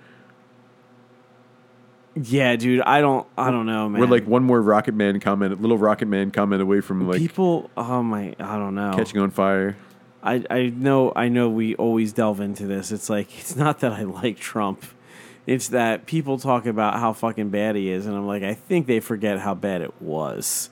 Yeah, 2.15 2.55
dude. 2.55 2.81
I 2.81 3.01
don't. 3.01 3.27
I 3.37 3.49
don't 3.49 3.65
know, 3.65 3.89
man. 3.89 3.99
We're 3.99 4.07
like 4.07 4.27
one 4.27 4.43
more 4.43 4.61
Rocket 4.61 4.93
Man 4.93 5.19
comment, 5.19 5.59
little 5.61 5.77
Rocket 5.77 6.07
Man 6.07 6.31
comment 6.31 6.61
away 6.61 6.81
from 6.81 7.07
like 7.07 7.19
people. 7.19 7.71
Oh 7.75 8.03
my. 8.03 8.35
I 8.39 8.57
don't 8.57 8.75
know. 8.75 8.93
catching 8.95 9.19
on 9.19 9.31
fire. 9.31 9.75
I, 10.23 10.43
I 10.49 10.69
know 10.69 11.11
I 11.15 11.27
know 11.27 11.49
we 11.49 11.75
always 11.75 12.13
delve 12.13 12.39
into 12.39 12.65
this. 12.65 12.91
It's 12.91 13.09
like 13.09 13.37
it's 13.39 13.55
not 13.55 13.79
that 13.81 13.91
I 13.91 14.03
like 14.03 14.37
Trump. 14.37 14.85
It's 15.45 15.69
that 15.69 16.05
people 16.05 16.39
talk 16.39 16.65
about 16.65 16.99
how 16.99 17.11
fucking 17.11 17.49
bad 17.49 17.75
he 17.75 17.89
is 17.89 18.05
and 18.05 18.15
I'm 18.15 18.25
like 18.25 18.43
I 18.43 18.53
think 18.53 18.87
they 18.87 19.01
forget 19.01 19.39
how 19.39 19.53
bad 19.53 19.81
it 19.81 20.01
was. 20.01 20.69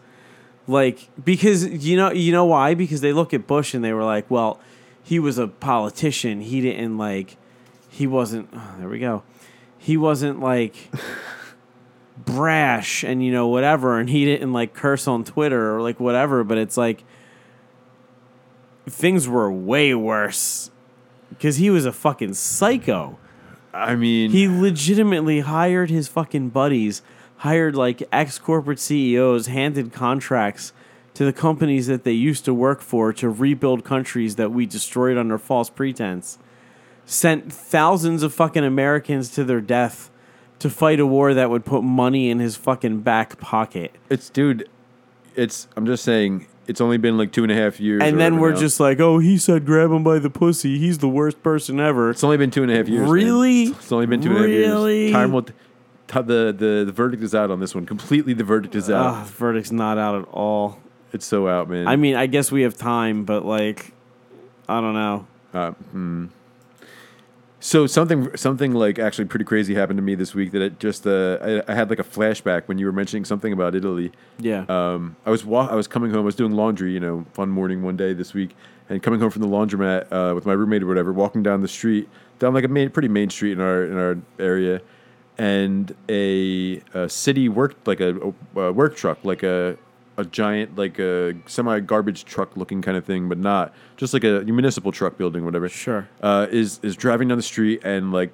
Like 0.68 1.10
because 1.24 1.66
you 1.66 1.98
know 1.98 2.12
you 2.12 2.32
know 2.32 2.46
why? 2.46 2.76
Because 2.76 3.02
they 3.02 3.12
look 3.12 3.34
at 3.34 3.48
Bush 3.48 3.74
and 3.74 3.84
they 3.84 3.92
were 3.92 4.06
like, 4.06 4.30
"Well, 4.32 4.60
he 5.04 5.20
was 5.20 5.38
a 5.38 5.48
politician. 5.48 6.39
He 6.42 6.62
didn't 6.62 6.98
like 6.98 7.36
he 7.89 8.08
wasn't 8.08 8.48
oh, 8.54 8.76
there 8.80 8.88
we 8.88 9.00
go. 9.00 9.24
He 9.84 9.97
wasn't 9.97 10.39
like 10.39 10.75
brash 12.17 13.03
and 13.03 13.25
you 13.25 13.32
know 13.32 13.47
whatever 13.47 13.99
and 13.99 14.07
he 14.07 14.25
didn't 14.25 14.53
like 14.53 14.75
curse 14.75 15.07
on 15.07 15.23
Twitter 15.23 15.75
or 15.75 15.82
like 15.82 15.99
whatever, 15.99 16.43
but 16.43 16.59
it's 16.59 16.77
like 16.77 17.03
things 18.88 19.27
were 19.27 19.51
way 19.51 19.95
worse 19.95 20.69
because 21.29 21.57
he 21.57 21.71
was 21.71 21.86
a 21.86 21.91
fucking 21.91 22.36
psycho. 22.36 23.17
I 23.73 23.95
mean, 23.95 24.32
He 24.32 24.47
legitimately 24.47 25.39
hired 25.41 25.89
his 25.89 26.07
fucking 26.07 26.49
buddies, 26.49 27.01
hired 27.38 27.75
like 27.75 28.03
ex 28.11 28.38
corporate 28.38 28.79
CEOs, 28.79 29.47
handed 29.47 29.91
contracts 29.93 30.73
to 31.15 31.25
the 31.25 31.34
companies 31.34 31.88
that 31.88 32.03
they 32.03 32.11
used 32.11 32.45
to 32.45 32.53
work 32.53 32.82
for 32.82 33.11
to 33.13 33.29
rebuild 33.29 33.84
countries 33.84 34.36
that 34.36 34.51
we 34.51 34.65
destroyed 34.65 35.17
under 35.17 35.38
false 35.38 35.69
pretense. 35.69 36.38
Sent 37.12 37.51
thousands 37.51 38.24
of 38.24 38.34
fucking 38.34 38.64
Americans 38.64 39.30
to 39.32 39.43
their 39.43 39.59
death 39.59 40.09
to 40.59 40.70
fight 40.70 40.97
a 40.97 41.05
war 41.05 41.34
that 41.34 41.49
would 41.49 41.66
put 41.66 41.84
money 41.84 42.30
in 42.30 42.39
his 42.39 42.55
fucking 42.55 43.01
back 43.01 43.38
pocket. 43.39 43.91
it's 44.09 44.30
dude. 44.30 44.70
It's 45.36 45.68
I'm 45.76 45.86
just 45.86 46.05
saying. 46.05 46.47
It's 46.68 46.80
only 46.80 46.97
been 46.97 47.18
like 47.18 47.34
two 47.34 47.43
and 47.43 47.51
a 47.51 47.55
half 47.55 47.82
years. 47.82 48.01
And 48.01 48.18
then 48.18 48.39
we're 48.39 48.53
now. 48.53 48.59
just 48.59 48.80
like, 48.80 49.01
oh, 49.01 49.20
he 49.20 49.38
said 49.38 49.66
grab 49.66 49.91
him 49.91 50.03
by 50.05 50.20
the 50.20 50.30
pussy. 50.30 50.78
He's 50.78 50.99
the 50.99 51.09
worst 51.09 51.43
person 51.43 51.82
ever. 51.82 52.12
It's 52.12 52.24
only 52.24 52.38
been 52.38 52.49
two 52.51 52.64
and 52.64 52.72
a 52.72 52.78
half 52.78 52.88
years. 52.88 53.01
man. 53.01 53.09
Really? 53.12 53.64
It's 53.64 53.91
only 53.91 54.05
been 54.05 54.22
two 54.22 54.30
and 54.30 54.38
a 54.38 54.41
half 54.41 54.47
Really? 54.47 55.01
years. 55.01 55.12
Time 55.12 55.34
will. 55.34 55.41
T- 55.43 55.53
the, 56.07 56.55
the 56.57 56.84
the 56.86 56.91
verdict 56.93 57.24
is 57.24 57.36
out 57.36 57.51
on 57.51 57.59
this 57.59 57.76
one. 57.76 57.86
Completely, 57.86 58.34
the 58.34 58.45
verdict 58.45 58.74
is 58.76 58.89
out. 58.89 59.05
Ah, 59.05 59.24
the 59.24 59.32
verdict's 59.32 59.72
not 59.74 59.97
out 59.97 60.22
at 60.22 60.28
all. 60.30 60.80
It's 61.12 61.26
so 61.26 61.49
out, 61.49 61.70
man. 61.70 61.89
I 61.89 61.97
mean, 61.97 62.16
I 62.16 62.28
guess 62.28 62.51
we 62.53 62.62
have 62.62 62.78
time, 62.78 63.26
but 63.26 63.43
like, 63.45 63.91
I 64.70 64.80
don't 64.80 64.93
know. 64.93 65.28
Uh, 65.53 65.72
hmm. 65.72 66.26
So 67.64 67.86
something 67.86 68.36
something 68.36 68.74
like 68.74 68.97
actually 68.97 69.26
pretty 69.26 69.45
crazy 69.45 69.76
happened 69.76 69.97
to 69.97 70.01
me 70.01 70.16
this 70.16 70.34
week 70.34 70.51
that 70.51 70.64
it 70.64 70.80
just 70.80 71.05
uh, 71.05 71.38
I, 71.68 71.72
I 71.72 71.76
had 71.76 71.91
like 71.91 71.99
a 71.99 72.03
flashback 72.03 72.64
when 72.66 72.80
you 72.80 72.88
were 72.88 72.91
mentioning 72.91 73.24
something 73.24 73.53
about 73.53 73.76
Italy. 73.76 74.12
Yeah. 74.39 74.66
Um, 74.68 75.16
I 75.28 75.30
was 75.30 75.45
wa- 75.45 75.68
I 75.70 75.76
was 75.76 75.88
coming 75.88 76.09
home. 76.09 76.22
I 76.22 76.26
was 76.26 76.36
doing 76.36 76.53
laundry. 76.53 76.91
You 76.91 76.99
know, 76.99 77.26
fun 77.34 77.49
morning 77.49 77.84
one 77.84 77.95
day 77.95 78.14
this 78.14 78.34
week, 78.34 78.55
and 78.89 79.01
coming 79.03 79.20
home 79.20 79.30
from 79.30 79.43
the 79.43 79.47
laundromat 79.47 80.12
uh, 80.12 80.34
with 80.34 80.47
my 80.47 80.53
roommate 80.53 80.82
or 80.82 80.88
whatever, 80.88 81.14
walking 81.14 81.43
down 81.43 81.62
the 81.62 81.68
street, 81.68 82.09
down 82.39 82.55
like 82.55 82.64
a 82.64 82.68
main, 82.68 82.89
pretty 82.89 83.07
main 83.07 83.30
street 83.30 83.51
in 83.51 83.62
our 83.62 83.86
in 83.86 83.95
our 83.95 84.18
area, 84.39 84.82
and 85.38 85.95
a, 86.09 86.82
a 86.95 87.07
city 87.07 87.47
work 87.47 87.76
like 87.86 87.99
a, 87.99 88.34
a 88.55 88.72
work 88.72 88.95
truck, 88.95 89.24
like 89.24 89.43
a 89.43 89.78
a 90.18 90.26
giant 90.26 90.78
like 90.78 90.99
a 90.99 91.36
semi 91.45 91.80
garbage 91.80 92.26
truck 92.26 92.55
looking 92.57 92.82
kind 92.82 92.97
of 92.97 93.05
thing, 93.05 93.30
but 93.30 93.38
not 93.38 93.74
just 93.97 94.14
like 94.14 94.24
a 94.24 94.41
municipal 94.43 94.91
truck 94.91 95.18
building, 95.18 95.45
whatever. 95.45 95.70
Sure. 95.70 96.07
Uh, 96.22 96.47
is 96.49 96.80
is 96.84 96.95
driving 96.95 97.28
down 97.28 97.38
the 97.38 97.43
street 97.43 97.82
and 97.84 98.12
like 98.12 98.34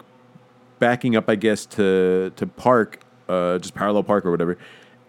backing 0.80 1.16
up, 1.16 1.30
I 1.30 1.36
guess, 1.36 1.66
to 1.68 2.32
to 2.36 2.48
park, 2.48 3.00
uh, 3.30 3.60
just 3.60 3.74
parallel 3.76 4.04
park 4.04 4.26
or 4.26 4.32
whatever. 4.32 4.58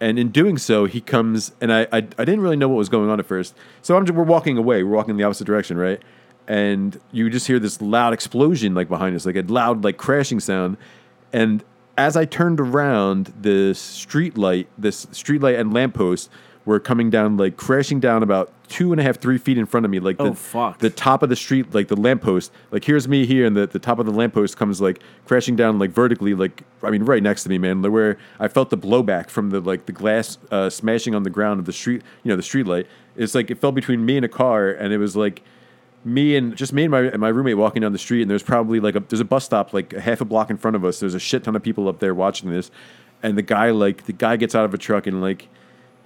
And 0.01 0.17
in 0.17 0.29
doing 0.29 0.57
so, 0.57 0.85
he 0.85 1.01
comes, 1.01 1.51
and 1.59 1.73
I, 1.73 1.81
I, 1.91 1.97
I 1.97 1.99
didn't 1.99 2.39
really 2.39 2.55
know 2.55 2.69
what 2.69 2.77
was 2.77 2.87
going 2.87 3.09
on 3.09 3.19
at 3.19 3.25
first. 3.25 3.53
So 3.81 3.97
I'm 3.97 4.05
just, 4.05 4.15
we're 4.15 4.23
walking 4.23 4.57
away, 4.57 4.81
we're 4.81 4.95
walking 4.95 5.11
in 5.11 5.17
the 5.17 5.23
opposite 5.23 5.43
direction, 5.43 5.77
right? 5.77 6.01
And 6.47 6.99
you 7.11 7.29
just 7.29 7.47
hear 7.47 7.59
this 7.59 7.81
loud 7.81 8.13
explosion 8.13 8.73
like 8.73 8.87
behind 8.87 9.15
us, 9.15 9.25
like 9.25 9.35
a 9.35 9.41
loud 9.41 9.83
like 9.83 9.97
crashing 9.97 10.39
sound. 10.39 10.77
And 11.33 11.65
as 11.97 12.15
I 12.15 12.23
turned 12.23 12.61
around, 12.61 13.33
the 13.41 13.73
street 13.73 14.37
light, 14.37 14.69
this 14.77 15.05
street 15.11 15.41
light 15.41 15.55
and 15.55 15.73
lamppost 15.73 16.29
were 16.69 16.79
coming 16.79 17.09
down, 17.09 17.35
like 17.35 17.57
crashing 17.57 17.99
down 17.99 18.21
about 18.21 18.53
two 18.69 18.91
and 18.93 19.01
a 19.01 19.03
half, 19.03 19.17
three 19.17 19.39
feet 19.39 19.57
in 19.57 19.65
front 19.65 19.83
of 19.85 19.89
me. 19.91 19.99
Like 19.99 20.17
Oh, 20.19 20.29
the, 20.29 20.35
fuck. 20.35 20.77
the 20.77 20.91
top 20.91 21.23
of 21.23 21.29
the 21.29 21.35
street, 21.35 21.73
like 21.73 21.87
the 21.87 21.95
lamppost, 21.95 22.51
like 22.71 22.83
here's 22.83 23.07
me 23.07 23.25
here, 23.25 23.45
and 23.45 23.57
the, 23.57 23.65
the 23.65 23.79
top 23.79 23.97
of 23.97 24.05
the 24.05 24.11
lamppost 24.11 24.55
comes 24.55 24.79
like 24.79 25.01
crashing 25.25 25.55
down 25.55 25.79
like 25.79 25.89
vertically, 25.89 26.35
like 26.35 26.63
I 26.83 26.91
mean 26.91 27.03
right 27.03 27.23
next 27.23 27.43
to 27.43 27.49
me, 27.49 27.57
man. 27.57 27.81
Where 27.81 28.17
I 28.39 28.47
felt 28.47 28.69
the 28.69 28.77
blowback 28.77 29.29
from 29.29 29.49
the 29.49 29.59
like 29.59 29.87
the 29.87 29.91
glass 29.91 30.37
uh, 30.51 30.69
smashing 30.69 31.15
on 31.15 31.23
the 31.23 31.31
ground 31.31 31.59
of 31.59 31.65
the 31.65 31.73
street, 31.73 32.03
you 32.23 32.29
know, 32.29 32.35
the 32.35 32.43
street 32.43 32.67
light. 32.67 32.85
It's 33.15 33.33
like 33.33 33.49
it 33.49 33.57
fell 33.57 33.71
between 33.71 34.05
me 34.05 34.15
and 34.17 34.25
a 34.25 34.29
car, 34.29 34.69
and 34.69 34.93
it 34.93 34.99
was 34.99 35.15
like 35.15 35.41
me 36.05 36.35
and 36.37 36.55
just 36.55 36.71
me 36.71 36.83
and 36.83 36.91
my 36.91 37.01
and 37.01 37.19
my 37.19 37.29
roommate 37.29 37.57
walking 37.57 37.81
down 37.81 37.91
the 37.91 37.97
street, 37.97 38.21
and 38.21 38.29
there's 38.29 38.43
probably 38.43 38.79
like 38.79 38.95
a 38.95 38.99
there's 38.99 39.19
a 39.19 39.25
bus 39.25 39.43
stop 39.43 39.73
like 39.73 39.91
a 39.93 39.99
half 40.01 40.21
a 40.21 40.25
block 40.25 40.51
in 40.51 40.57
front 40.57 40.75
of 40.75 40.85
us. 40.85 40.99
There's 40.99 41.15
a 41.15 41.19
shit 41.19 41.43
ton 41.43 41.55
of 41.55 41.63
people 41.63 41.87
up 41.89 41.99
there 41.99 42.13
watching 42.13 42.51
this, 42.51 42.69
and 43.23 43.35
the 43.37 43.41
guy 43.41 43.71
like 43.71 44.05
the 44.05 44.13
guy 44.13 44.37
gets 44.37 44.53
out 44.53 44.65
of 44.65 44.73
a 44.73 44.77
truck 44.77 45.07
and 45.07 45.19
like 45.21 45.49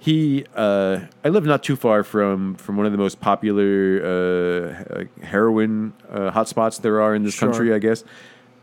he 0.04 0.44
uh, 0.54 1.00
I 1.24 1.28
live 1.30 1.46
not 1.46 1.62
too 1.62 1.76
far 1.76 2.04
from 2.04 2.56
from 2.56 2.76
one 2.76 2.84
of 2.84 2.92
the 2.92 2.98
most 2.98 3.20
popular 3.22 4.02
uh, 4.04 5.04
heroin 5.24 5.94
uh, 6.10 6.30
hotspots 6.30 6.80
there 6.82 7.00
are 7.00 7.14
in 7.14 7.22
this 7.24 7.32
Sure. 7.34 7.48
country, 7.48 7.72
I 7.72 7.78
guess. 7.78 8.04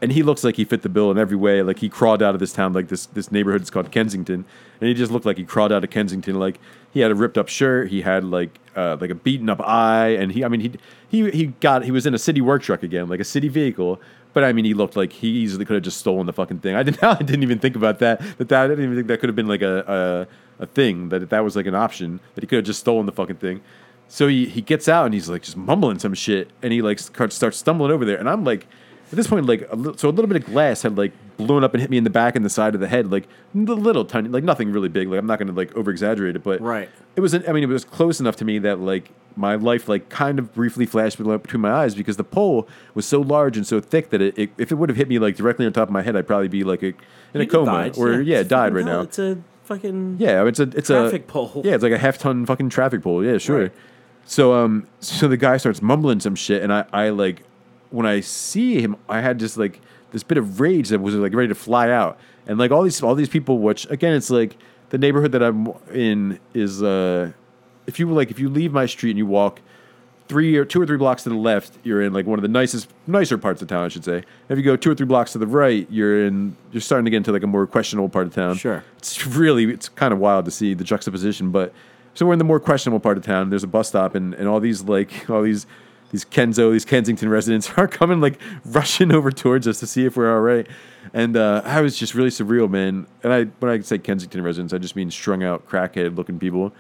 And 0.04 0.12
he 0.12 0.22
looks 0.24 0.44
like 0.44 0.56
he 0.56 0.66
fit 0.66 0.82
the 0.84 0.90
bill 0.90 1.10
in 1.12 1.18
every 1.20 1.38
way. 1.38 1.62
Like 1.64 1.80
he 1.80 1.88
crawled 1.90 2.22
out 2.24 2.34
of 2.36 2.40
this 2.40 2.54
town, 2.54 2.74
like 2.74 2.90
this 2.90 3.08
this 3.08 3.32
neighborhood 3.32 3.62
is 3.64 3.72
called 3.72 3.92
Kensington, 3.92 4.46
and 4.80 4.88
he 4.88 4.94
just 4.94 5.12
looked 5.12 5.26
like 5.26 5.38
he 5.38 5.44
crawled 5.44 5.72
out 5.72 5.84
of 5.84 5.90
Kensington. 5.90 6.36
Like 6.40 6.60
he 6.92 7.00
had 7.00 7.10
a 7.12 7.16
ripped 7.16 7.38
up 7.40 7.48
shirt, 7.48 7.90
he 7.90 8.02
had 8.04 8.24
like 8.24 8.60
uh, 8.76 8.98
like 9.02 9.10
a 9.10 9.16
beaten 9.16 9.50
up 9.50 9.62
eye, 9.62 10.10
and 10.10 10.32
he 10.32 10.44
I 10.44 10.48
mean 10.48 10.60
he 10.62 10.72
he 11.10 11.32
he 11.32 11.46
got 11.60 11.86
he 11.86 11.92
was 11.92 12.06
in 12.06 12.14
a 12.14 12.20
city 12.20 12.42
work 12.42 12.62
truck 12.62 12.84
again, 12.84 13.10
like 13.10 13.20
a 13.20 13.24
city 13.24 13.48
vehicle. 13.48 14.00
But 14.34 14.44
I 14.44 14.54
mean, 14.54 14.66
he 14.66 14.74
looked 14.74 14.96
like 14.96 15.12
he 15.12 15.28
easily 15.28 15.66
could 15.66 15.74
have 15.76 15.84
just 15.84 15.98
stolen 15.98 16.26
the 16.26 16.34
fucking 16.34 16.60
thing. 16.60 16.76
I 16.76 16.84
didn't. 16.84 17.04
I 17.04 17.16
didn't 17.16 17.44
even 17.44 17.60
think 17.60 17.76
about 17.76 18.00
that. 18.00 18.22
That, 18.38 18.50
that 18.50 18.64
I 18.64 18.68
didn't 18.68 18.86
even 18.86 18.96
think 18.96 19.08
that 19.08 19.20
could 19.20 19.30
have 19.30 19.36
been 19.36 19.48
like 19.48 19.62
a, 19.62 20.28
a 20.60 20.64
a 20.64 20.66
thing. 20.68 21.10
That 21.10 21.30
that 21.30 21.44
was 21.44 21.56
like 21.56 21.66
an 21.66 21.76
option. 21.76 22.20
That 22.36 22.44
he 22.44 22.48
could 22.48 22.58
have 22.58 22.66
just 22.66 22.80
stolen 22.80 23.06
the 23.06 23.12
fucking 23.12 23.38
thing. 23.38 23.62
So 24.08 24.28
he 24.28 24.46
he 24.46 24.62
gets 24.62 24.88
out 24.88 25.06
and 25.06 25.14
he's 25.14 25.30
like 25.30 25.44
just 25.44 25.58
mumbling 25.58 26.00
some 26.00 26.14
shit, 26.14 26.50
and 26.62 26.72
he 26.72 26.82
like 26.82 27.00
starts 27.00 27.36
starts 27.36 27.58
stumbling 27.58 27.92
over 27.92 28.06
there, 28.06 28.18
and 28.18 28.30
I'm 28.30 28.44
like. 28.44 28.68
At 29.12 29.18
this 29.18 29.28
point, 29.28 29.46
like 29.46 29.68
a 29.70 29.76
little, 29.76 29.98
so, 29.98 30.08
a 30.08 30.12
little 30.12 30.28
bit 30.28 30.38
of 30.42 30.46
glass 30.46 30.84
had 30.84 30.98
like 30.98 31.12
blown 31.38 31.64
up 31.66 31.74
and 31.74 31.82
hit 31.82 31.90
me 31.90 31.98
in 31.98 32.04
the 32.06 32.10
back 32.10 32.36
and 32.36 32.46
the 32.46 32.50
side 32.50 32.74
of 32.76 32.80
the 32.82 32.88
head, 32.88 33.12
like 33.12 33.28
the 33.54 33.76
little 33.76 34.06
tiny, 34.06 34.30
like 34.30 34.44
nothing 34.44 34.72
really 34.72 34.88
big. 34.90 35.10
Like 35.10 35.20
I'm 35.20 35.26
not 35.28 35.38
gonna 35.38 35.52
like 35.52 35.76
over 35.76 35.92
exaggerate 35.92 36.36
it, 36.38 36.44
but 36.44 36.62
Right. 36.62 36.90
it 37.16 37.22
was. 37.22 37.34
I 37.34 37.40
mean, 37.52 37.64
it 37.64 37.68
was 37.68 37.84
close 37.84 38.20
enough 38.22 38.38
to 38.38 38.46
me 38.46 38.58
that 38.60 38.80
like 38.80 39.12
my 39.36 39.56
life 39.56 39.90
like 39.90 40.08
kind 40.10 40.40
of 40.40 40.54
briefly 40.54 40.86
flashed 40.86 41.18
between 41.18 41.62
my 41.62 41.72
eyes 41.72 41.94
because 41.96 42.16
the 42.18 42.24
pole 42.24 42.68
was 42.94 43.06
so 43.06 43.20
large 43.22 43.58
and 43.58 43.68
so 43.68 43.80
thick 43.82 44.10
that 44.12 44.22
it, 44.22 44.38
it 44.38 44.50
if 44.58 44.72
it 44.72 44.76
would 44.76 44.88
have 44.90 44.98
hit 44.98 45.08
me 45.10 45.20
like 45.20 45.36
directly 45.36 45.66
on 45.66 45.74
top 45.74 45.90
of 45.90 45.94
my 45.94 46.02
head, 46.02 46.16
I'd 46.16 46.28
probably 46.28 46.48
be 46.48 46.64
like 46.64 46.82
a, 46.82 46.94
in 47.34 47.42
a 47.42 47.46
coma 47.46 47.66
died, 47.66 47.98
or 47.98 48.22
yeah, 48.22 48.40
It's 48.40 48.50
died 48.50 48.72
fucking 48.72 48.76
right 48.76 48.86
hell, 48.86 48.98
now. 49.00 49.02
It's 49.04 49.20
a 49.20 49.38
fucking 49.64 50.18
Yeah, 50.20 50.46
it's 50.48 50.60
a 50.60 50.64
it's 50.64 50.88
Traffic 50.88 51.24
a 51.24 51.32
pole. 51.32 51.62
Yeah, 51.66 51.74
it's 51.76 51.84
like 51.84 51.92
a 51.94 51.98
half 51.98 52.18
ton 52.18 52.46
fucking 52.46 52.70
traffic 52.70 53.02
pole. 53.02 53.26
Yeah, 53.26 53.38
sure. 53.40 53.64
Right. 53.64 53.72
So 54.26 54.54
um, 54.54 54.88
so 55.02 55.28
the 55.28 55.36
guy 55.38 55.58
starts 55.58 55.82
mumbling 55.82 56.20
some 56.22 56.36
shit, 56.36 56.62
and 56.64 56.72
I 56.72 56.86
I 56.94 57.10
like 57.10 57.44
when 57.92 58.06
I 58.06 58.22
see 58.22 58.82
him, 58.82 58.96
I 59.08 59.22
had 59.22 59.40
just 59.40 59.58
like 59.58 59.80
this 60.12 60.24
bit 60.24 60.38
of 60.38 60.60
rage 60.60 60.90
that 60.90 61.00
was 61.00 61.16
like 61.16 61.34
ready 61.34 61.48
to 61.48 61.56
fly 61.56 61.90
out, 61.90 62.20
and 62.48 62.58
like 62.58 62.72
all 62.72 62.84
these 62.84 63.02
all 63.04 63.16
these 63.16 63.30
people, 63.30 63.60
which 63.60 63.90
again, 63.90 64.14
it's 64.14 64.30
like 64.30 64.58
the 64.90 64.98
neighborhood 64.98 65.32
that 65.34 65.44
I'm 65.44 65.68
in 65.94 66.40
is 66.54 66.82
uh, 66.82 67.32
if 67.88 68.00
you 68.00 68.10
like 68.12 68.32
if 68.32 68.40
you 68.40 68.50
leave 68.50 68.74
my 68.74 68.86
street 68.86 69.12
and 69.12 69.18
you 69.18 69.26
walk 69.26 69.62
three 70.28 70.56
or 70.56 70.64
two 70.64 70.82
or 70.82 70.86
three 70.86 70.98
blocks 70.98 71.24
to 71.24 71.30
the 71.30 71.36
left, 71.36 71.78
you're 71.84 72.02
in 72.02 72.14
like 72.14 72.26
one 72.26 72.40
of 72.40 72.44
the 72.44 72.48
nicest, 72.48 72.90
nicer 73.06 73.38
parts 73.38 73.62
of 73.62 73.68
town, 73.68 73.84
I 73.84 73.90
should 73.90 74.06
say. 74.06 74.24
If 74.48 74.58
you 74.58 74.64
go 74.64 74.78
two 74.78 74.92
or 74.92 74.96
three 74.96 75.06
blocks 75.06 75.34
to 75.34 75.38
the 75.38 75.46
right, 75.46 75.86
you're 75.92 76.26
in, 76.26 76.56
you're 76.72 76.80
starting 76.80 77.04
to 77.04 77.12
get 77.12 77.18
into 77.18 77.34
like 77.34 77.44
a 77.44 77.48
more 77.48 77.68
questionable 77.68 78.08
part 78.08 78.28
of 78.28 78.34
town. 78.34 78.56
Sure. 78.56 78.82
It's 78.98 79.28
really, 79.28 79.66
it's 79.66 79.90
kind 79.90 80.14
of 80.14 80.20
wild 80.20 80.46
to 80.46 80.52
see 80.52 80.74
the 80.74 80.86
juxtaposition, 80.86 81.52
but 81.52 81.74
so 82.14 82.26
we're 82.26 82.32
in 82.32 82.40
the 82.40 82.46
more 82.46 82.62
questionable 82.62 83.02
part 83.02 83.18
of 83.18 83.26
town. 83.26 83.50
There's 83.50 83.66
a 83.66 83.68
bus 83.68 83.90
stop, 83.90 84.16
and, 84.16 84.34
and 84.34 84.48
all 84.48 84.62
these 84.62 84.84
like 84.84 85.30
all 85.30 85.42
these 85.42 85.66
these 86.12 86.26
Kenzo, 86.26 86.72
these 86.72 86.86
Kensington 86.86 87.30
residents 87.30 87.70
are 87.78 87.88
coming 87.88 88.22
like 88.22 88.40
rushing 88.66 89.12
over 89.12 89.32
towards 89.32 89.68
us 89.68 89.80
to 89.80 89.88
see 89.88 90.06
if 90.06 90.16
we're 90.16 90.34
all 90.34 90.42
right. 90.42 90.68
And 91.14 91.36
uh, 91.36 91.62
I 91.66 91.82
was 91.82 91.98
just 91.98 92.14
really 92.14 92.30
surreal, 92.30 92.70
man. 92.70 93.08
And 93.24 93.34
I 93.34 93.44
when 93.60 93.72
I 93.72 93.80
say 93.82 93.98
Kensington 93.98 94.44
residents, 94.44 94.74
I 94.74 94.78
just 94.78 94.96
mean 94.96 95.10
strung 95.10 95.44
out, 95.44 95.68
crackhead 95.68 96.16
looking 96.16 96.40
people. 96.40 96.74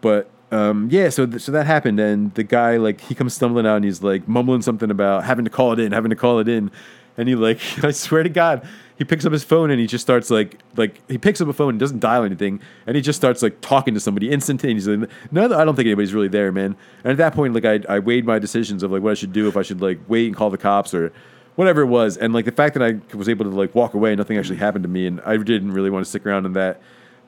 But 0.00 0.28
um, 0.50 0.88
yeah, 0.90 1.08
so 1.08 1.24
th- 1.24 1.40
so 1.40 1.50
that 1.52 1.66
happened, 1.66 1.98
and 1.98 2.34
the 2.34 2.42
guy 2.42 2.76
like 2.76 3.00
he 3.00 3.14
comes 3.14 3.32
stumbling 3.32 3.66
out 3.66 3.76
and 3.76 3.84
he's 3.84 4.02
like 4.02 4.28
mumbling 4.28 4.60
something 4.60 4.90
about 4.90 5.24
having 5.24 5.46
to 5.46 5.50
call 5.50 5.72
it 5.72 5.78
in, 5.78 5.92
having 5.92 6.10
to 6.10 6.16
call 6.16 6.40
it 6.40 6.48
in, 6.48 6.70
and 7.16 7.28
he 7.28 7.34
like 7.34 7.60
I 7.84 7.90
swear 7.90 8.22
to 8.22 8.28
God, 8.28 8.66
he 8.96 9.04
picks 9.04 9.24
up 9.24 9.32
his 9.32 9.44
phone 9.44 9.70
and 9.70 9.80
he 9.80 9.86
just 9.86 10.02
starts 10.02 10.30
like 10.30 10.58
like 10.76 11.00
he 11.10 11.18
picks 11.18 11.40
up 11.40 11.48
a 11.48 11.52
phone 11.52 11.70
and 11.70 11.80
doesn't 11.80 12.00
dial 12.00 12.24
anything, 12.24 12.60
and 12.86 12.96
he 12.96 13.02
just 13.02 13.18
starts 13.18 13.42
like 13.42 13.60
talking 13.60 13.94
to 13.94 14.00
somebody 14.00 14.30
instantaneously. 14.30 15.06
No, 15.30 15.44
I 15.44 15.64
don't 15.64 15.76
think 15.76 15.86
anybody's 15.86 16.14
really 16.14 16.28
there, 16.28 16.52
man. 16.52 16.76
And 17.04 17.12
at 17.12 17.16
that 17.18 17.34
point, 17.34 17.54
like 17.54 17.64
I 17.64 17.80
I 17.88 17.98
weighed 17.98 18.24
my 18.24 18.38
decisions 18.38 18.82
of 18.82 18.92
like 18.92 19.02
what 19.02 19.12
I 19.12 19.14
should 19.14 19.32
do 19.32 19.48
if 19.48 19.56
I 19.56 19.62
should 19.62 19.80
like 19.80 19.98
wait 20.08 20.26
and 20.26 20.36
call 20.36 20.50
the 20.50 20.58
cops 20.58 20.94
or 20.94 21.12
whatever 21.54 21.82
it 21.82 21.86
was, 21.86 22.16
and 22.16 22.32
like 22.32 22.44
the 22.44 22.52
fact 22.52 22.74
that 22.74 22.82
I 22.82 23.16
was 23.16 23.28
able 23.28 23.44
to 23.44 23.50
like 23.50 23.74
walk 23.74 23.94
away, 23.94 24.14
nothing 24.14 24.38
actually 24.38 24.56
happened 24.56 24.84
to 24.84 24.88
me, 24.88 25.06
and 25.06 25.20
I 25.22 25.36
didn't 25.36 25.72
really 25.72 25.90
want 25.90 26.04
to 26.04 26.08
stick 26.08 26.26
around 26.26 26.46
in 26.46 26.52
that 26.54 26.80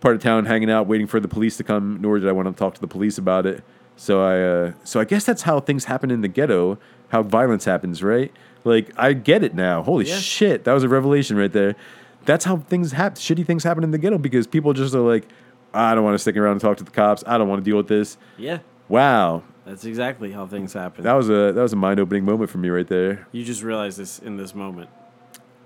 part 0.05 0.17
of 0.17 0.23
town 0.23 0.45
hanging 0.45 0.71
out 0.71 0.87
waiting 0.87 1.07
for 1.07 1.19
the 1.19 1.27
police 1.27 1.57
to 1.57 1.65
come 1.65 1.97
nor 2.03 2.19
did 2.19 2.29
i 2.29 2.33
want 2.33 2.47
to 2.47 2.53
talk 2.53 2.75
to 2.75 2.81
the 2.81 2.87
police 2.87 3.17
about 3.17 3.47
it. 3.47 3.65
So 3.97 4.23
i 4.23 4.39
uh, 4.39 4.73
so 4.85 5.01
i 5.01 5.05
guess 5.05 5.25
that's 5.25 5.43
how 5.43 5.61
things 5.61 5.87
happen 5.87 6.11
in 6.11 6.21
the 6.21 6.29
ghetto 6.29 6.79
how 7.09 7.23
violence 7.23 7.65
happens 7.65 8.03
right 8.03 8.31
like 8.65 8.91
i 8.97 9.13
get 9.13 9.43
it 9.45 9.55
now 9.55 9.83
holy 9.83 10.07
Yeah. 10.07 10.17
shit 10.19 10.65
that 10.65 10.73
was 10.73 10.83
a 10.83 10.89
revelation 10.89 11.37
right 11.37 11.53
there 11.53 11.77
that's 12.25 12.45
how 12.45 12.57
things 12.59 12.93
happen 12.93 13.17
shitty 13.17 13.47
things 13.47 13.63
happen 13.65 13.85
in 13.85 13.91
the 13.91 13.99
ghetto 13.99 14.19
because 14.19 14.47
people 14.47 14.73
just 14.73 14.95
are 14.95 15.01
like 15.01 15.29
i 15.73 15.95
don't 15.95 16.05
want 16.05 16.15
to 16.15 16.19
stick 16.19 16.37
around 16.37 16.53
and 16.53 16.61
talk 16.61 16.77
to 16.79 16.85
the 16.85 16.91
cops 16.91 17.23
i 17.27 17.37
don't 17.39 17.49
want 17.49 17.63
to 17.65 17.71
deal 17.71 17.77
with 17.77 17.89
this 17.89 18.17
Yeah, 18.39 18.59
wow 18.89 19.43
that's 19.67 19.85
exactly 19.87 20.31
how 20.33 20.47
things 20.47 20.73
happen. 20.75 21.05
that 21.05 21.15
was 21.15 21.29
a 21.31 21.53
that 21.53 21.63
was 21.63 21.73
a 21.73 21.77
mind-opening 21.77 22.25
moment 22.25 22.51
for 22.51 22.59
me 22.59 22.69
right 22.69 22.87
there 22.89 23.27
you 23.33 23.45
just 23.45 23.63
realize 23.63 23.97
this 23.97 24.19
in 24.19 24.37
this 24.37 24.55
moment. 24.55 24.91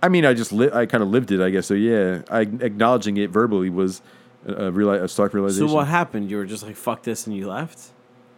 I 0.00 0.08
mean, 0.08 0.24
I 0.24 0.32
just 0.32 0.52
li- 0.52 0.70
I 0.72 0.86
kind 0.86 1.02
of 1.02 1.08
lived 1.08 1.32
it, 1.32 1.40
I 1.40 1.50
guess. 1.50 1.66
So 1.66 1.74
yeah, 1.74 2.22
I 2.30 2.42
acknowledging 2.42 3.16
it 3.16 3.30
verbally 3.30 3.68
was 3.68 4.00
a, 4.46 4.52
a, 4.68 4.70
reali- 4.72 5.02
a 5.02 5.08
stark 5.08 5.34
realization. 5.34 5.66
So 5.68 5.74
what 5.74 5.88
happened? 5.88 6.30
You 6.30 6.36
were 6.36 6.44
just 6.44 6.62
like, 6.62 6.76
"Fuck 6.76 7.02
this," 7.02 7.26
and 7.26 7.34
you 7.34 7.48
left. 7.48 7.88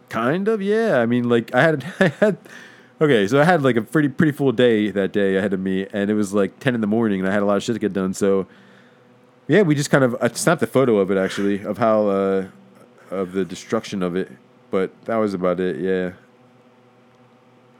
Kind 0.09 0.47
of, 0.47 0.59
yeah. 0.63 0.97
I 0.99 1.05
mean, 1.05 1.29
like 1.29 1.53
I 1.53 1.61
had, 1.61 1.85
I 1.99 2.07
had. 2.07 2.37
Okay, 3.01 3.27
so 3.27 3.41
I 3.41 3.45
had 3.45 3.63
like 3.63 3.77
a 3.77 3.81
pretty 3.81 4.09
pretty 4.09 4.31
full 4.31 4.51
day 4.51 4.91
that 4.91 5.11
day 5.11 5.35
ahead 5.35 5.53
of 5.53 5.59
me, 5.59 5.87
and 5.91 6.11
it 6.11 6.13
was 6.13 6.35
like 6.35 6.59
ten 6.59 6.75
in 6.75 6.81
the 6.81 6.87
morning, 6.87 7.19
and 7.19 7.27
I 7.27 7.33
had 7.33 7.41
a 7.41 7.45
lot 7.45 7.57
of 7.57 7.63
shit 7.63 7.73
to 7.73 7.79
get 7.79 7.93
done. 7.93 8.13
So, 8.13 8.45
yeah, 9.47 9.63
we 9.63 9.73
just 9.73 9.89
kind 9.89 10.03
of 10.03 10.15
I 10.21 10.27
snapped 10.27 10.61
a 10.61 10.67
photo 10.67 10.99
of 10.99 11.09
it 11.09 11.17
actually 11.17 11.63
of 11.63 11.79
how 11.79 12.07
uh, 12.09 12.47
of 13.09 13.31
the 13.31 13.43
destruction 13.43 14.03
of 14.03 14.15
it, 14.15 14.31
but 14.69 14.93
that 15.05 15.15
was 15.15 15.33
about 15.33 15.59
it. 15.59 15.77
Yeah, 15.77 16.09
it 16.09 16.13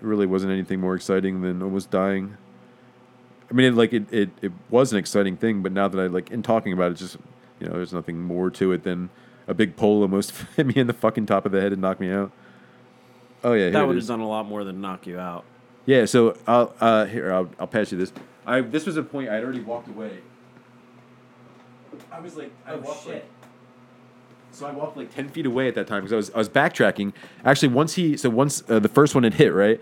really 0.02 0.26
wasn't 0.26 0.54
anything 0.54 0.80
more 0.80 0.96
exciting 0.96 1.42
than 1.42 1.62
almost 1.62 1.92
dying. 1.92 2.36
I 3.52 3.54
mean, 3.54 3.74
it, 3.74 3.76
like 3.76 3.94
it, 3.94 4.12
it, 4.12 4.30
it 4.42 4.52
was 4.72 4.92
an 4.92 4.98
exciting 4.98 5.38
thing, 5.38 5.62
but 5.62 5.72
now 5.72 5.88
that 5.88 6.00
I 6.00 6.08
like 6.08 6.32
in 6.32 6.42
talking 6.42 6.74
about 6.74 6.94
it, 6.94 6.96
just 6.96 7.18
you 7.60 7.68
know, 7.68 7.74
there's 7.74 7.94
nothing 7.94 8.20
more 8.20 8.50
to 8.50 8.72
it 8.72 8.82
than 8.82 9.12
a 9.48 9.54
big 9.54 9.76
pole 9.76 10.02
almost 10.02 10.32
hit 10.56 10.66
me 10.66 10.78
in 10.78 10.88
the 10.88 10.94
fucking 10.94 11.28
top 11.28 11.46
of 11.46 11.52
the 11.52 11.62
head 11.62 11.74
and 11.74 11.80
knocked 11.80 12.00
me 12.02 12.10
out. 12.10 12.32
Oh 13.44 13.54
yeah, 13.54 13.70
That 13.70 13.84
it 13.84 13.88
would 13.88 13.96
have 13.96 14.08
done 14.08 14.20
a 14.20 14.28
lot 14.28 14.46
more 14.48 14.64
than 14.64 14.82
knock 14.82 15.08
you 15.08 15.20
out. 15.20 15.44
Yeah, 15.86 16.06
so 16.06 16.38
I'll 16.48 16.74
uh, 16.80 17.06
here 17.06 17.34
I'll, 17.34 17.50
I'll 17.60 17.68
pass 17.68 17.92
you 17.92 17.98
this. 17.98 18.14
I 18.46 18.62
this 18.62 18.86
was 18.86 18.98
a 18.98 19.04
point 19.04 19.30
I 19.30 19.36
had 19.36 19.44
already 19.44 19.62
walked 19.62 19.88
away. 19.88 20.20
I 22.12 22.20
was 22.20 22.36
like, 22.36 22.52
I 22.66 22.76
walked 22.76 23.08
like, 23.08 23.26
so 24.52 24.66
I 24.66 24.72
walked 24.72 24.98
like 24.98 25.14
ten 25.14 25.30
feet 25.30 25.46
away 25.46 25.68
at 25.68 25.76
that 25.76 25.88
time 25.88 26.02
because 26.02 26.14
I 26.14 26.18
was 26.18 26.30
I 26.32 26.38
was 26.38 26.50
backtracking. 26.50 27.14
Actually, 27.44 27.70
once 27.70 27.96
he 27.96 28.16
so 28.16 28.30
once 28.30 28.64
uh, 28.70 28.80
the 28.80 28.90
first 28.90 29.16
one 29.16 29.24
had 29.24 29.34
hit 29.36 29.54
right, 29.54 29.80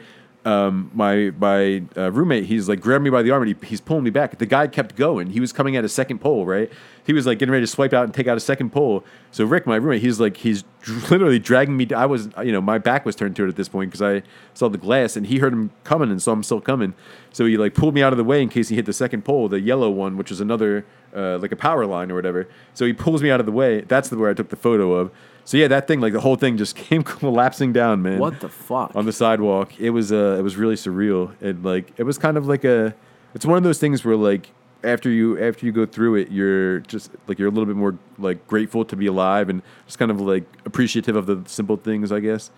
um, 0.49 0.89
my 0.95 1.31
my 1.37 1.83
uh, 1.95 2.11
roommate 2.11 2.45
he's 2.45 2.67
like 2.67 2.81
grabbed 2.81 3.03
me 3.03 3.11
by 3.11 3.21
the 3.21 3.29
arm 3.29 3.43
and 3.43 3.55
he, 3.55 3.67
he's 3.67 3.81
pulling 3.81 4.03
me 4.03 4.09
back. 4.09 4.37
The 4.39 4.47
guy 4.47 4.65
kept 4.67 4.95
going. 4.95 5.29
He 5.29 5.39
was 5.39 5.53
coming 5.53 5.75
at 5.75 5.85
a 5.85 5.89
second 5.89 6.19
pole 6.19 6.45
right. 6.45 6.71
He 7.05 7.13
was 7.13 7.27
like 7.27 7.37
getting 7.39 7.51
ready 7.51 7.63
to 7.63 7.67
swipe 7.67 7.93
out 7.93 8.05
and 8.05 8.13
take 8.13 8.27
out 8.27 8.35
a 8.35 8.39
second 8.39 8.71
pole. 8.71 9.03
So 9.31 9.45
Rick, 9.45 9.67
my 9.67 9.75
roommate, 9.75 10.01
he's 10.01 10.19
like 10.19 10.37
he's 10.37 10.63
literally 11.11 11.37
dragging 11.37 11.77
me. 11.77 11.87
I 11.95 12.07
was 12.07 12.29
you 12.43 12.51
know 12.51 12.61
my 12.61 12.79
back 12.79 13.05
was 13.05 13.15
turned 13.15 13.35
to 13.35 13.45
it 13.45 13.49
at 13.49 13.57
this 13.57 13.69
point 13.69 13.91
because 13.91 14.01
I 14.01 14.23
saw 14.55 14.69
the 14.69 14.79
glass 14.79 15.15
and 15.15 15.27
he 15.27 15.37
heard 15.37 15.53
him 15.53 15.69
coming 15.83 16.09
and 16.09 16.19
saw 16.19 16.33
him 16.33 16.41
still 16.41 16.61
coming. 16.61 16.95
So 17.31 17.45
he 17.45 17.55
like 17.55 17.75
pulled 17.75 17.93
me 17.93 18.01
out 18.01 18.11
of 18.11 18.17
the 18.17 18.23
way 18.23 18.41
in 18.41 18.49
case 18.49 18.69
he 18.69 18.75
hit 18.75 18.87
the 18.87 18.93
second 18.93 19.25
pole, 19.25 19.49
the 19.49 19.59
yellow 19.59 19.91
one, 19.91 20.17
which 20.17 20.31
is 20.31 20.41
another 20.41 20.83
uh, 21.15 21.37
like 21.37 21.51
a 21.51 21.55
power 21.55 21.85
line 21.85 22.09
or 22.09 22.15
whatever. 22.15 22.47
So 22.73 22.85
he 22.85 22.93
pulls 22.93 23.21
me 23.21 23.29
out 23.29 23.39
of 23.39 23.45
the 23.45 23.51
way. 23.51 23.81
That's 23.81 24.09
the 24.09 24.17
where 24.17 24.31
I 24.31 24.33
took 24.33 24.49
the 24.49 24.55
photo 24.55 24.93
of. 24.93 25.11
So 25.49 25.57
yeah, 25.57 25.67
that 25.69 25.87
thing 25.87 25.99
like 25.99 26.13
the 26.13 26.19
whole 26.19 26.35
thing 26.35 26.57
just 26.57 26.75
came 26.89 27.01
collapsing 27.17 27.73
down, 27.73 28.03
man 28.03 28.19
What 28.19 28.39
the 28.39 28.49
fuck? 28.49 28.95
on 28.95 29.07
the 29.07 29.11
sidewalk. 29.11 29.79
It 29.79 29.89
was 29.89 30.11
uh, 30.11 30.35
it 30.37 30.43
was 30.43 30.57
really 30.57 30.75
surreal. 30.75 31.33
And 31.41 31.65
like 31.65 31.91
it 31.97 32.03
was 32.03 32.19
kind 32.19 32.37
of 32.37 32.45
like 32.45 32.63
a, 32.63 32.93
it's 33.33 33.47
one 33.47 33.57
of 33.57 33.63
those 33.63 33.79
things 33.79 34.05
where 34.05 34.15
like 34.15 34.51
after 34.83 35.09
you 35.09 35.41
after 35.41 35.65
you 35.65 35.71
go 35.71 35.87
through 35.87 36.17
it, 36.17 36.29
you're 36.29 36.81
just 36.81 37.09
like 37.25 37.39
you're 37.39 37.47
a 37.47 37.51
little 37.51 37.65
bit 37.65 37.75
more 37.75 37.97
like 38.19 38.45
grateful 38.45 38.85
to 38.85 38.95
be 38.95 39.07
alive 39.07 39.49
and 39.49 39.63
just 39.87 39.97
kind 39.97 40.11
of 40.11 40.21
like 40.21 40.43
appreciative 40.65 41.15
of 41.15 41.25
the 41.25 41.41
simple 41.47 41.77
things. 41.77 42.11
I 42.11 42.19
guess. 42.19 42.51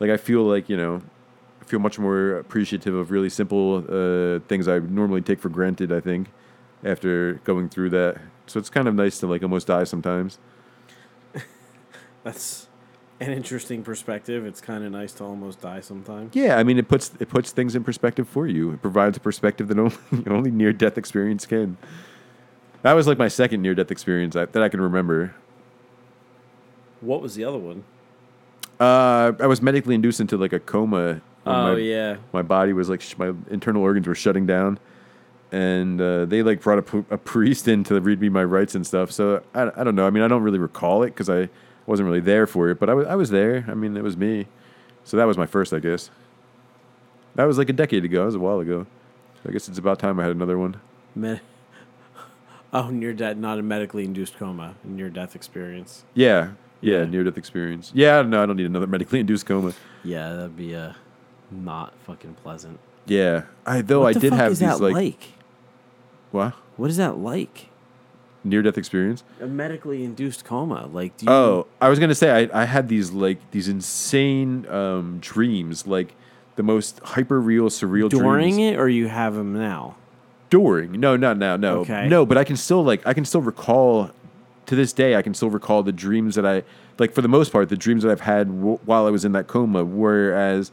Like 0.00 0.08
I 0.08 0.16
feel 0.16 0.44
like 0.44 0.70
you 0.70 0.78
know, 0.78 1.02
I 1.60 1.64
feel 1.66 1.78
much 1.78 1.98
more 1.98 2.38
appreciative 2.38 2.94
of 2.94 3.10
really 3.10 3.28
simple 3.28 3.84
uh, 3.86 4.40
things 4.48 4.66
I 4.66 4.78
normally 4.78 5.20
take 5.20 5.40
for 5.40 5.50
granted. 5.50 5.92
I 5.92 6.00
think 6.00 6.28
after 6.82 7.34
going 7.44 7.68
through 7.68 7.90
that, 7.90 8.16
so 8.46 8.58
it's 8.58 8.70
kind 8.70 8.88
of 8.88 8.94
nice 8.94 9.20
to 9.20 9.26
like 9.26 9.42
almost 9.42 9.66
die 9.66 9.84
sometimes. 9.84 10.38
That's 12.24 12.66
an 13.20 13.32
interesting 13.32 13.82
perspective. 13.82 14.44
It's 14.44 14.60
kind 14.60 14.82
of 14.82 14.90
nice 14.90 15.12
to 15.14 15.24
almost 15.24 15.60
die 15.60 15.80
sometimes. 15.80 16.34
Yeah, 16.34 16.56
I 16.56 16.64
mean, 16.64 16.78
it 16.78 16.88
puts 16.88 17.12
it 17.20 17.28
puts 17.28 17.52
things 17.52 17.76
in 17.76 17.84
perspective 17.84 18.28
for 18.28 18.46
you. 18.46 18.72
It 18.72 18.82
provides 18.82 19.16
a 19.16 19.20
perspective 19.20 19.68
that 19.68 19.78
only 19.78 19.96
only 20.26 20.50
near 20.50 20.72
death 20.72 20.98
experience 20.98 21.46
can. 21.46 21.76
That 22.82 22.94
was 22.94 23.06
like 23.06 23.18
my 23.18 23.28
second 23.28 23.62
near 23.62 23.74
death 23.74 23.90
experience 23.90 24.34
that 24.34 24.56
I 24.56 24.68
can 24.68 24.80
remember. 24.80 25.34
What 27.00 27.22
was 27.22 27.34
the 27.34 27.44
other 27.44 27.58
one? 27.58 27.84
Uh, 28.80 29.32
I 29.40 29.46
was 29.46 29.62
medically 29.62 29.94
induced 29.94 30.20
into 30.20 30.36
like 30.36 30.52
a 30.52 30.60
coma. 30.60 31.20
Oh 31.46 31.74
my, 31.74 31.76
yeah. 31.76 32.16
my 32.32 32.42
body 32.42 32.72
was 32.72 32.88
like 32.88 33.00
sh- 33.02 33.16
my 33.18 33.32
internal 33.50 33.82
organs 33.82 34.06
were 34.06 34.14
shutting 34.14 34.46
down, 34.46 34.78
and 35.52 36.00
uh, 36.00 36.24
they 36.24 36.42
like 36.42 36.62
brought 36.62 36.78
a, 36.78 36.82
p- 36.82 37.04
a 37.10 37.18
priest 37.18 37.68
in 37.68 37.84
to 37.84 38.00
read 38.00 38.20
me 38.20 38.30
my 38.30 38.44
rights 38.44 38.74
and 38.74 38.86
stuff. 38.86 39.12
So 39.12 39.42
I, 39.54 39.70
I 39.76 39.84
don't 39.84 39.94
know. 39.94 40.06
I 40.06 40.10
mean, 40.10 40.22
I 40.22 40.28
don't 40.28 40.42
really 40.42 40.58
recall 40.58 41.02
it 41.02 41.08
because 41.10 41.28
I 41.28 41.48
wasn't 41.86 42.06
really 42.06 42.20
there 42.20 42.46
for 42.46 42.68
it, 42.70 42.78
but 42.80 42.88
I 42.90 42.94
was 42.94 43.06
I 43.06 43.14
was 43.14 43.30
there. 43.30 43.64
I 43.68 43.74
mean, 43.74 43.96
it 43.96 44.02
was 44.02 44.16
me. 44.16 44.46
So 45.04 45.16
that 45.16 45.24
was 45.26 45.36
my 45.36 45.46
first, 45.46 45.72
I 45.72 45.78
guess. 45.80 46.10
That 47.34 47.44
was 47.44 47.58
like 47.58 47.68
a 47.68 47.72
decade 47.74 48.04
ago. 48.04 48.20
That 48.20 48.26
was 48.26 48.34
a 48.36 48.40
while 48.40 48.60
ago. 48.60 48.86
I 49.46 49.52
guess 49.52 49.68
it's 49.68 49.78
about 49.78 49.98
time 49.98 50.18
I 50.18 50.22
had 50.22 50.32
another 50.32 50.56
one. 50.58 50.76
Med- 51.14 51.40
oh, 52.72 52.88
near 52.90 53.12
death, 53.12 53.36
not 53.36 53.58
a 53.58 53.62
medically 53.62 54.04
induced 54.04 54.36
coma, 54.36 54.76
near 54.84 55.10
death 55.10 55.34
experience. 55.36 56.04
Yeah, 56.14 56.52
yeah, 56.80 57.00
Yeah. 57.00 57.04
near 57.04 57.24
death 57.24 57.36
experience. 57.36 57.92
Yeah, 57.94 58.22
no, 58.22 58.42
I 58.42 58.46
don't 58.46 58.56
need 58.56 58.66
another 58.66 58.86
medically 58.96 59.20
induced 59.20 59.44
coma. 59.46 59.74
Yeah, 60.02 60.32
that'd 60.34 60.56
be 60.56 60.74
uh, 60.74 60.92
not 61.50 61.92
fucking 62.06 62.34
pleasant. 62.42 62.78
Yeah, 63.06 63.42
I 63.66 63.82
though 63.82 64.00
what 64.00 64.08
I 64.08 64.12
the 64.14 64.20
did 64.20 64.30
fuck 64.30 64.38
have 64.38 64.52
is 64.52 64.60
these 64.60 64.68
that 64.70 64.80
like, 64.80 64.94
like? 64.94 65.22
what 66.30 66.54
What 66.78 66.88
is 66.90 66.96
that 66.96 67.18
like? 67.18 67.68
Near 68.44 68.62
death 68.62 68.78
experience. 68.78 69.24
A 69.40 69.46
medically 69.46 70.04
induced 70.04 70.44
coma. 70.44 70.86
Like, 70.92 71.16
do 71.16 71.26
you? 71.26 71.32
Oh, 71.32 71.66
I 71.80 71.88
was 71.88 71.98
gonna 71.98 72.14
say 72.14 72.48
I, 72.52 72.62
I 72.62 72.64
had 72.66 72.88
these 72.88 73.10
like 73.10 73.38
these 73.50 73.68
insane 73.68 74.66
um, 74.68 75.18
dreams, 75.20 75.86
like 75.86 76.14
the 76.56 76.62
most 76.62 77.00
hyper 77.00 77.40
real, 77.40 77.64
surreal 77.68 78.08
dreams. 78.10 78.22
during 78.22 78.54
dreams. 78.56 78.76
it, 78.76 78.78
or 78.78 78.88
you 78.88 79.08
have 79.08 79.34
them 79.34 79.52
now? 79.54 79.96
During, 80.50 80.92
no, 81.00 81.16
not 81.16 81.36
now, 81.38 81.56
no, 81.56 81.78
Okay. 81.80 82.06
no. 82.08 82.24
But 82.24 82.38
I 82.38 82.44
can 82.44 82.56
still 82.56 82.84
like 82.84 83.04
I 83.06 83.12
can 83.14 83.24
still 83.24 83.40
recall 83.40 84.10
to 84.66 84.76
this 84.76 84.92
day. 84.92 85.16
I 85.16 85.22
can 85.22 85.34
still 85.34 85.50
recall 85.50 85.82
the 85.82 85.90
dreams 85.90 86.36
that 86.36 86.46
I 86.46 86.62
like 86.98 87.12
for 87.12 87.22
the 87.22 87.28
most 87.28 87.50
part. 87.50 87.70
The 87.70 87.76
dreams 87.76 88.04
that 88.04 88.12
I've 88.12 88.20
had 88.20 88.46
w- 88.48 88.78
while 88.84 89.06
I 89.06 89.10
was 89.10 89.24
in 89.24 89.32
that 89.32 89.48
coma. 89.48 89.84
Whereas 89.84 90.70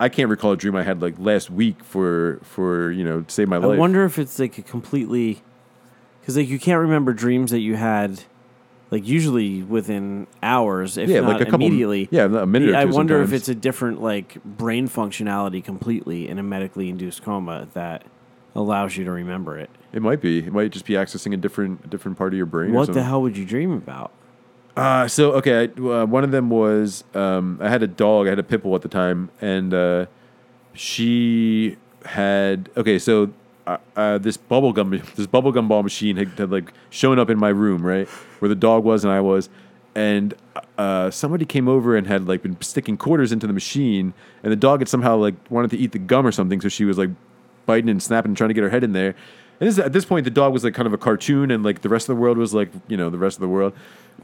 I 0.00 0.08
can't 0.08 0.28
recall 0.28 0.52
a 0.52 0.56
dream 0.56 0.74
I 0.74 0.82
had 0.82 1.00
like 1.00 1.14
last 1.18 1.50
week 1.50 1.84
for 1.84 2.40
for 2.42 2.90
you 2.90 3.04
know 3.04 3.20
to 3.20 3.30
save 3.32 3.46
my 3.48 3.56
I 3.56 3.58
life. 3.60 3.76
I 3.76 3.78
wonder 3.78 4.04
if 4.04 4.18
it's 4.18 4.40
like 4.40 4.58
a 4.58 4.62
completely, 4.62 5.42
because 6.22 6.36
like 6.36 6.48
you 6.48 6.58
can't 6.58 6.80
remember 6.80 7.12
dreams 7.12 7.50
that 7.50 7.58
you 7.58 7.74
had, 7.74 8.22
like 8.92 9.06
usually 9.06 9.62
within 9.62 10.28
hours, 10.40 10.96
if 10.96 11.10
yeah, 11.10 11.20
not 11.20 11.32
like 11.32 11.40
a 11.40 11.44
couple 11.50 11.66
immediately. 11.66 12.08
Yeah, 12.12 12.24
a 12.24 12.46
minute. 12.46 12.70
Or 12.70 12.76
I 12.76 12.84
wonder 12.84 13.20
if 13.20 13.32
it's 13.32 13.48
a 13.48 13.54
different 13.56 14.00
like 14.00 14.42
brain 14.44 14.88
functionality 14.88 15.62
completely 15.62 16.28
in 16.28 16.38
a 16.38 16.42
medically 16.44 16.88
induced 16.88 17.24
coma 17.24 17.66
that 17.74 18.04
allows 18.54 18.96
you 18.96 19.04
to 19.04 19.10
remember 19.10 19.58
it. 19.58 19.68
It 19.92 20.00
might 20.00 20.20
be. 20.20 20.38
It 20.38 20.52
might 20.52 20.70
just 20.70 20.86
be 20.86 20.94
accessing 20.94 21.34
a 21.34 21.36
different 21.36 21.90
different 21.90 22.16
part 22.16 22.32
of 22.32 22.36
your 22.36 22.46
brain. 22.46 22.70
or 22.70 22.74
What 22.74 22.92
the 22.92 23.02
hell 23.02 23.20
would 23.22 23.36
you 23.36 23.44
dream 23.44 23.72
about? 23.72 24.12
Uh, 24.76 25.06
so 25.08 25.32
okay, 25.32 25.64
I, 25.64 25.80
uh, 25.80 26.06
one 26.06 26.22
of 26.24 26.30
them 26.30 26.48
was 26.48 27.04
um, 27.14 27.58
I 27.60 27.68
had 27.68 27.82
a 27.82 27.88
dog. 27.88 28.26
I 28.26 28.30
had 28.30 28.38
a 28.38 28.44
pit 28.44 28.62
bull 28.62 28.76
at 28.76 28.82
the 28.82 28.88
time, 28.88 29.30
and 29.40 29.74
uh, 29.74 30.06
she 30.72 31.76
had 32.06 32.70
okay. 32.76 32.98
So 32.98 33.32
uh, 33.66 33.76
uh, 33.96 34.18
this 34.18 34.36
bubble 34.36 34.72
gum, 34.72 34.90
this 35.16 35.26
bubble 35.26 35.52
gum 35.52 35.68
ball 35.68 35.82
machine 35.82 36.16
had, 36.16 36.28
had 36.38 36.50
like 36.50 36.72
shown 36.90 37.18
up 37.18 37.30
in 37.30 37.38
my 37.38 37.48
room, 37.50 37.84
right 37.84 38.08
where 38.40 38.48
the 38.48 38.54
dog 38.54 38.84
was 38.84 39.04
and 39.04 39.12
I 39.12 39.20
was, 39.20 39.48
and 39.94 40.34
uh, 40.78 41.10
somebody 41.10 41.44
came 41.44 41.68
over 41.68 41.96
and 41.96 42.06
had 42.06 42.26
like 42.26 42.42
been 42.42 42.60
sticking 42.60 42.96
quarters 42.96 43.30
into 43.32 43.46
the 43.46 43.52
machine, 43.52 44.14
and 44.42 44.50
the 44.52 44.56
dog 44.56 44.80
had 44.80 44.88
somehow 44.88 45.16
like 45.16 45.34
wanted 45.50 45.70
to 45.72 45.76
eat 45.78 45.92
the 45.92 45.98
gum 45.98 46.26
or 46.26 46.32
something, 46.32 46.60
so 46.60 46.68
she 46.68 46.84
was 46.84 46.98
like 46.98 47.10
biting 47.66 47.88
and 47.90 48.02
snapping 48.02 48.30
and 48.30 48.36
trying 48.36 48.48
to 48.48 48.54
get 48.54 48.62
her 48.64 48.70
head 48.70 48.82
in 48.84 48.92
there. 48.92 49.14
And 49.60 49.68
this, 49.68 49.78
at 49.78 49.92
this 49.92 50.04
point, 50.04 50.24
the 50.24 50.30
dog 50.30 50.52
was 50.52 50.64
like 50.64 50.74
kind 50.74 50.86
of 50.88 50.92
a 50.92 50.98
cartoon, 50.98 51.50
and 51.52 51.62
like 51.62 51.82
the 51.82 51.88
rest 51.88 52.08
of 52.08 52.16
the 52.16 52.20
world 52.20 52.36
was 52.38 52.52
like 52.52 52.70
you 52.88 52.96
know 52.96 53.10
the 53.10 53.18
rest 53.18 53.36
of 53.36 53.40
the 53.42 53.48
world. 53.48 53.72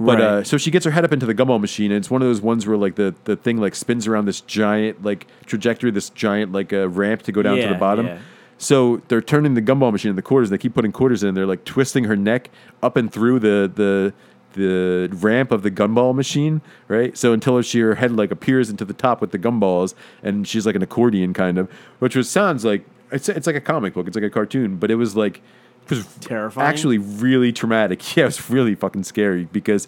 But 0.01 0.19
Right. 0.19 0.21
uh, 0.21 0.45
so 0.45 0.59
she 0.59 0.71
gets 0.71 0.85
her 0.85 0.91
head 0.91 1.05
up 1.05 1.13
into 1.13 1.27
the 1.27 1.35
gumball 1.35 1.61
machine, 1.61 1.91
and 1.93 1.99
it's 1.99 2.11
one 2.11 2.23
of 2.23 2.29
those 2.29 2.41
ones 2.41 2.67
where 2.67 2.77
like 2.77 2.97
the, 2.97 3.15
the 3.25 3.37
thing 3.37 3.59
like 3.59 3.75
spins 3.75 4.07
around 4.07 4.27
this 4.27 4.41
giant 4.43 5.03
like 5.05 5.27
trajectory, 5.47 5.91
this 5.91 6.11
giant 6.11 6.53
like 6.53 6.73
uh, 6.73 6.89
ramp 6.89 7.23
to 7.23 7.33
go 7.33 7.41
down 7.43 7.57
to 7.57 7.69
the 7.69 7.75
bottom. 7.79 8.07
yeah. 8.07 8.19
So 8.59 9.01
they're 9.09 9.23
turning 9.23 9.55
the 9.55 9.63
gumball 9.63 9.93
machine 9.93 10.11
in 10.11 10.17
the 10.17 10.23
quarters. 10.23 10.51
They 10.51 10.59
keep 10.59 10.75
putting 10.75 10.93
quarters 10.93 11.23
in. 11.23 11.35
They're 11.35 11.47
like 11.47 11.65
twisting 11.65 12.05
her 12.05 12.17
neck 12.17 12.51
up 12.83 12.97
and 12.97 13.13
through 13.13 13.39
the 13.39 13.71
the 13.73 14.13
the 14.55 15.09
ramp 15.15 15.53
of 15.53 15.63
the 15.63 15.71
gumball 15.71 16.15
machine, 16.15 16.61
right? 16.89 17.17
So 17.17 17.33
until 17.33 17.61
she 17.63 17.81
her 17.81 17.95
head 17.95 18.13
like 18.13 18.31
appears 18.31 18.69
into 18.71 18.85
the 18.85 18.95
top 18.95 19.21
with 19.21 19.31
the 19.31 19.39
gumballs, 19.39 19.95
and 20.23 20.47
she's 20.47 20.67
like 20.67 20.75
an 20.75 20.83
accordion 20.83 21.33
kind 21.33 21.59
of, 21.59 21.71
which 22.01 22.17
was 22.17 22.29
sounds 22.29 22.65
like 22.65 22.85
it's 23.13 23.29
it's 23.29 23.47
like 23.47 23.57
a 23.57 23.61
comic 23.61 23.95
book. 23.95 24.07
It's 24.07 24.17
like 24.17 24.25
a 24.25 24.31
cartoon, 24.31 24.77
but 24.77 24.91
it 24.91 24.97
was 24.97 25.15
like 25.15 25.41
it 25.85 25.91
was 25.91 26.07
Terrifying? 26.21 26.67
Actually, 26.67 26.99
really 26.99 27.53
traumatic. 27.53 28.03
Yeah, 28.17 28.25
it 28.25 28.27
was 28.27 28.51
really 28.51 28.75
fucking 28.75 29.05
scary 29.05 29.45
because 29.53 29.87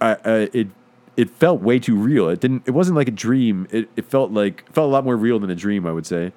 I, 0.00 0.12
uh, 0.12 0.46
it 0.52 0.68
it 1.16 1.30
felt 1.30 1.60
way 1.60 1.80
too 1.80 1.96
real. 1.96 2.28
It 2.28 2.40
didn't. 2.40 2.62
It 2.66 2.70
wasn't 2.70 2.96
like 2.96 3.08
a 3.08 3.12
dream. 3.12 3.66
It 3.72 3.88
it 3.96 4.04
felt 4.04 4.30
like 4.30 4.64
it 4.68 4.74
felt 4.74 4.86
a 4.86 4.92
lot 4.92 5.04
more 5.04 5.16
real 5.16 5.38
than 5.40 5.50
a 5.50 5.56
dream. 5.56 5.86
I 5.86 5.92
would 5.92 6.06
say. 6.06 6.32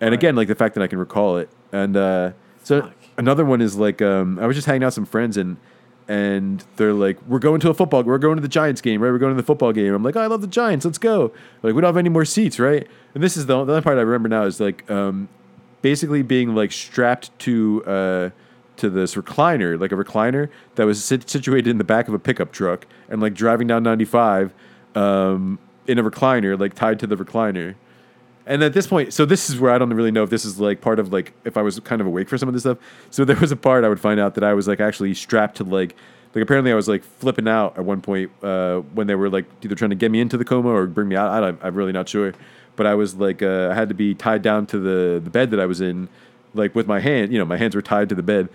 And 0.00 0.14
again, 0.14 0.36
like 0.36 0.48
the 0.48 0.54
fact 0.54 0.74
that 0.74 0.82
I 0.82 0.86
can 0.86 0.98
recall 0.98 1.38
it. 1.38 1.50
And 1.72 1.96
uh, 1.96 2.32
so 2.62 2.82
Fuck. 2.82 2.94
another 3.16 3.44
one 3.44 3.60
is 3.60 3.76
like 3.76 4.00
um, 4.00 4.38
I 4.38 4.46
was 4.46 4.56
just 4.56 4.66
hanging 4.66 4.84
out 4.84 4.88
with 4.88 4.94
some 4.94 5.06
friends 5.06 5.36
and 5.36 5.56
and 6.08 6.64
they're 6.76 6.94
like, 6.94 7.18
"We're 7.26 7.38
going 7.38 7.60
to 7.60 7.70
a 7.70 7.74
football. 7.74 8.02
We're 8.02 8.16
going 8.16 8.36
to 8.36 8.42
the 8.42 8.48
Giants 8.48 8.80
game, 8.80 9.02
right? 9.02 9.10
We're 9.10 9.18
going 9.18 9.36
to 9.36 9.40
the 9.40 9.46
football 9.46 9.72
game." 9.72 9.92
I'm 9.92 10.02
like, 10.02 10.16
oh, 10.16 10.20
"I 10.20 10.26
love 10.26 10.40
the 10.40 10.46
Giants. 10.46 10.86
Let's 10.86 10.96
go." 10.96 11.32
Like, 11.62 11.74
we 11.74 11.82
don't 11.82 11.88
have 11.88 11.98
any 11.98 12.08
more 12.08 12.24
seats, 12.24 12.58
right? 12.58 12.86
And 13.14 13.22
this 13.22 13.36
is 13.36 13.44
the, 13.44 13.62
the 13.64 13.72
only 13.72 13.82
part 13.82 13.98
I 13.98 14.00
remember 14.00 14.28
now 14.30 14.44
is 14.44 14.58
like 14.58 14.90
um, 14.90 15.28
basically 15.82 16.22
being 16.22 16.54
like 16.54 16.72
strapped 16.72 17.38
to 17.40 17.84
uh, 17.84 18.30
to 18.78 18.88
this 18.88 19.16
recliner, 19.16 19.78
like 19.78 19.92
a 19.92 19.96
recliner 19.96 20.48
that 20.76 20.86
was 20.86 21.04
sit- 21.04 21.28
situated 21.28 21.68
in 21.68 21.76
the 21.76 21.84
back 21.84 22.08
of 22.08 22.14
a 22.14 22.18
pickup 22.18 22.52
truck, 22.52 22.86
and 23.10 23.20
like 23.20 23.34
driving 23.34 23.66
down 23.66 23.82
95 23.82 24.54
um, 24.94 25.58
in 25.86 25.98
a 25.98 26.02
recliner, 26.02 26.58
like 26.58 26.72
tied 26.72 26.98
to 27.00 27.06
the 27.06 27.16
recliner. 27.16 27.74
And 28.48 28.64
at 28.64 28.72
this 28.72 28.86
point, 28.86 29.12
so 29.12 29.26
this 29.26 29.50
is 29.50 29.60
where 29.60 29.70
I 29.70 29.76
don't 29.76 29.92
really 29.92 30.10
know 30.10 30.22
if 30.22 30.30
this 30.30 30.46
is 30.46 30.58
like 30.58 30.80
part 30.80 30.98
of 30.98 31.12
like 31.12 31.34
if 31.44 31.56
I 31.58 31.62
was 31.62 31.78
kind 31.80 32.00
of 32.00 32.06
awake 32.06 32.28
for 32.30 32.38
some 32.38 32.48
of 32.48 32.54
this 32.54 32.62
stuff. 32.62 32.78
So 33.10 33.24
there 33.24 33.36
was 33.36 33.52
a 33.52 33.56
part 33.56 33.84
I 33.84 33.90
would 33.90 34.00
find 34.00 34.18
out 34.18 34.34
that 34.36 34.42
I 34.42 34.54
was 34.54 34.66
like 34.66 34.80
actually 34.80 35.12
strapped 35.12 35.58
to 35.58 35.64
like 35.64 35.94
like 36.34 36.42
apparently 36.42 36.72
I 36.72 36.74
was 36.74 36.88
like 36.88 37.04
flipping 37.04 37.46
out 37.46 37.76
at 37.76 37.84
one 37.84 38.00
point 38.00 38.30
uh, 38.42 38.78
when 38.94 39.06
they 39.06 39.14
were 39.14 39.28
like 39.28 39.44
either 39.62 39.74
trying 39.74 39.90
to 39.90 39.96
get 39.96 40.10
me 40.10 40.20
into 40.20 40.38
the 40.38 40.46
coma 40.46 40.70
or 40.70 40.86
bring 40.86 41.08
me 41.08 41.16
out. 41.16 41.44
I, 41.44 41.66
i'm 41.66 41.74
really 41.74 41.92
not 41.92 42.08
sure, 42.08 42.32
but 42.74 42.86
I 42.86 42.94
was 42.94 43.16
like 43.16 43.42
uh, 43.42 43.68
I 43.70 43.74
had 43.74 43.90
to 43.90 43.94
be 43.94 44.14
tied 44.14 44.40
down 44.40 44.66
to 44.68 44.78
the 44.78 45.20
the 45.22 45.30
bed 45.30 45.50
that 45.50 45.60
I 45.60 45.66
was 45.66 45.82
in, 45.82 46.08
like 46.54 46.74
with 46.74 46.86
my 46.86 47.00
hand. 47.00 47.32
You 47.32 47.38
know, 47.38 47.44
my 47.44 47.58
hands 47.58 47.74
were 47.76 47.82
tied 47.82 48.08
to 48.08 48.14
the 48.14 48.22
bed, 48.22 48.48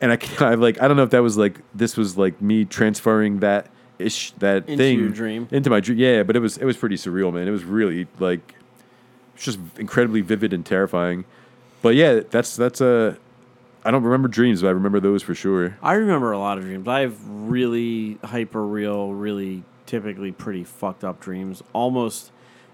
and 0.00 0.12
I, 0.12 0.18
I 0.40 0.54
like 0.54 0.80
I 0.80 0.88
don't 0.88 0.96
know 0.96 1.04
if 1.04 1.10
that 1.10 1.22
was 1.22 1.36
like 1.36 1.60
this 1.74 1.98
was 1.98 2.16
like 2.16 2.40
me 2.40 2.64
transferring 2.64 3.40
that 3.40 3.68
ish 3.98 4.30
that 4.38 4.68
Into 4.68 4.76
thing 4.76 4.98
your 4.98 5.08
dream? 5.10 5.48
into 5.50 5.68
my 5.68 5.80
dream. 5.80 5.98
Yeah, 5.98 6.22
but 6.22 6.36
it 6.36 6.40
was 6.40 6.56
it 6.56 6.64
was 6.64 6.76
pretty 6.78 6.96
surreal, 6.96 7.32
man. 7.32 7.46
It 7.46 7.50
was 7.52 7.64
really 7.64 8.06
like 8.18 8.54
it's 9.36 9.44
just 9.44 9.58
incredibly 9.78 10.22
vivid 10.22 10.52
and 10.52 10.64
terrifying. 10.66 11.24
But 11.82 11.94
yeah, 11.94 12.20
that's 12.30 12.56
that's 12.56 12.80
a. 12.80 13.16
I 13.84 13.92
don't 13.92 14.02
remember 14.02 14.26
dreams, 14.26 14.62
but 14.62 14.68
I 14.68 14.70
remember 14.72 14.98
those 14.98 15.22
for 15.22 15.34
sure. 15.34 15.78
I 15.80 15.92
remember 15.92 16.32
a 16.32 16.38
lot 16.38 16.58
of 16.58 16.64
dreams. 16.64 16.88
I 16.88 17.00
have 17.00 17.16
really 17.28 18.18
hyper 18.24 18.66
real, 18.66 19.12
really 19.12 19.62
typically 19.86 20.32
pretty 20.32 20.64
fucked 20.64 21.04
up 21.04 21.20
dreams. 21.20 21.62
Almost 21.72 22.32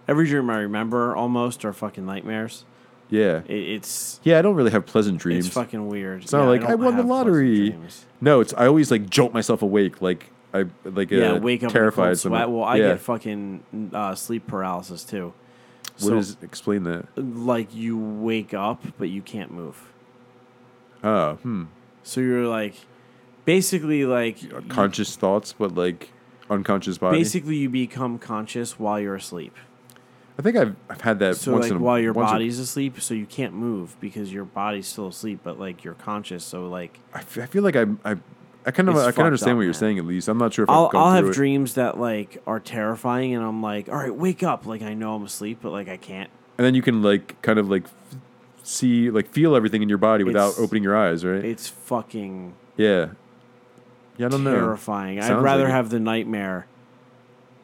every 0.08 0.26
dream 0.26 0.48
I 0.48 0.58
remember 0.60 1.14
almost 1.14 1.64
are 1.66 1.72
fucking 1.74 2.06
nightmares. 2.06 2.64
Yeah, 3.10 3.42
It, 3.46 3.52
it's 3.68 4.20
yeah. 4.22 4.38
I 4.38 4.42
don't 4.42 4.54
really 4.54 4.70
have 4.70 4.86
pleasant 4.86 5.18
dreams. 5.18 5.44
it's 5.46 5.54
fucking 5.54 5.86
weird. 5.86 6.22
It's 6.22 6.32
not 6.32 6.44
Yeah, 6.44 6.48
like 6.48 6.62
I, 6.62 6.68
don't 6.70 6.80
won 6.80 6.96
the 6.96 7.02
lottery. 7.02 7.76
No, 8.22 8.40
it's 8.40 8.54
I 8.54 8.66
always 8.66 8.90
like 8.90 9.10
jolt 9.10 9.34
myself 9.34 9.60
awake, 9.60 10.00
like 10.00 10.30
I 10.54 10.64
like 10.84 11.10
Yeah, 11.10 11.32
uh, 11.32 11.38
wake 11.40 11.62
up 11.62 11.72
terrified. 11.72 12.12
a 12.12 12.16
sweat. 12.16 12.48
Well, 12.48 12.64
I 12.64 12.76
yeah. 12.76 12.88
get 12.92 13.00
fucking 13.00 13.90
uh, 13.92 14.14
sleep 14.14 14.46
paralysis 14.46 15.04
too. 15.04 15.34
What 15.94 16.00
So, 16.00 16.16
is 16.18 16.36
explain 16.42 16.84
that? 16.84 17.06
like 17.16 17.74
you 17.74 17.98
wake 17.98 18.54
up 18.54 18.82
but 18.98 19.08
you 19.10 19.22
can't 19.22 19.50
move. 19.52 19.90
Oh, 21.04 21.34
hmm. 21.34 21.64
So 22.02 22.20
you're 22.20 22.46
like 22.46 22.74
basically 23.44 24.04
like 24.04 24.42
you- 24.42 24.62
Conscious 24.68 25.16
thoughts, 25.16 25.52
but 25.52 25.74
like 25.74 26.10
unconscious 26.50 26.98
body. 26.98 27.18
basically 27.18 27.56
you 27.56 27.68
become 27.70 28.18
conscious 28.18 28.78
while 28.78 29.00
you're 29.00 29.14
asleep. 29.16 29.54
I 30.38 30.42
think 30.42 30.56
I've 30.56 30.76
I've 30.88 31.00
had 31.02 31.18
that 31.18 31.36
So 31.36 31.52
once 31.52 31.64
like 31.64 31.72
in 31.72 31.76
a, 31.76 31.80
while 31.80 31.98
your 31.98 32.14
body's 32.14 32.58
asleep, 32.58 33.00
so 33.00 33.12
you 33.14 33.26
can't 33.26 33.52
move 33.52 33.96
because 34.00 34.32
your 34.32 34.44
body's 34.44 34.86
still 34.86 35.08
asleep, 35.08 35.40
but 35.44 35.58
like 35.60 35.84
you're 35.84 35.94
conscious. 35.94 36.44
So 36.44 36.68
like 36.68 36.98
I, 37.12 37.18
f- 37.18 37.38
I 37.38 37.46
feel 37.46 37.62
like 37.62 37.76
I 37.76 37.86
I 38.04 38.16
I 38.64 38.70
kind 38.70 38.88
of 38.88 38.96
I 38.96 39.10
can 39.12 39.24
understand 39.24 39.52
up, 39.52 39.56
what 39.56 39.62
you're 39.62 39.68
man. 39.72 39.74
saying 39.74 39.98
at 39.98 40.04
least. 40.06 40.28
I'm 40.28 40.38
not 40.38 40.52
sure 40.54 40.62
if 40.64 40.70
I'll 40.70 40.90
I'll 40.94 41.12
have 41.12 41.28
it. 41.28 41.32
dreams 41.34 41.74
that 41.74 41.98
like 41.98 42.40
are 42.46 42.60
terrifying, 42.60 43.34
and 43.34 43.44
I'm 43.44 43.62
like, 43.62 43.88
all 43.88 43.96
right, 43.96 44.14
wake 44.14 44.42
up. 44.42 44.66
Like 44.66 44.82
I 44.82 44.94
know 44.94 45.14
I'm 45.14 45.24
asleep, 45.24 45.58
but 45.62 45.70
like 45.72 45.88
I 45.88 45.96
can't. 45.96 46.30
and 46.58 46.64
then 46.66 46.74
you 46.74 46.82
can 46.82 47.02
like 47.02 47.40
kind 47.42 47.58
of 47.58 47.68
like 47.68 47.84
f- 47.84 48.16
see 48.62 49.10
like 49.10 49.28
feel 49.30 49.56
everything 49.56 49.82
in 49.82 49.88
your 49.88 49.98
body 49.98 50.22
without 50.24 50.50
It's- 50.50 50.60
opening 50.60 50.82
your 50.84 50.96
eyes, 50.96 51.24
right? 51.24 51.44
It's 51.44 51.68
fucking 51.68 52.54
yeah. 52.76 53.08
Yeah, 54.18 54.26
I 54.26 54.28
don't 54.28 54.44
know. 54.44 54.54
terrifying. 54.54 55.18
I'd 55.20 55.32
rather 55.40 55.64
like 55.64 55.72
have 55.72 55.88
the 55.90 55.98
nightmare 55.98 56.66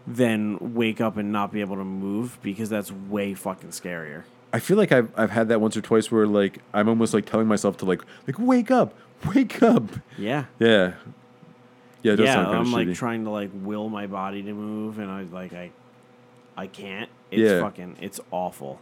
than 0.07 0.75
wake 0.75 1.01
up 1.01 1.17
and 1.17 1.31
not 1.31 1.53
be 1.53 1.61
able 1.61 1.77
to 1.77 1.85
move 1.85 2.39
because 2.43 2.71
that's 2.71 2.91
way 2.91 3.35
fucking 3.35 3.71
scarier. 3.71 4.23
I 4.53 4.59
feel 4.61 4.79
like 4.79 4.91
I've 4.91 5.11
I've 5.17 5.31
had 5.31 5.49
that 5.49 5.61
once 5.61 5.77
or 5.77 5.83
twice 5.83 6.11
where 6.11 6.27
like 6.27 6.61
I'm 6.73 6.89
almost 6.89 7.13
like 7.13 7.27
telling 7.27 7.47
myself 7.47 7.77
to 7.79 7.85
like 7.85 8.01
like 8.27 8.39
wake 8.39 8.71
up, 8.71 8.95
wake 9.27 9.63
up. 9.63 9.85
Yeah. 10.17 10.45
Yeah. 10.59 10.95
Yeah, 12.03 12.13
it 12.13 12.17
does 12.17 12.27
yeah, 12.27 12.35
sound 12.35 12.47
kind 12.47 12.57
I'm 12.59 12.63
of 12.67 12.69
like 12.73 12.89
shitty. 12.89 12.95
trying 12.97 13.25
to 13.25 13.31
like 13.31 13.51
will 13.55 13.89
my 13.89 14.07
body 14.07 14.43
to 14.43 14.53
move, 14.53 14.99
and 14.99 15.11
I 15.11 15.23
like 15.25 15.53
I, 15.53 15.71
I 16.57 16.67
can't. 16.69 17.11
It's 17.31 17.41
Yeah. 17.51 17.61
fucking. 17.61 17.97
It's 18.01 18.21
awful. 18.31 18.81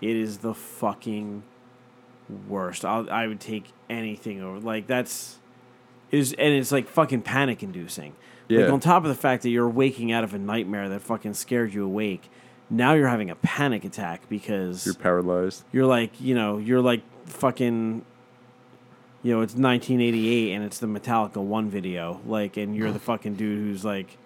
It 0.00 0.14
is 0.16 0.38
the 0.38 0.54
fucking 0.54 1.42
worst. 2.48 2.84
I'll, 2.84 3.10
I 3.10 3.26
would 3.26 3.40
take 3.40 3.66
anything 3.90 4.42
over. 4.42 4.60
Like 4.60 4.86
that's 4.86 5.38
is 6.12 6.32
and 6.34 6.54
it's 6.54 6.70
like 6.72 6.88
fucking 6.88 7.22
panic 7.22 7.62
inducing. 7.62 8.12
Like 8.48 8.60
Yeah. 8.60 8.70
on 8.70 8.78
top 8.80 9.02
of 9.02 9.08
the 9.08 9.14
fact 9.16 9.42
that 9.42 9.50
you're 9.50 9.68
waking 9.68 10.12
out 10.12 10.22
of 10.24 10.32
a 10.32 10.38
nightmare 10.38 10.88
that 10.88 11.00
fucking 11.02 11.34
scared 11.34 11.74
you 11.74 11.84
awake, 11.84 12.30
now 12.70 12.94
you're 12.94 13.08
having 13.08 13.28
a 13.30 13.34
panic 13.36 13.84
attack 13.84 14.28
because 14.28 14.86
You're 14.86 14.94
paralyzed. 14.94 15.64
you're 15.72 15.86
like, 15.86 16.20
you 16.20 16.34
know, 16.36 16.58
you're 16.58 16.80
like 16.80 17.02
fucking 17.26 18.04
you 19.26 19.32
know, 19.32 19.40
it's 19.40 19.54
1988 19.54 20.52
and 20.52 20.64
it's 20.64 20.78
the 20.78 20.86
Metallica 20.86 21.42
1 21.42 21.68
video, 21.68 22.20
like 22.26 22.56
and 22.56 22.76
you're 22.76 22.92
the 22.92 23.00
fucking 23.00 23.34
dude 23.34 23.58
who's 23.58 23.84
like 23.84 24.16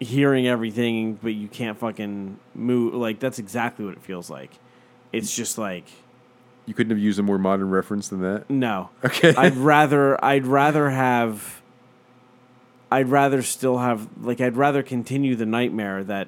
hearing 0.00 0.48
everything 0.48 1.14
but 1.22 1.28
you 1.28 1.46
can't 1.46 1.78
fucking 1.78 2.36
move 2.56 2.94
like 2.94 3.20
that's 3.20 3.38
exactly 3.38 3.84
what 3.84 3.94
it 3.94 4.02
feels 4.02 4.28
like. 4.28 4.50
It's 5.12 5.32
just 5.36 5.56
like 5.56 5.84
You 6.66 6.74
couldn't 6.74 6.90
have 6.90 6.98
used 6.98 7.20
a 7.20 7.22
more 7.22 7.38
modern 7.38 7.70
reference 7.70 8.08
than 8.08 8.22
that. 8.22 8.50
no. 8.50 8.90
Okay. 9.04 9.32
I'd 9.38 9.54
rather 9.56 10.22
I'd 10.24 10.48
rather 10.48 10.90
have 10.90 11.62
I'd 12.90 13.08
rather 13.08 13.40
still 13.40 13.78
have 13.78 14.08
like 14.20 14.40
I'd 14.40 14.56
rather 14.56 14.82
continue 14.82 15.36
the 15.36 15.46
nightmare 15.46 16.02
that 16.02 16.26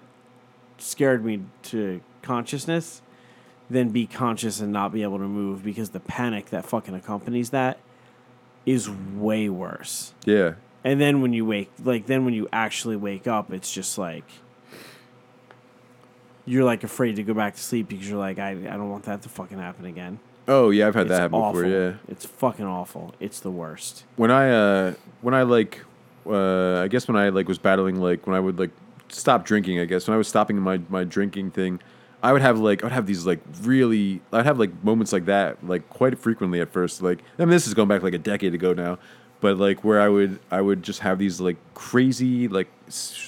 scared 0.78 1.24
me 1.24 1.40
to 1.64 2.00
consciousness 2.22 3.02
than 3.70 3.88
be 3.90 4.06
conscious 4.06 4.60
and 4.60 4.72
not 4.72 4.92
be 4.92 5.02
able 5.02 5.18
to 5.18 5.28
move 5.28 5.64
because 5.64 5.90
the 5.90 6.00
panic 6.00 6.46
that 6.50 6.64
fucking 6.66 6.94
accompanies 6.94 7.50
that 7.50 7.78
is 8.66 8.88
way 8.90 9.48
worse. 9.48 10.12
yeah. 10.24 10.54
And 10.86 11.00
then 11.00 11.22
when 11.22 11.32
you 11.32 11.46
wake 11.46 11.70
like 11.82 12.04
then 12.06 12.24
when 12.26 12.34
you 12.34 12.46
actually 12.52 12.96
wake 12.96 13.26
up 13.26 13.50
it's 13.52 13.72
just 13.72 13.96
like 13.96 14.24
you're 16.44 16.64
like 16.64 16.84
afraid 16.84 17.16
to 17.16 17.22
go 17.22 17.32
back 17.32 17.54
to 17.54 17.60
sleep 17.60 17.88
because 17.88 18.08
you're 18.08 18.18
like 18.18 18.38
I, 18.38 18.50
I 18.50 18.54
don't 18.76 18.90
want 18.90 19.04
that 19.04 19.22
to 19.22 19.28
fucking 19.28 19.58
happen 19.58 19.86
again. 19.86 20.18
Oh 20.46 20.68
yeah, 20.70 20.86
I've 20.88 20.94
had 20.94 21.06
It's 21.06 21.10
that 21.10 21.20
happen 21.22 21.38
awful. 21.38 21.62
before. 21.62 21.70
Yeah. 21.72 21.92
It's 22.08 22.26
fucking 22.26 22.66
awful. 22.66 23.14
It's 23.18 23.40
the 23.40 23.50
worst. 23.50 24.04
when 24.16 24.30
I 24.30 24.50
uh 24.50 24.94
when 25.22 25.32
I 25.34 25.42
like 25.42 25.80
uh 26.26 26.80
I 26.80 26.88
guess 26.88 27.08
when 27.08 27.16
I 27.16 27.30
like 27.30 27.48
was 27.48 27.58
battling 27.58 27.96
like 28.00 28.26
when 28.26 28.36
I 28.36 28.40
would 28.40 28.58
like 28.58 28.70
stop 29.08 29.46
drinking, 29.46 29.78
I 29.80 29.86
guess 29.86 30.06
when 30.06 30.14
I 30.14 30.18
was 30.18 30.28
stopping 30.28 30.58
my 30.58 30.80
my 30.90 31.04
drinking 31.04 31.52
thing, 31.52 31.80
I 32.24 32.32
would 32.32 32.40
have 32.40 32.58
like 32.58 32.82
I 32.82 32.86
would 32.86 32.92
have 32.92 33.04
these 33.04 33.26
like 33.26 33.40
really 33.62 34.22
I'd 34.32 34.46
have 34.46 34.58
like 34.58 34.82
moments 34.82 35.12
like 35.12 35.26
that 35.26 35.62
like 35.62 35.90
quite 35.90 36.18
frequently 36.18 36.58
at 36.58 36.70
first. 36.70 37.02
Like 37.02 37.22
I 37.38 37.42
mean 37.42 37.50
this 37.50 37.66
is 37.66 37.74
going 37.74 37.86
back 37.86 38.02
like 38.02 38.14
a 38.14 38.18
decade 38.18 38.54
ago 38.54 38.72
now, 38.72 38.98
but 39.40 39.58
like 39.58 39.84
where 39.84 40.00
I 40.00 40.08
would 40.08 40.40
I 40.50 40.62
would 40.62 40.82
just 40.82 41.00
have 41.00 41.18
these 41.18 41.38
like 41.38 41.58
crazy 41.74 42.48
like 42.48 42.68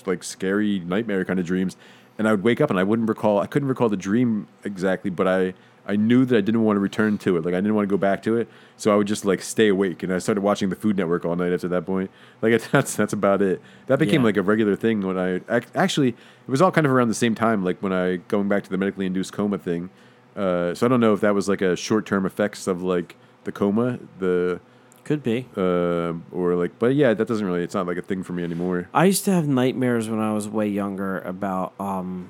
like 0.07 0.25
scary 0.25 0.79
nightmare 0.81 1.27
kind 1.27 1.39
of 1.39 1.45
dreams, 1.45 1.77
and 2.19 2.27
I 2.27 2.31
would 2.31 2.43
wake 2.43 2.59
up 2.63 2.71
and 2.71 2.79
I 2.79 2.85
wouldn't 2.85 3.07
recall 3.07 3.39
I 3.39 3.47
couldn't 3.47 3.69
recall 3.69 3.91
the 3.91 3.99
dream 3.99 4.49
exactly, 4.65 5.11
but 5.11 5.29
I. 5.29 5.55
I 5.89 5.97
knew 5.97 6.25
that 6.25 6.37
I 6.37 6.41
didn't 6.41 6.65
want 6.65 6.77
to 6.77 6.81
return 6.81 7.17
to 7.19 7.37
it. 7.37 7.45
Like 7.45 7.55
I 7.55 7.59
didn't 7.59 7.75
want 7.75 7.89
to 7.89 7.91
go 7.93 7.97
back 7.99 8.23
to 8.25 8.37
it, 8.37 8.49
so 8.77 8.93
I 8.93 8.97
would 8.97 9.07
just 9.07 9.25
like 9.25 9.41
stay 9.43 9.69
awake. 9.69 10.03
And 10.03 10.13
I 10.13 10.19
started 10.19 10.41
watching 10.41 10.69
the 10.69 10.77
Food 10.77 10.97
Network 10.97 11.25
all 11.25 11.37
night 11.37 11.53
after 11.53 11.69
that 11.69 11.87
point. 11.87 12.11
Like 12.43 12.61
that's 12.73 12.97
that's 12.97 13.13
about 13.13 13.41
it. 13.43 13.61
That 13.87 13.99
became 13.99 14.23
Yeah. 14.23 14.27
like 14.27 14.37
a 14.37 14.43
regular 14.43 14.75
thing 14.77 15.01
when 15.07 15.17
I 15.19 15.41
actually 15.75 16.09
it 16.11 16.49
was 16.51 16.61
all 16.61 16.71
kind 16.73 16.87
of 16.87 16.93
around 16.93 17.09
the 17.09 17.15
same 17.15 17.35
time. 17.35 17.65
Like 17.65 17.83
when 17.83 17.93
I 17.93 18.17
going 18.17 18.49
back 18.49 18.65
to 18.65 18.71
the 18.71 18.79
medically 18.79 19.07
induced 19.07 19.33
coma 19.33 19.59
thing. 19.59 19.91
Uh, 20.37 20.75
so 20.75 20.85
I 20.85 20.89
don't 20.91 21.01
know 21.01 21.15
if 21.15 21.21
that 21.23 21.35
was 21.35 21.49
like 21.49 21.63
a 21.63 21.75
short 21.77 22.05
term 22.05 22.27
effects 22.27 22.67
of 22.67 22.83
like 22.83 23.17
the 23.45 23.53
coma, 23.53 23.99
the 24.19 24.61
Could 25.05 25.23
be. 25.23 25.47
uh, 25.57 26.13
or 26.31 26.55
like. 26.57 26.79
But 26.79 26.95
yeah, 26.95 27.15
that 27.15 27.27
doesn't 27.27 27.47
really. 27.47 27.63
It's 27.63 27.75
not 27.75 27.87
like 27.87 27.97
a 27.97 28.03
thing 28.03 28.23
for 28.23 28.35
me 28.35 28.43
anymore. 28.45 28.89
I 28.93 29.07
used 29.07 29.25
to 29.25 29.31
have 29.33 29.49
nightmares 29.49 30.11
when 30.11 30.19
I 30.21 30.35
was 30.35 30.47
way 30.47 30.69
younger 30.69 31.21
about 31.21 31.73
um, 31.81 32.29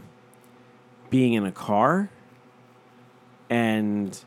being 1.11 1.33
in 1.33 1.45
a 1.45 1.51
car 1.51 2.11
and 3.51 4.19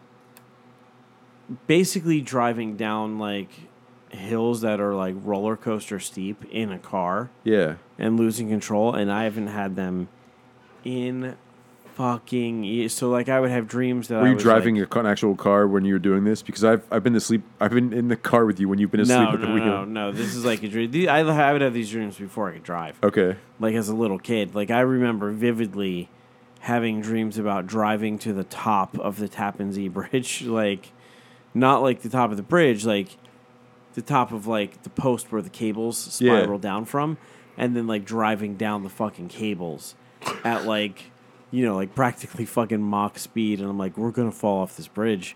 basically 1.68 2.22
driving 2.22 2.76
down 2.78 3.18
like 3.20 3.50
hills 4.12 4.62
that 4.62 4.80
are 4.80 4.96
like 4.96 5.16
roller 5.24 5.56
coaster 5.56 6.00
steep 6.00 6.44
in 6.52 6.72
a 6.72 6.80
car 6.80 7.30
Yeah. 7.44 7.76
and 7.98 8.18
losing 8.18 8.50
control 8.50 8.94
and 8.94 9.12
I 9.12 9.24
haven't 9.24 9.48
had 9.48 9.76
them 9.76 10.10
in 10.84 11.36
fucking 11.94 12.64
years. 12.64 12.94
So 12.94 13.10
like 13.10 13.30
I 13.30 13.40
would 13.40 13.52
have 13.52 13.68
dreams 13.68 14.08
that 14.08 14.16
Were 14.16 14.26
I 14.26 14.30
you 14.30 14.36
was, 14.36 14.44
driving 14.44 14.78
like, 14.78 14.96
an 14.96 15.06
actual 15.06 15.36
car 15.36 15.68
when 15.68 15.86
you 15.86 15.94
were 15.94 16.00
doing 16.00 16.24
this? 16.24 16.42
Because 16.42 16.64
I've 16.64 16.82
I've 16.92 17.04
been 17.04 17.16
asleep. 17.16 17.44
I've 17.60 17.72
been 17.72 17.92
in 17.94 18.08
the 18.08 18.16
car 18.16 18.46
with 18.46 18.60
you 18.60 18.70
when 18.70 18.80
you've 18.80 18.90
been 18.92 19.02
asleep 19.02 19.20
no, 19.20 19.34
at 19.34 19.42
the 19.42 19.48
no, 19.48 19.54
wheel. 19.54 19.66
no, 19.66 19.86
no. 19.86 20.12
This 20.12 20.34
is 20.34 20.46
like 20.46 20.64
a 20.64 20.70
dream. 20.70 21.10
I, 21.10 21.20
I 21.20 21.52
would 21.54 21.62
have 21.62 21.74
these 21.74 21.92
dreams 21.92 22.18
before 22.18 22.50
I 22.50 22.54
could 22.54 22.64
drive. 22.64 22.98
Okay. 23.04 23.36
Like 23.60 23.76
as 23.76 23.90
a 23.90 23.96
little 23.96 24.18
kid. 24.18 24.56
Like 24.56 24.72
I 24.72 24.80
remember 24.80 25.32
vividly 25.32 26.10
having 26.60 27.02
dreams 27.02 27.38
about 27.38 27.66
driving 27.68 28.18
to 28.20 28.34
the 28.34 28.44
top 28.44 28.98
of 29.00 29.18
the 29.18 29.28
Tappan 29.28 29.72
Zee 29.74 29.88
Bridge. 30.00 30.44
Like 30.44 30.92
not 31.54 31.82
like 31.82 32.02
the 32.02 32.10
top 32.10 32.32
of 32.32 32.38
the 32.38 32.44
bridge, 32.44 32.86
like 32.86 33.18
the 33.94 34.02
top 34.02 34.32
of 34.32 34.46
like 34.48 34.84
the 34.84 34.90
post 34.90 35.32
where 35.32 35.42
the 35.42 35.50
cables 35.50 36.20
Yeah. 36.22 36.42
spiral 36.42 36.60
down 36.60 36.86
from, 36.86 37.18
and 37.58 37.76
then 37.76 37.88
like 37.88 38.06
driving 38.06 38.56
down 38.56 38.84
the 38.84 38.90
fucking 38.90 39.30
cables 39.30 39.96
at 40.44 40.66
like 40.66 41.12
you 41.52 41.66
know 41.66 41.76
like 41.76 41.96
practically 41.96 42.46
fucking 42.46 42.82
Mach 42.82 43.18
speed, 43.18 43.60
and 43.60 43.70
I'm 43.70 43.78
like 43.78 43.98
we're 43.98 44.12
gonna 44.12 44.32
fall 44.32 44.62
off 44.62 44.78
this 44.78 44.88
bridge, 44.88 45.36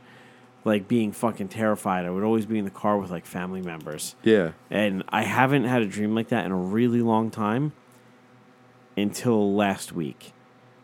like 0.65 0.87
being 0.87 1.11
fucking 1.11 1.47
terrified. 1.47 2.05
I 2.05 2.11
would 2.11 2.23
always 2.23 2.45
be 2.45 2.59
in 2.59 2.65
the 2.65 2.71
car 2.71 2.97
with 2.99 3.09
like 3.09 3.25
family 3.25 3.61
members, 3.61 4.15
Yeah. 4.23 4.51
and 4.69 5.03
I 5.09 5.23
haven't 5.23 5.63
had 5.63 5.81
a 5.81 5.87
dream 5.87 6.13
like 6.13 6.27
that 6.27 6.45
in 6.45 6.51
a 6.51 6.55
really 6.57 7.01
long 7.01 7.31
time 7.31 7.71
until 8.95 9.55
last 9.55 9.91
week 9.93 10.32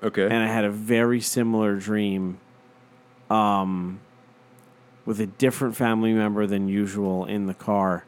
Okay. 0.02 0.24
and 0.24 0.34
I 0.34 0.48
had 0.48 0.64
a 0.66 0.72
very 0.72 1.20
similar 1.22 1.76
dream 1.76 2.40
um 3.30 4.00
with 5.06 5.20
a 5.20 5.26
different 5.26 5.76
family 5.76 6.14
member 6.14 6.46
than 6.46 6.68
usual 6.68 7.26
in 7.26 7.48
the 7.48 7.54
car. 7.54 8.06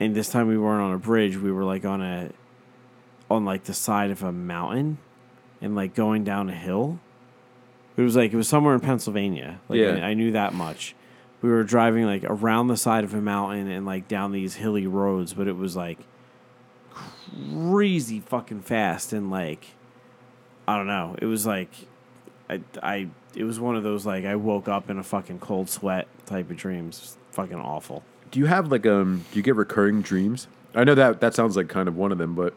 And 0.00 0.14
this 0.14 0.30
time 0.30 0.46
we 0.48 0.56
weren't 0.56 0.82
on 0.82 0.92
a 0.92 0.98
bridge, 0.98 1.36
we 1.36 1.52
were 1.52 1.64
like 1.64 1.84
on 1.84 2.00
a 2.00 2.30
on 3.30 3.44
like 3.44 3.64
the 3.64 3.74
side 3.74 4.10
of 4.10 4.22
a 4.22 4.32
mountain 4.32 4.98
and 5.60 5.74
like 5.74 5.94
going 5.94 6.24
down 6.24 6.48
a 6.48 6.54
hill. 6.54 6.98
It 7.96 8.02
was 8.02 8.16
like 8.16 8.32
it 8.32 8.36
was 8.36 8.48
somewhere 8.48 8.74
in 8.74 8.80
Pennsylvania. 8.80 9.60
Like 9.68 9.78
Yeah. 9.78 9.96
I, 9.96 10.10
I 10.10 10.14
knew 10.14 10.32
that 10.32 10.54
much. 10.54 10.94
We 11.42 11.50
were 11.50 11.64
driving 11.64 12.04
like 12.06 12.24
around 12.24 12.68
the 12.68 12.76
side 12.76 13.04
of 13.04 13.12
a 13.14 13.20
mountain 13.20 13.68
and 13.70 13.84
like 13.84 14.08
down 14.08 14.32
these 14.32 14.54
hilly 14.56 14.86
roads, 14.86 15.34
but 15.34 15.46
it 15.48 15.56
was 15.56 15.76
like 15.76 15.98
crazy 17.52 18.20
fucking 18.20 18.62
fast 18.62 19.12
and 19.12 19.30
like 19.30 19.66
I 20.68 20.76
don't 20.76 20.86
know. 20.86 21.16
It 21.20 21.26
was 21.26 21.46
like 21.46 21.70
I 22.50 22.60
I 22.82 23.08
it 23.34 23.44
was 23.44 23.60
one 23.60 23.76
of 23.76 23.82
those 23.82 24.06
like 24.06 24.24
I 24.24 24.36
woke 24.36 24.68
up 24.68 24.90
in 24.90 24.98
a 24.98 25.02
fucking 25.02 25.38
cold 25.40 25.68
sweat 25.68 26.08
type 26.26 26.50
of 26.50 26.56
dreams. 26.56 27.16
Fucking 27.32 27.60
awful. 27.60 28.02
do 28.30 28.38
you 28.40 28.46
have 28.46 28.70
like 28.70 28.86
um? 28.86 29.24
Do 29.30 29.38
you 29.38 29.42
get 29.42 29.56
recurring 29.56 30.00
dreams? 30.02 30.48
I 30.74 30.84
know 30.84 30.94
that 30.94 31.20
that 31.20 31.34
sounds 31.34 31.56
like 31.56 31.68
kind 31.68 31.88
of 31.88 31.96
one 31.96 32.12
of 32.12 32.18
them, 32.18 32.34
but 32.34 32.54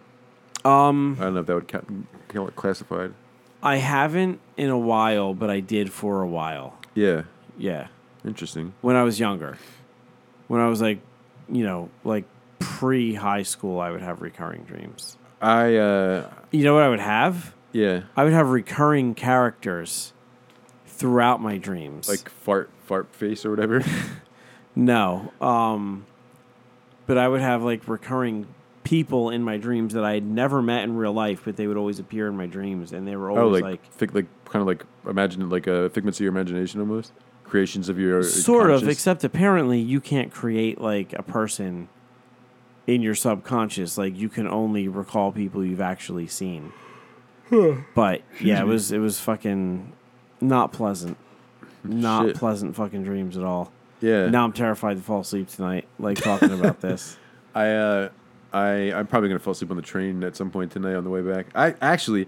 Um 0.69 1.17
I 1.19 1.23
don't 1.25 1.33
know 1.35 1.39
if 1.41 1.45
that 1.47 1.55
would 1.55 1.67
count, 1.67 2.07
count 2.29 2.55
classified. 2.55 3.13
I 3.61 3.75
haven't 3.77 4.39
in 4.57 4.69
a 4.69 4.77
while, 4.77 5.33
but 5.33 5.49
I 5.49 5.59
did 5.59 5.91
for 5.91 6.21
a 6.21 6.27
while. 6.27 6.77
Yeah. 6.95 7.23
Yeah. 7.57 7.87
Interesting. 8.25 8.73
When 8.81 8.95
I 8.95 9.03
was 9.03 9.19
younger. 9.19 9.57
When 10.47 10.61
I 10.61 10.67
was 10.67 10.81
like, 10.81 10.99
you 11.49 11.63
know, 11.63 11.89
like 12.03 12.23
pre 12.59 13.13
high 13.15 13.43
school 13.43 13.79
I 13.79 13.91
would 13.91 14.01
have 14.01 14.21
recurring 14.21 14.63
dreams. 14.63 15.17
I 15.41 15.75
uh 15.75 16.29
You 16.51 16.63
know 16.63 16.73
what 16.73 16.83
I 16.83 16.89
would 16.89 16.99
have? 17.01 17.53
Yeah 17.71 18.03
I 18.15 18.23
would 18.23 18.33
have 18.33 18.49
recurring 18.49 19.15
characters 19.15 20.13
throughout 20.85 21.41
my 21.41 21.57
dreams. 21.57 22.09
like 22.09 22.29
fart 22.29 22.69
fart 22.85 23.13
face 23.13 23.45
or 23.45 23.49
whatever. 23.49 23.83
No. 24.75 25.33
Um 25.41 26.05
but 27.05 27.17
I 27.17 27.27
would 27.27 27.41
have 27.41 27.63
like 27.63 27.87
recurring 27.87 28.47
people 28.83 29.29
in 29.29 29.43
my 29.43 29.57
dreams 29.57 29.93
that 29.93 30.03
I 30.03 30.13
had 30.13 30.23
never 30.23 30.61
met 30.61 30.83
in 30.83 30.95
real 30.95 31.11
life, 31.11 31.41
but 31.43 31.57
they 31.57 31.67
would 31.67 31.75
always 31.75 31.99
appear 31.99 32.27
in 32.27 32.37
my 32.37 32.45
dreams 32.45 32.93
and 32.93 33.07
they 33.07 33.15
were 33.15 33.31
oh, 33.31 33.45
always 33.45 33.61
like 33.61 33.71
like, 33.71 33.91
fig- 33.91 34.15
like 34.15 34.25
kind 34.45 34.61
of 34.61 34.67
like 34.67 34.85
imagine 35.07 35.49
like 35.49 35.67
a 35.67 35.89
figments 35.89 36.19
of 36.19 36.23
your 36.23 36.31
imagination 36.31 36.79
almost. 36.79 37.11
Creations 37.43 37.89
of 37.89 37.97
your 37.97 38.21
sort 38.23 38.69
of, 38.69 38.87
except 38.87 39.23
apparently 39.23 39.79
you 39.79 39.99
can't 39.99 40.31
create 40.31 40.79
like 40.79 41.13
a 41.13 41.23
person 41.23 41.89
in 42.85 43.01
your 43.01 43.15
subconscious. 43.15 43.97
Like 43.97 44.15
you 44.15 44.29
can 44.29 44.47
only 44.47 44.87
recall 44.87 45.31
people 45.31 45.65
you've 45.65 45.81
actually 45.81 46.27
seen. 46.27 46.71
but 47.95 48.21
yeah, 48.41 48.61
it 48.61 48.65
was 48.67 48.91
it 48.91 48.99
was 48.99 49.19
fucking 49.19 49.93
not 50.41 50.71
pleasant. 50.73 51.17
Not 51.83 52.25
Shit. 52.27 52.35
pleasant 52.35 52.75
fucking 52.75 53.03
dreams 53.03 53.37
at 53.37 53.43
all. 53.43 53.71
yeah. 54.01 54.27
Now 54.27 54.43
I'm 54.43 54.51
terrified 54.53 54.97
to 54.97 55.03
fall 55.03 55.21
asleep 55.21 55.47
tonight, 55.47 55.87
like 55.97 56.17
talking 56.17 56.51
about 56.51 56.81
this. 56.81 57.17
I 57.55 57.69
uh, 57.69 58.09
I 58.53 58.91
I'm 58.93 59.07
probably 59.07 59.29
gonna 59.29 59.39
fall 59.39 59.51
asleep 59.51 59.71
on 59.71 59.77
the 59.77 59.83
train 59.83 60.23
at 60.23 60.35
some 60.35 60.51
point 60.51 60.71
tonight 60.71 60.95
on 60.95 61.03
the 61.03 61.09
way 61.09 61.21
back. 61.21 61.47
I 61.55 61.75
actually, 61.81 62.27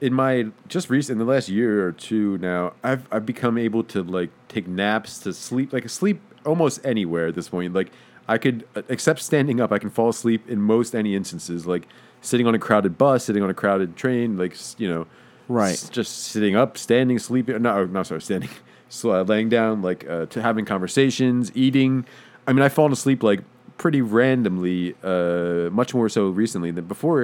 in 0.00 0.14
my 0.14 0.46
just 0.68 0.88
recent 0.88 1.20
in 1.20 1.26
the 1.26 1.30
last 1.30 1.48
year 1.48 1.86
or 1.86 1.92
two 1.92 2.38
now, 2.38 2.72
I've 2.82 3.06
I've 3.12 3.26
become 3.26 3.58
able 3.58 3.84
to 3.84 4.02
like 4.02 4.30
take 4.48 4.66
naps 4.66 5.18
to 5.20 5.32
sleep 5.34 5.72
like 5.72 5.88
sleep 5.90 6.20
almost 6.46 6.80
anywhere 6.84 7.26
at 7.28 7.34
this 7.34 7.48
point. 7.50 7.74
Like 7.74 7.90
I 8.26 8.38
could 8.38 8.66
uh, 8.74 8.82
except 8.88 9.20
standing 9.20 9.60
up, 9.60 9.70
I 9.70 9.78
can 9.78 9.90
fall 9.90 10.08
asleep 10.08 10.48
in 10.48 10.60
most 10.62 10.94
any 10.94 11.14
instances. 11.14 11.66
Like 11.66 11.86
sitting 12.20 12.46
on 12.46 12.54
a 12.54 12.58
crowded 12.58 12.98
bus, 12.98 13.24
sitting 13.24 13.42
on 13.42 13.50
a 13.50 13.54
crowded 13.54 13.96
train, 13.96 14.36
like 14.36 14.56
you 14.78 14.88
know, 14.88 15.06
Right. 15.48 15.72
s- 15.72 15.88
just 15.88 16.24
sitting 16.26 16.56
up, 16.56 16.76
standing, 16.76 17.18
sleeping. 17.18 17.62
No, 17.62 17.84
no, 17.86 18.02
sorry, 18.02 18.20
standing, 18.22 18.50
so, 18.88 19.12
uh, 19.12 19.22
laying 19.22 19.48
down, 19.48 19.82
like 19.82 20.08
uh, 20.08 20.26
to 20.26 20.42
having 20.42 20.64
conversations, 20.64 21.50
eating. 21.54 22.04
I 22.46 22.52
mean, 22.52 22.62
I've 22.62 22.72
fallen 22.72 22.92
asleep 22.92 23.22
like 23.22 23.40
pretty 23.78 24.00
randomly, 24.02 24.94
uh, 25.04 25.70
much 25.70 25.94
more 25.94 26.08
so 26.08 26.28
recently 26.28 26.70
than 26.70 26.84
before. 26.86 27.22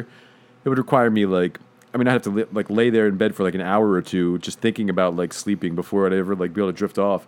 It 0.64 0.68
would 0.68 0.78
require 0.78 1.10
me 1.10 1.26
like, 1.26 1.58
I 1.92 1.96
mean, 1.98 2.08
I 2.08 2.12
have 2.12 2.22
to 2.22 2.30
li- 2.30 2.44
like 2.52 2.70
lay 2.70 2.90
there 2.90 3.06
in 3.06 3.16
bed 3.16 3.34
for 3.34 3.42
like 3.42 3.54
an 3.54 3.60
hour 3.60 3.90
or 3.90 4.02
two, 4.02 4.38
just 4.38 4.60
thinking 4.60 4.88
about 4.88 5.16
like 5.16 5.32
sleeping 5.32 5.74
before 5.74 6.06
I'd 6.06 6.12
ever 6.12 6.34
like 6.34 6.54
be 6.54 6.60
able 6.60 6.72
to 6.72 6.76
drift 6.76 6.98
off. 6.98 7.26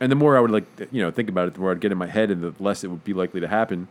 And 0.00 0.12
the 0.12 0.16
more 0.16 0.36
I 0.36 0.40
would 0.40 0.50
like, 0.50 0.64
you 0.92 1.00
know, 1.00 1.10
think 1.10 1.28
about 1.30 1.48
it, 1.48 1.54
the 1.54 1.60
more 1.60 1.72
I'd 1.72 1.80
get 1.80 1.90
in 1.90 1.96
my 1.98 2.06
head, 2.06 2.30
and 2.30 2.42
the 2.42 2.52
less 2.62 2.84
it 2.84 2.88
would 2.88 3.02
be 3.02 3.14
likely 3.14 3.40
to 3.40 3.48
happen. 3.48 3.88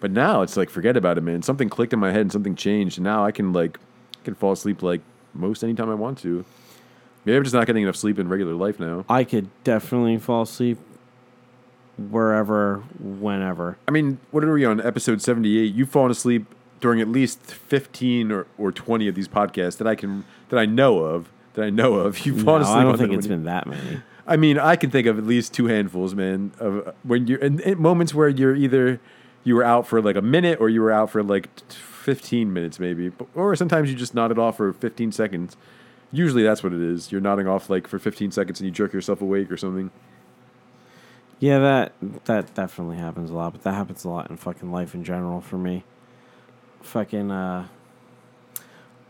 But 0.00 0.10
now 0.10 0.42
it's 0.42 0.56
like, 0.56 0.70
forget 0.70 0.96
about 0.96 1.18
it, 1.18 1.20
man. 1.20 1.42
Something 1.42 1.68
clicked 1.68 1.92
in 1.92 1.98
my 1.98 2.10
head, 2.10 2.22
and 2.22 2.32
something 2.32 2.54
changed, 2.56 2.98
and 2.98 3.04
now 3.04 3.24
I 3.24 3.30
can 3.32 3.52
like, 3.52 3.78
I 4.20 4.24
can 4.24 4.34
fall 4.34 4.52
asleep 4.52 4.82
like 4.82 5.02
most 5.34 5.62
anytime 5.62 5.90
I 5.90 5.94
want 5.94 6.18
to. 6.18 6.44
Maybe 7.24 7.36
I'm 7.36 7.44
just 7.44 7.54
not 7.54 7.66
getting 7.66 7.82
enough 7.82 7.96
sleep 7.96 8.18
in 8.18 8.28
regular 8.28 8.54
life 8.54 8.80
now. 8.80 9.04
I 9.08 9.24
could 9.24 9.50
definitely 9.62 10.16
fall 10.18 10.42
asleep 10.42 10.78
wherever, 11.98 12.82
whenever. 12.98 13.76
I 13.86 13.90
mean, 13.90 14.18
what 14.30 14.42
are 14.44 14.52
we 14.52 14.64
on 14.64 14.80
episode 14.80 15.20
78? 15.20 15.74
You've 15.74 15.90
fallen 15.90 16.10
asleep 16.10 16.46
during 16.80 17.00
at 17.00 17.08
least 17.08 17.40
15 17.42 18.32
or, 18.32 18.46
or 18.56 18.72
20 18.72 19.06
of 19.08 19.14
these 19.14 19.28
podcasts 19.28 19.76
that 19.78 19.86
I 19.86 19.94
can 19.94 20.24
that 20.48 20.58
I 20.58 20.64
know 20.66 21.00
of. 21.00 21.30
That 21.54 21.64
I 21.66 21.70
know 21.70 21.94
of. 21.94 22.20
You've 22.26 22.38
No, 22.38 22.44
fallen 22.44 22.62
asleep 22.62 22.76
I 22.76 22.82
don't 22.82 22.92
on 22.92 22.98
think 22.98 23.12
it's 23.12 23.26
been 23.26 23.44
that 23.44 23.66
many. 23.66 24.02
I 24.26 24.36
mean, 24.36 24.58
I 24.58 24.76
can 24.76 24.90
think 24.90 25.06
of 25.06 25.18
at 25.18 25.26
least 25.26 25.52
two 25.52 25.66
handfuls, 25.66 26.14
man, 26.14 26.52
of 26.58 26.94
when 27.02 27.26
you're 27.26 27.40
in, 27.40 27.60
in 27.60 27.82
moments 27.82 28.14
where 28.14 28.28
you're 28.28 28.54
either 28.54 29.00
you 29.44 29.54
were 29.54 29.64
out 29.64 29.86
for 29.86 30.02
like 30.02 30.16
a 30.16 30.22
minute 30.22 30.60
or 30.60 30.68
you 30.68 30.82
were 30.82 30.92
out 30.92 31.10
for 31.10 31.22
like 31.22 31.48
15 31.70 32.52
minutes 32.52 32.78
maybe. 32.78 33.12
Or 33.34 33.54
sometimes 33.56 33.90
you 33.90 33.96
just 33.96 34.14
nodded 34.14 34.38
off 34.38 34.56
for 34.56 34.72
15 34.72 35.12
seconds. 35.12 35.56
Usually 36.12 36.42
that's 36.42 36.62
what 36.62 36.72
it 36.72 36.80
is. 36.80 37.12
You're 37.12 37.20
nodding 37.20 37.46
off 37.46 37.70
like 37.70 37.86
for 37.86 37.98
15 37.98 38.32
seconds 38.32 38.60
and 38.60 38.66
you 38.66 38.72
jerk 38.72 38.92
yourself 38.92 39.20
awake 39.22 39.50
or 39.50 39.56
something. 39.56 39.90
Yeah, 41.38 41.58
that 41.58 41.92
that 42.26 42.54
definitely 42.54 42.98
happens 42.98 43.30
a 43.30 43.34
lot, 43.34 43.52
but 43.52 43.62
that 43.62 43.72
happens 43.74 44.04
a 44.04 44.10
lot 44.10 44.28
in 44.28 44.36
fucking 44.36 44.70
life 44.70 44.94
in 44.94 45.04
general 45.04 45.40
for 45.40 45.56
me. 45.56 45.84
Fucking 46.82 47.30
uh 47.30 47.68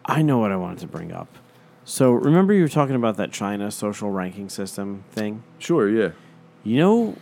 I 0.05 0.22
know 0.22 0.39
what 0.39 0.53
I 0.53 0.57
wanted 0.57 0.78
to 0.81 0.87
bring 0.87 1.12
up. 1.12 1.28
So 1.85 2.12
remember 2.12 2.53
you 2.53 2.62
were 2.62 2.68
talking 2.68 2.95
about 2.95 3.16
that 3.16 3.33
China 3.33 3.70
social 3.70 4.11
ranking 4.11 4.49
system 4.49 5.05
thing? 5.11 5.43
Sure, 5.59 5.89
yeah. 5.89 6.11
You 6.62 6.78
know 6.78 7.16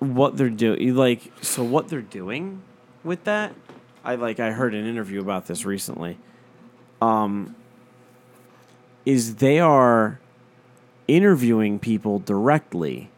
what 0.00 0.36
they're 0.36 0.50
doing 0.50 0.94
like 0.94 1.30
so 1.42 1.62
what 1.62 1.88
they're 1.88 2.02
doing 2.02 2.62
with 3.04 3.24
that? 3.24 3.54
I 4.04 4.16
like 4.16 4.40
I 4.40 4.50
heard 4.50 4.74
an 4.74 4.86
interview 4.86 5.20
about 5.20 5.46
this 5.46 5.64
recently. 5.64 6.18
Um 7.00 7.54
is 9.06 9.36
they 9.36 9.60
are 9.60 10.20
interviewing 11.08 11.78
people 11.78 12.18
directly 12.18 13.10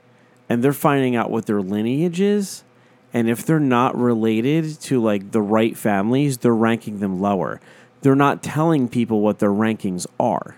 and 0.49 0.63
they're 0.63 0.73
finding 0.73 1.17
out 1.17 1.31
what 1.31 1.47
their 1.47 1.61
lineage 1.61 2.21
is 2.21 2.65
and 3.13 3.29
if 3.29 3.45
they're 3.45 3.61
not 3.61 3.97
related 3.97 4.81
to 4.83 5.01
like 5.03 5.33
the 5.33 5.43
right 5.43 5.77
families, 5.77 6.39
they're 6.39 6.55
ranking 6.55 7.01
them 7.01 7.21
lower. 7.21 7.61
They're 8.01 8.15
not 8.15 8.43
telling 8.43 8.89
people 8.89 9.21
what 9.21 9.39
their 9.39 9.51
rankings 9.51 10.07
are. 10.19 10.57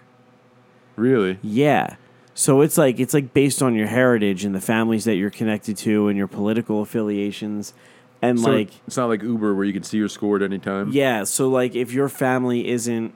Really? 0.97 1.39
Yeah. 1.43 1.97
So 2.35 2.61
it's 2.62 2.76
like 2.76 2.99
it's 2.99 3.14
like 3.14 3.32
based 3.32 3.62
on 3.62 3.74
your 3.74 3.87
heritage 3.87 4.45
and 4.45 4.55
the 4.55 4.61
families 4.61 5.05
that 5.05 5.14
you're 5.14 5.30
connected 5.30 5.76
to 5.78 6.09
and 6.09 6.18
your 6.18 6.26
political 6.26 6.82
affiliations 6.82 7.74
and 8.20 8.41
So 8.41 8.51
like 8.51 8.70
it's 8.87 8.97
not 8.97 9.07
like 9.07 9.22
Uber 9.22 9.55
where 9.55 9.64
you 9.64 9.72
can 9.72 9.82
see 9.85 9.99
your 9.99 10.09
score 10.09 10.37
at 10.37 10.43
any 10.43 10.59
time. 10.59 10.91
yeah, 10.93 11.24
so 11.24 11.49
like 11.49 11.74
if 11.74 11.93
your 11.93 12.09
family 12.09 12.68
isn't 12.68 13.14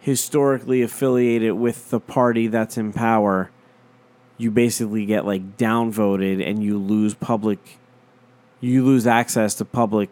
historically 0.00 0.82
affiliated 0.82 1.52
with 1.52 1.90
the 1.90 2.00
party 2.00 2.46
that's 2.48 2.76
in 2.76 2.92
power, 2.92 3.50
you 4.38 4.50
basically 4.50 5.04
get 5.06 5.24
like 5.24 5.56
downvoted 5.56 6.44
and 6.48 6.62
you 6.62 6.78
lose 6.78 7.14
public 7.14 7.78
you 8.60 8.84
lose 8.84 9.06
access 9.06 9.54
to 9.54 9.64
public 9.64 10.10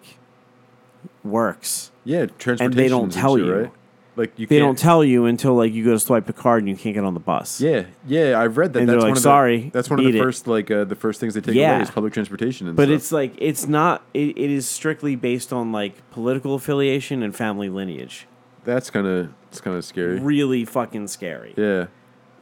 works. 1.24 1.90
Yeah, 2.04 2.26
transportation. 2.26 2.64
And 2.66 2.74
they 2.74 2.88
don't 2.88 3.10
tell 3.12 3.38
you. 3.38 3.52
right? 3.52 3.72
Like 4.16 4.38
you 4.38 4.46
They 4.46 4.58
don't 4.58 4.78
tell 4.78 5.04
you 5.04 5.26
until 5.26 5.54
like 5.54 5.74
you 5.74 5.84
go 5.84 5.92
to 5.92 6.00
swipe 6.00 6.26
a 6.28 6.32
card 6.32 6.62
and 6.62 6.70
you 6.70 6.76
can't 6.76 6.94
get 6.94 7.04
on 7.04 7.12
the 7.12 7.20
bus. 7.20 7.60
Yeah, 7.60 7.84
yeah, 8.06 8.40
I've 8.40 8.56
read 8.56 8.72
that. 8.72 8.78
And 8.80 8.88
that's 8.88 8.94
they're 8.94 9.00
one 9.02 9.08
like, 9.10 9.16
of 9.18 9.22
"Sorry, 9.22 9.60
the, 9.64 9.70
that's 9.70 9.90
one 9.90 9.98
of 9.98 10.06
the 10.10 10.18
it." 10.18 10.22
first 10.22 10.46
like 10.46 10.70
uh, 10.70 10.84
the 10.84 10.94
first 10.96 11.20
things 11.20 11.34
they 11.34 11.42
take 11.42 11.54
Yeah. 11.54 11.74
away 11.74 11.82
is 11.82 11.90
public 11.90 12.14
transportation. 12.14 12.66
And 12.66 12.74
But 12.76 12.84
stuff. 12.84 12.96
it's 12.96 13.12
like 13.12 13.34
it's 13.36 13.66
not 13.66 14.02
it, 14.14 14.38
it 14.38 14.50
is 14.50 14.66
strictly 14.66 15.16
based 15.16 15.52
on 15.52 15.70
like 15.70 16.08
political 16.12 16.54
affiliation 16.54 17.22
and 17.22 17.36
family 17.36 17.68
lineage. 17.68 18.26
that's 18.64 18.88
kind 18.88 19.06
of 19.06 19.34
it's 19.50 19.60
kind 19.60 19.76
of 19.76 19.84
scary. 19.84 20.18
Really 20.18 20.64
fucking 20.64 21.08
scary. 21.08 21.52
Yeah, 21.56 21.86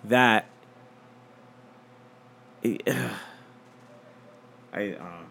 That 0.04 0.46
I 2.64 2.78
uh, 4.92 5.23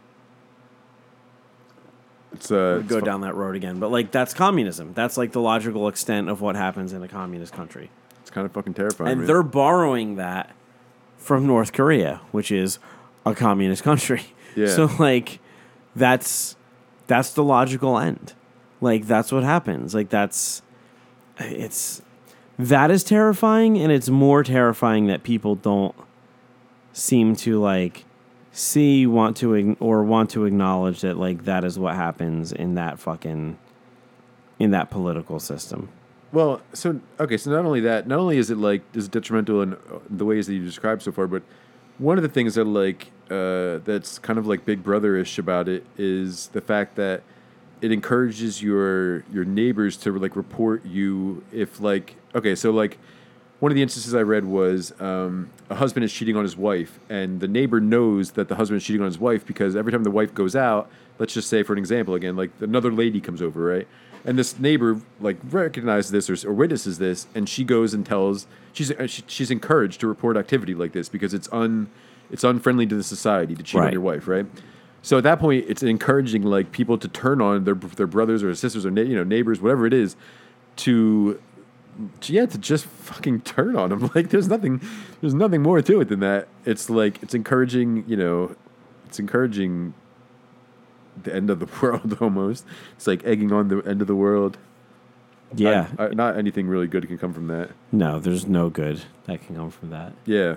it's 2.34 2.52
uh, 2.52 2.84
go 2.88 2.98
it's 2.98 3.06
down 3.06 3.22
that 3.22 3.36
road 3.36 3.56
again, 3.56 3.80
but 3.80 3.92
like 3.92 4.12
that's 4.12 4.34
communism. 4.34 4.94
That's 4.94 5.18
like 5.18 5.32
the 5.32 5.42
logical 5.42 5.88
extent 5.88 6.30
of 6.30 6.42
what 6.42 6.56
happens 6.56 6.94
in 6.94 7.04
a 7.04 7.08
communist 7.08 7.54
country. 7.54 7.90
It's 8.22 8.30
kind 8.30 8.46
of 8.46 8.52
fucking 8.52 8.74
terrifying. 8.74 9.12
and 9.12 9.20
man. 9.22 9.28
they're 9.28 9.44
borrowing 9.44 10.16
that 10.16 10.56
from 11.18 11.48
North 11.48 11.74
Korea, 11.74 12.22
which 12.32 12.52
is 12.52 12.80
a 13.26 13.34
communist 13.34 13.84
country. 13.84 14.24
Yeah. 14.56 14.68
So 14.68 14.88
like 15.00 15.40
that's 15.96 16.56
that's 17.08 17.32
the 17.32 17.44
logical 17.44 17.98
end. 17.98 18.34
Like 18.82 19.08
that's 19.08 19.32
what 19.32 19.42
happens. 19.42 19.96
Like 19.96 20.10
that's 20.10 20.62
it's 21.40 22.04
that 22.60 22.92
is 22.92 23.04
terrifying 23.04 23.80
and 23.80 23.92
it's 23.92 24.10
more 24.10 24.44
terrifying 24.44 25.08
that 25.08 25.24
people 25.24 25.56
don't 25.56 25.96
seem 26.92 27.36
to 27.38 27.60
like 27.60 28.06
see 28.54 29.08
want 29.08 29.36
to 29.36 29.76
or 29.80 30.04
want 30.04 30.30
to 30.30 30.46
acknowledge 30.46 31.02
that 31.02 31.18
like 31.18 31.44
that 31.46 31.66
is 31.66 31.78
what 31.78 31.96
happens 31.96 32.52
in 32.54 32.76
that 32.76 33.00
fucking 33.00 33.58
in 34.60 34.72
that 34.72 34.90
political 34.90 35.40
system. 35.40 35.90
Well, 36.32 36.62
so 36.72 37.02
okay, 37.20 37.38
so 37.38 37.52
not 37.52 37.66
only 37.66 37.82
that, 37.82 38.08
not 38.08 38.20
only 38.20 38.38
is 38.38 38.50
it 38.50 38.58
like 38.58 38.84
is 38.94 39.08
detrimental 39.08 39.62
in 39.62 39.74
uh, 39.74 39.78
the 40.10 40.24
ways 40.24 40.48
that 40.48 40.54
you 40.54 40.64
described 40.64 41.02
so 41.02 41.12
far, 41.12 41.28
but 41.28 41.42
one 41.98 42.18
of 42.18 42.24
the 42.24 42.30
things 42.30 42.56
that 42.56 42.66
like 42.66 43.12
uh, 43.30 43.80
that's 43.84 44.20
kind 44.20 44.38
of 44.38 44.46
like 44.46 44.66
Big 44.66 44.84
Brother-ish 44.84 45.40
about 45.40 45.68
it 45.68 45.86
is 45.98 46.48
the 46.50 46.62
fact 46.62 46.96
that 46.96 47.24
it 47.82 47.92
encourages 47.92 48.62
your 48.62 49.22
your 49.34 49.46
neighbors 49.46 49.98
to 49.98 50.18
like 50.18 50.36
report 50.36 50.86
you 50.86 51.44
if 51.52 51.80
like 51.80 52.16
okay, 52.36 52.54
so 52.54 52.70
like 52.70 53.00
one 53.64 53.72
of 53.72 53.78
the 53.78 53.82
instances 53.82 54.14
I 54.14 54.24
read 54.24 54.44
was 54.44 54.92
um, 55.00 55.50
a 55.70 55.76
husband 55.76 56.04
is 56.04 56.12
cheating 56.12 56.36
on 56.36 56.44
his 56.44 56.58
wife, 56.58 57.00
and 57.08 57.40
the 57.40 57.48
neighbor 57.48 57.80
knows 57.80 58.32
that 58.32 58.50
the 58.50 58.56
husband 58.56 58.82
is 58.82 58.84
cheating 58.84 59.02
on 59.02 59.06
his 59.06 59.18
wife 59.18 59.46
because 59.46 59.74
every 59.74 59.90
time 59.90 60.04
the 60.04 60.12
wife 60.12 60.34
goes 60.34 60.54
out, 60.54 60.92
let's 61.18 61.34
just 61.34 61.48
say 61.48 61.64
for 61.64 61.72
an 61.72 61.80
example 61.80 62.14
again, 62.14 62.36
like 62.36 62.52
another 62.60 62.92
lady 62.92 63.22
comes 63.22 63.42
over, 63.42 63.64
right? 63.64 63.88
And 64.26 64.38
this 64.38 64.60
neighbor 64.60 65.00
like 65.22 65.38
recognizes 65.50 66.12
this 66.12 66.30
or, 66.30 66.50
or 66.50 66.52
witnesses 66.52 66.98
this, 66.98 67.26
and 67.34 67.48
she 67.48 67.64
goes 67.64 67.94
and 67.94 68.06
tells 68.06 68.48
she's 68.74 68.92
uh, 68.92 69.08
she's 69.08 69.50
encouraged 69.50 70.02
to 70.02 70.08
report 70.08 70.36
activity 70.36 70.74
like 70.74 70.92
this 70.92 71.08
because 71.08 71.34
it's 71.34 71.48
un 71.54 71.90
it's 72.30 72.44
unfriendly 72.44 72.86
to 72.88 72.96
the 72.96 73.02
society 73.04 73.56
to 73.56 73.64
cheat 73.64 73.80
on 73.80 73.94
your 73.94 74.02
wife, 74.02 74.28
right? 74.28 74.46
So 75.04 75.18
at 75.20 75.24
that 75.24 75.40
point, 75.40 75.64
it's 75.70 75.84
encouraging 75.84 76.44
like 76.44 76.74
people 76.74 76.98
to 76.98 77.08
turn 77.08 77.40
on 77.40 77.64
their 77.64 77.76
their 77.76 78.08
brothers 78.08 78.44
or 78.44 78.54
sisters 78.56 78.86
or 78.86 78.90
you 78.90 79.16
know 79.16 79.24
neighbors, 79.24 79.62
whatever 79.62 79.86
it 79.86 79.94
is, 79.94 80.18
to 80.76 81.40
yeah, 82.24 82.46
to 82.46 82.58
just 82.58 82.86
fucking 82.86 83.42
turn 83.42 83.76
on 83.76 83.92
him. 83.92 84.10
Like 84.16 84.30
there's 84.30 84.48
nothing, 84.48 84.82
there's 85.22 85.34
nothing 85.34 85.62
more 85.62 85.82
to 85.82 86.02
it 86.02 86.10
than 86.10 86.20
that. 86.22 86.48
It's 86.66 86.90
like 86.90 87.22
it's 87.24 87.34
encouraging, 87.34 88.04
you 88.08 88.16
know, 88.18 88.56
it's 89.06 89.20
encouraging 89.20 89.94
the 91.22 91.36
end 91.36 91.50
of 91.50 91.60
the 91.60 91.68
world 91.82 92.18
almost. 92.22 92.66
It's 92.96 93.08
like 93.08 93.24
egging 93.26 93.52
on 93.52 93.68
the 93.68 93.80
end 93.82 94.02
of 94.02 94.08
the 94.08 94.16
world. 94.16 94.58
Yeah. 95.56 95.88
I- 96.00 96.06
I- 96.08 96.10
not 96.14 96.38
anything 96.38 96.68
really 96.68 96.88
good 96.88 97.08
can 97.08 97.18
come 97.18 97.34
from 97.34 97.48
that. 97.48 97.70
No, 97.92 98.20
there's 98.20 98.48
no 98.48 98.70
good 98.70 99.04
that 99.26 99.46
can 99.46 99.56
come 99.56 99.70
from 99.70 99.90
that. 99.92 100.14
Yeah. 100.26 100.56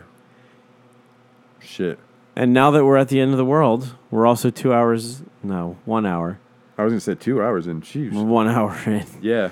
Shit. 1.60 1.98
And 2.34 2.52
now 2.52 2.70
that 2.70 2.84
we're 2.84 2.96
at 2.96 3.08
the 3.08 3.20
end 3.20 3.32
of 3.32 3.38
the 3.38 3.44
world, 3.44 3.94
we're 4.10 4.26
also 4.26 4.50
two 4.50 4.72
hours, 4.72 5.22
no, 5.42 5.76
one 5.84 6.04
hour, 6.06 6.38
I 6.78 6.84
was 6.84 6.92
gonna 6.92 7.00
say 7.00 7.14
two 7.14 7.42
hours 7.42 7.66
in. 7.66 7.80
sheesh. 7.80 8.12
one 8.12 8.48
hour 8.48 8.76
in. 8.86 9.06
Yeah. 9.22 9.50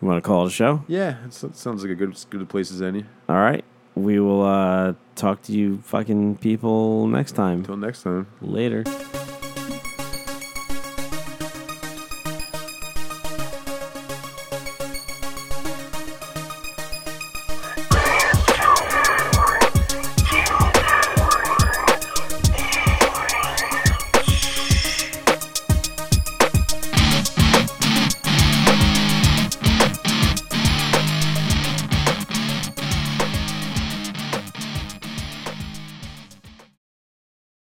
You 0.00 0.08
want 0.08 0.22
to 0.22 0.26
call 0.26 0.44
it 0.44 0.48
a 0.48 0.50
show? 0.50 0.82
Yeah. 0.88 1.16
It 1.26 1.32
sounds 1.34 1.82
like 1.82 1.90
a 1.90 1.94
good 1.94 2.16
good 2.30 2.48
place 2.48 2.72
as 2.72 2.80
any. 2.80 3.04
All 3.28 3.36
right. 3.36 3.64
We 3.94 4.18
will 4.20 4.42
uh, 4.42 4.94
talk 5.14 5.42
to 5.42 5.52
you 5.52 5.78
fucking 5.84 6.38
people 6.38 7.06
next 7.06 7.32
time. 7.32 7.58
Until 7.58 7.76
next 7.76 8.02
time. 8.02 8.26
Later. 8.40 8.84